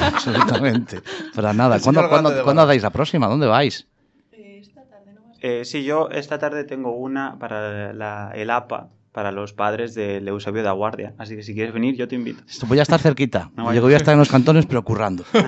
Absolutamente. 0.14 1.00
Pero 1.34 1.52
nada, 1.52 1.78
¿cuándo, 1.80 2.00
cuándo, 2.08 2.30
¿cuándo 2.44 2.66
dais 2.66 2.82
la 2.82 2.90
próxima? 2.90 3.26
¿Dónde 3.28 3.46
vais? 3.46 3.86
Eh, 5.42 5.64
sí, 5.64 5.84
yo 5.84 6.08
esta 6.10 6.38
tarde 6.38 6.64
tengo 6.64 6.96
una 6.96 7.38
para 7.38 7.92
la, 7.92 8.32
el 8.34 8.50
APA, 8.50 8.88
para 9.16 9.32
los 9.32 9.54
padres 9.54 9.94
del 9.94 10.28
Eusebio 10.28 10.62
de 10.62 10.68
Aguardia. 10.68 11.14
Así 11.16 11.34
que 11.36 11.42
si 11.42 11.54
quieres 11.54 11.72
venir, 11.72 11.96
yo 11.96 12.06
te 12.06 12.16
invito. 12.16 12.42
Voy 12.66 12.78
a 12.80 12.82
estar 12.82 13.00
cerquita. 13.00 13.50
No, 13.56 13.72
Yo 13.72 13.80
voy 13.80 13.94
a 13.94 13.96
estar 13.96 14.12
en 14.12 14.18
los 14.18 14.28
cantones, 14.28 14.66
pero 14.66 14.84
currando. 14.84 15.24
no 15.32 15.40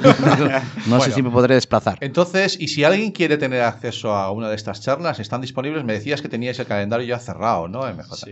Bueno. 0.87 1.01
sé 1.05 1.13
si 1.13 1.23
me 1.23 1.29
podré 1.29 1.55
desplazar. 1.55 1.99
Entonces, 2.01 2.57
y 2.59 2.69
si 2.69 2.85
alguien 2.85 3.11
quiere 3.13 3.37
tener 3.37 3.61
acceso 3.61 4.11
a 4.15 4.33
una 4.33 4.49
de 4.49 4.57
estas 4.57 4.81
charlas, 4.81 5.21
están 5.21 5.43
disponibles. 5.43 5.85
Me 5.85 5.93
decías 5.93 6.23
que 6.23 6.31
teníais 6.31 6.59
el 6.59 6.65
calendario 6.65 7.07
ya 7.07 7.19
cerrado, 7.19 7.69
¿no, 7.69 7.81
MJ? 7.81 8.27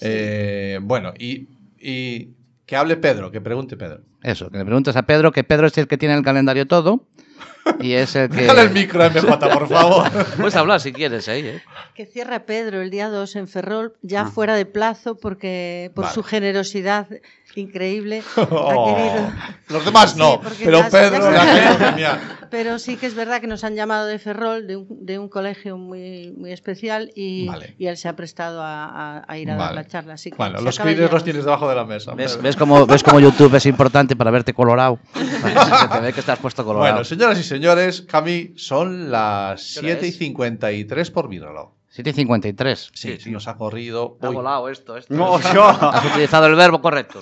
Eh, 0.00 0.80
bueno, 0.82 1.12
y, 1.16 1.46
y 1.78 2.30
que 2.66 2.74
hable 2.76 2.96
Pedro, 2.96 3.30
que 3.30 3.40
pregunte 3.40 3.76
Pedro. 3.76 4.00
Eso, 4.24 4.50
que 4.50 4.58
le 4.58 4.64
preguntes 4.64 4.96
a 4.96 5.02
Pedro, 5.04 5.30
que 5.30 5.44
Pedro 5.44 5.68
es 5.68 5.78
el 5.78 5.86
que 5.86 5.98
tiene 5.98 6.14
el 6.16 6.24
calendario 6.24 6.66
todo. 6.66 7.06
Y 7.80 7.92
es 7.92 8.16
el 8.16 8.28
que. 8.28 8.36
Déjale 8.42 8.62
el 8.62 8.70
micro 8.70 9.02
a 9.02 9.10
MJ, 9.10 9.38
por 9.38 9.68
favor. 9.68 10.10
Puedes 10.36 10.56
hablar 10.56 10.80
si 10.80 10.92
quieres 10.92 11.28
ahí, 11.28 11.46
¿eh? 11.46 11.62
Que 11.94 12.06
cierra 12.06 12.44
Pedro 12.44 12.80
el 12.80 12.90
día 12.90 13.08
2 13.08 13.36
en 13.36 13.48
Ferrol, 13.48 13.94
ya 14.02 14.26
fuera 14.26 14.54
de 14.54 14.66
plazo, 14.66 15.16
porque 15.16 15.90
por 15.94 16.04
Vale. 16.04 16.14
su 16.14 16.22
generosidad 16.22 17.08
increíble 17.56 18.22
Oh, 18.36 18.94
querido. 18.96 19.32
Los 19.68 19.84
demás 19.84 20.16
no, 20.16 20.40
Sí, 20.54 20.62
pero 20.64 20.78
ya- 20.78 20.84
ya 20.84 20.90
Pedro 20.90 21.22
se- 21.24 21.30
la 21.30 21.42
ha 21.42 21.54
querido 21.54 21.76
premiar. 21.78 22.20
Pero 22.50 22.78
sí 22.80 22.96
que 22.96 23.06
es 23.06 23.14
verdad 23.14 23.40
que 23.40 23.46
nos 23.46 23.62
han 23.62 23.76
llamado 23.76 24.06
de 24.06 24.18
Ferrol, 24.18 24.66
de 24.66 24.76
un, 24.76 24.86
de 25.06 25.18
un 25.20 25.28
colegio 25.28 25.78
muy, 25.78 26.32
muy 26.36 26.50
especial, 26.52 27.12
y, 27.14 27.46
Vale. 27.46 27.76
y 27.78 27.86
él 27.86 27.96
se 27.96 28.08
ha 28.08 28.16
prestado 28.16 28.60
a, 28.62 28.86
a- 29.18 29.24
a 29.28 29.38
ir 29.38 29.48
a 29.50 29.54
dar 29.54 29.68
Vale. 29.68 29.74
la 29.82 29.86
charla. 29.86 30.14
Así 30.14 30.30
que 30.30 30.36
Bueno, 30.36 30.60
los 30.60 30.76
día 30.82 31.08
los 31.10 31.22
tienes 31.22 31.44
debajo 31.44 31.68
de 31.68 31.76
la 31.76 31.84
mesa. 31.84 32.12
¿Ves, 32.14 32.40
ves 32.42 32.56
cómo, 32.56 32.86
¿Ves 32.86 33.04
cómo 33.04 33.20
YouTube 33.20 33.54
es 33.54 33.66
importante 33.66 34.16
para 34.16 34.32
verte 34.32 34.52
colorado? 34.52 34.98
Se 35.14 35.88
te 35.88 36.00
ve 36.00 36.12
que 36.12 36.20
estás 36.20 36.38
puesto 36.40 36.64
colorado. 36.64 36.92
Bueno, 36.92 37.04
señoras 37.04 37.38
y 37.38 37.44
señores, 37.44 38.02
Cami, 38.02 38.52
son 38.56 39.10
las 39.12 39.74
¿Qué 39.74 39.80
hora 39.86 39.88
7 40.00 40.06
y 40.06 40.08
es? 40.10 40.18
53 40.18 41.10
por 41.12 41.28
mi 41.28 41.38
reloj. 41.38 41.70
7 41.92 42.10
y 42.10 42.12
53. 42.12 42.90
Sí, 42.94 43.16
sí, 43.20 43.30
nos 43.30 43.46
ha 43.48 43.56
corrido. 43.56 44.16
Ha 44.22 44.28
Uy. 44.28 44.34
volado 44.34 44.68
esto, 44.68 44.96
esto. 44.96 45.12
No, 45.14 45.36
Has 45.42 45.52
yo. 45.54 45.72
utilizado 46.10 46.46
el 46.46 46.54
verbo 46.56 46.80
correcto. 46.80 47.20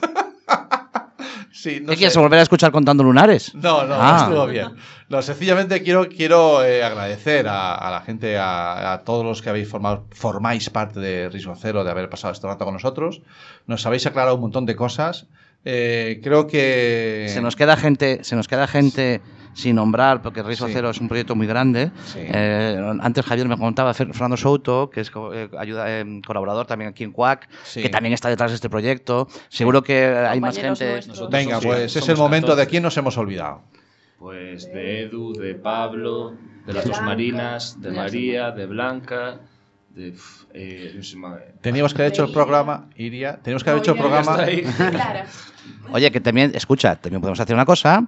Sí, 1.52 1.80
no 1.80 1.86
¿Qué 1.88 1.92
sé. 1.92 1.98
quieres 1.98 2.16
volver 2.16 2.38
a 2.38 2.42
escuchar 2.42 2.70
contando 2.70 3.02
lunares? 3.02 3.54
No, 3.54 3.84
no, 3.84 3.94
Ah. 3.98 4.18
estuvo 4.28 4.46
bien. 4.46 4.68
No, 5.08 5.22
sencillamente 5.22 5.82
quiero, 5.82 6.08
quiero 6.08 6.62
eh, 6.64 6.84
agradecer 6.84 7.48
a, 7.48 7.74
a 7.74 7.90
la 7.90 8.00
gente, 8.02 8.36
a, 8.38 8.92
a 8.92 8.98
todos 9.04 9.24
los 9.24 9.40
que 9.42 9.48
habéis 9.50 9.68
formado, 9.68 10.06
formáis 10.12 10.68
parte 10.70 11.00
de 11.00 11.28
Riesgo 11.30 11.54
Cero, 11.56 11.82
de 11.84 11.90
haber 11.90 12.10
pasado 12.10 12.32
este 12.32 12.46
rato 12.46 12.64
con 12.64 12.74
nosotros. 12.74 13.22
Nos 13.66 13.84
habéis 13.86 14.06
aclarado 14.06 14.34
un 14.36 14.42
montón 14.42 14.66
de 14.66 14.76
cosas. 14.76 15.26
Eh, 15.64 16.20
creo 16.22 16.46
que. 16.46 17.26
Se 17.32 17.40
nos 17.40 17.56
queda 17.56 17.76
gente, 17.76 18.22
se 18.22 18.36
nos 18.36 18.46
queda 18.48 18.66
gente 18.68 19.20
sin 19.58 19.74
nombrar, 19.74 20.22
porque 20.22 20.42
Riesgo 20.42 20.68
Sí. 20.68 20.72
Cero 20.72 20.90
es 20.90 21.00
un 21.00 21.08
proyecto 21.08 21.34
muy 21.34 21.48
grande. 21.48 21.90
Sí. 22.04 22.20
Eh, 22.22 22.80
antes 23.00 23.26
Javier 23.26 23.48
me 23.48 23.56
contaba, 23.58 23.90
Fer- 23.92 24.12
Fernando 24.12 24.36
Souto, 24.36 24.88
que 24.88 25.00
es 25.00 25.10
eh, 25.34 25.48
ayuda, 25.58 25.84
eh, 25.88 26.20
colaborador 26.24 26.64
también 26.66 26.90
aquí 26.90 27.02
en 27.02 27.10
CUAC, 27.10 27.48
Sí. 27.64 27.82
que 27.82 27.88
también 27.88 28.12
está 28.12 28.28
detrás 28.28 28.52
de 28.52 28.54
este 28.54 28.70
proyecto. 28.70 29.26
Seguro 29.48 29.82
que 29.82 30.06
hay 30.06 30.40
más 30.40 30.56
gente. 30.56 30.68
nuestros. 30.92 31.28
Venga, 31.28 31.60
Sí, 31.60 31.66
pues 31.66 31.96
es 31.96 32.08
el 32.08 32.16
momento 32.16 32.46
14. 32.48 32.60
de 32.64 32.70
quién 32.70 32.82
nos 32.84 32.96
hemos 32.96 33.18
olvidado. 33.18 33.62
Pues 34.20 34.66
de 34.72 35.02
Edu, 35.02 35.32
de 35.32 35.54
Pablo, 35.56 36.34
de 36.66 36.72
las 36.72 36.84
dos 36.86 37.00
Marinas, 37.02 37.80
de 37.80 37.90
María, 37.90 38.50
de 38.52 38.66
Blanca, 38.66 39.40
de... 39.90 40.12
pf, 40.12 40.46
eh, 40.54 40.92
no 40.96 41.02
sé 41.02 41.16
más. 41.16 41.40
Teníamos 41.60 41.92
que 41.94 42.02
haber 42.02 42.12
hecho 42.12 42.24
el 42.24 42.32
programa, 42.32 42.88
Iria. 42.96 43.38
Teníamos 43.42 43.64
que 43.64 43.70
haber 43.70 43.82
hecho 43.82 43.92
el 43.92 43.98
programa. 43.98 44.38
Oye, 45.92 46.10
que 46.10 46.20
también, 46.20 46.52
escucha, 46.54 46.96
también 46.96 47.20
podemos 47.20 47.40
hacer 47.40 47.54
una 47.54 47.64
cosa, 47.64 48.06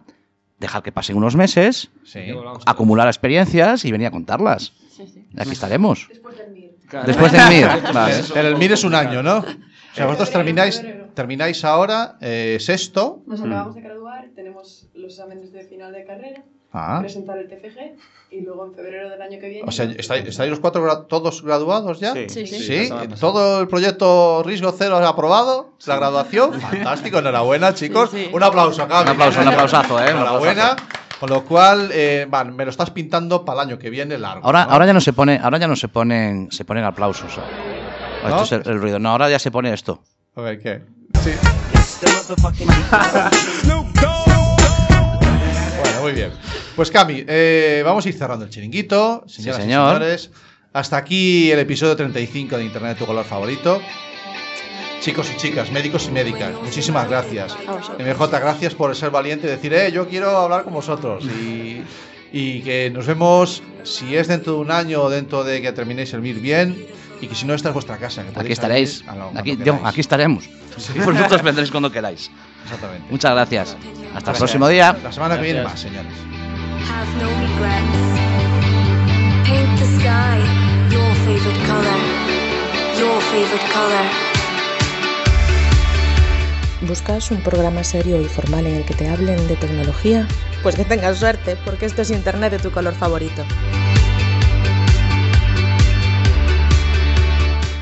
dejar 0.61 0.83
que 0.83 0.93
pasen 0.93 1.17
unos 1.17 1.35
meses, 1.37 1.91
Sí. 2.05 2.21
acumular 2.67 3.09
experiencias 3.09 3.85
y 3.85 3.91
venir 3.93 4.07
a 4.09 4.11
contarlas. 4.11 4.73
Sí, 4.91 5.07
sí. 5.09 5.27
Aquí 5.37 5.51
estaremos. 5.53 6.07
Después 6.09 6.37
del 6.37 6.51
MIR. 6.53 6.71
Después 7.07 7.33
del 7.33 7.41
MIR. 7.49 7.67
Vale. 7.95 8.15
En 8.35 8.47
el 8.47 8.57
MIR 8.57 8.73
es 8.73 8.85
un 8.85 8.95
año, 8.95 9.23
¿no? 9.23 9.39
O 9.39 9.95
sea, 9.95 10.07
vosotros 10.07 10.31
termináis, 10.31 10.81
termináis 11.15 11.65
ahora 11.65 12.17
eh, 12.21 12.59
sexto. 12.61 13.23
Nos 13.27 13.41
acabamos 13.41 13.75
de 13.75 13.81
graduar, 13.81 14.29
tenemos 14.37 14.87
los 14.95 15.13
exámenes 15.15 15.51
de 15.53 15.65
final 15.65 15.93
de 15.93 16.05
carrera, 16.05 16.45
Ah. 16.73 16.99
presentar 17.01 17.37
el 17.39 17.49
TFG 17.49 17.97
y 18.33 18.43
luego 18.43 18.65
en 18.67 18.75
febrero 18.75 19.11
del 19.11 19.21
año 19.21 19.39
que 19.41 19.49
viene. 19.49 19.65
O 19.67 19.73
sea, 19.73 19.87
¿estáis, 19.87 20.25
estáis 20.27 20.51
los 20.51 20.61
cuatro 20.61 20.85
gra- 20.87 21.07
todos 21.09 21.43
graduados 21.43 21.99
ya? 21.99 22.13
Sí. 22.13 22.29
Sí, 22.29 22.47
sí. 22.47 22.59
Sí, 22.61 22.89
pasada. 22.89 23.17
todo 23.19 23.61
el 23.61 23.67
proyecto 23.69 24.43
Riesgo 24.45 24.71
Cero 24.79 24.99
ha 24.99 25.09
aprobado, 25.09 25.73
la 25.87 25.97
graduación. 25.97 26.61
Fantástico, 26.61 27.19
enhorabuena, 27.19 27.75
chicos. 27.75 28.11
Sí, 28.13 28.27
sí. 28.27 28.31
Un 28.33 28.43
aplauso 28.43 28.83
acá. 28.83 29.01
Un 29.03 29.09
aplauso, 29.09 29.41
un 29.41 29.49
aplausazo, 29.49 29.99
¿eh? 30.05 30.11
Enhorabuena. 30.11 30.77
Con 31.19 31.29
lo 31.29 31.45
cual, 31.45 31.91
eh, 31.93 32.27
van, 32.31 32.55
me 32.57 32.65
lo 32.65 32.71
estás 32.71 32.91
pintando 32.91 33.45
para 33.45 33.63
el 33.63 33.69
año 33.69 33.79
que 33.79 33.91
viene 33.91 34.17
largo. 34.17 34.47
Ahora, 34.47 34.65
¿no? 34.65 34.71
ahora 34.73 34.87
ya 34.87 34.93
no 34.95 35.01
se 35.03 35.13
pone, 35.13 35.39
ahora 35.43 35.59
ya 35.59 35.67
no 35.69 35.77
se 35.77 35.89
ponen, 35.89 36.51
se 36.51 36.65
ponen 36.65 36.85
aplausos. 36.85 37.37
¿eh? 37.37 37.41
¿No? 38.23 38.43
Esto 38.43 38.43
es 38.57 38.67
el, 38.67 38.73
el 38.73 38.81
ruido. 38.81 38.99
No, 38.99 39.11
ahora 39.11 39.29
ya 39.29 39.39
se 39.39 39.51
pone 39.51 39.73
esto. 39.75 40.03
A 40.37 40.41
ver, 40.41 40.61
¿qué? 40.61 40.83
Sí. 41.21 41.33
Muy 46.01 46.13
bien. 46.13 46.31
Pues 46.77 46.91
Cami, 46.91 47.25
eh, 47.27 47.83
vamos 47.85 48.05
a 48.07 48.09
ir 48.09 48.15
cerrando 48.15 48.45
el 48.45 48.51
chiringuito, 48.51 49.25
señoras 49.27 49.63
señor. 49.63 49.91
y 49.91 49.95
señores. 49.95 50.31
Hasta 50.73 50.97
aquí 50.97 51.51
el 51.51 51.59
episodio 51.59 51.97
35 51.97 52.57
de 52.57 52.65
Internet 52.65 52.99
tu 52.99 53.07
color 53.07 53.25
favorito. 53.25 53.81
Chicos 55.01 55.31
y 55.35 55.37
chicas, 55.37 55.71
médicos 55.73 56.07
y 56.09 56.11
médicas, 56.11 56.53
muchísimas 56.63 57.09
gracias. 57.09 57.57
MJ, 57.99 58.29
gracias 58.39 58.75
por 58.75 58.95
ser 58.95 59.11
valiente 59.11 59.47
y 59.47 59.51
decir, 59.51 59.73
eh, 59.73 59.91
yo 59.91 60.07
quiero 60.07 60.37
hablar 60.37 60.63
con 60.65 60.75
vosotros. 60.75 61.25
Y, 61.25 61.83
y 62.33 62.61
que 62.61 62.91
nos 62.91 63.07
vemos, 63.07 63.63
si 63.83 64.15
es 64.15 64.29
dentro 64.29 64.53
de 64.55 64.59
un 64.59 64.71
año 64.71 65.03
o 65.03 65.11
dentro 65.11 65.43
de 65.43 65.63
que 65.63 65.73
terminéis 65.73 66.13
el 66.13 66.21
MIR 66.21 66.41
bien. 66.41 66.87
Y 67.21 67.27
que 67.29 67.35
si 67.35 67.45
no, 67.47 67.55
esta 67.55 67.69
es 67.69 67.75
vuestra 67.75 67.99
casa. 67.99 68.25
que 68.25 68.41
Aquí 68.41 68.53
estaréis. 68.53 69.05
Aquí, 69.35 69.59
aquí 69.85 70.01
estaremos. 70.01 70.45
Sí. 70.77 70.93
Y 70.95 71.01
vosotros 71.01 71.43
vendréis 71.43 71.71
cuando 71.71 71.91
queráis. 71.93 72.31
Exactamente. 72.65 73.07
Muchas 73.11 73.33
gracias. 73.33 73.77
Hasta 74.15 74.31
el 74.33 74.37
próximo 74.39 74.69
día. 74.69 74.97
La 75.03 75.13
semana 75.13 75.37
que 75.37 75.43
viene 75.43 75.63
más, 75.63 75.79
señores. 75.79 76.13
Have 76.89 77.13
no 77.21 77.29
regrets. 77.29 78.11
Paint 79.47 79.79
the 79.79 79.87
sky 79.99 80.39
your 80.91 81.15
favorite 81.25 81.67
color. 81.67 82.01
Your 82.99 83.21
favorite 83.23 83.73
color. 83.73 84.07
¿Buscas 86.89 87.31
un 87.31 87.43
programa 87.43 87.85
serio 87.85 88.21
y 88.21 88.25
formal 88.25 88.67
en 88.67 88.77
el 88.77 88.85
que 88.87 88.95
te 88.95 89.09
hablen 89.09 89.47
de 89.49 89.57
tecnología? 89.57 90.27
Pues 90.63 90.77
que 90.77 90.85
tengas 90.85 91.19
suerte, 91.19 91.57
porque 91.65 91.85
esto 91.85 92.01
es 92.01 92.11
Internet 92.11 92.53
de 92.53 92.59
tu 92.59 92.71
color 92.71 92.95
favorito. 92.95 93.45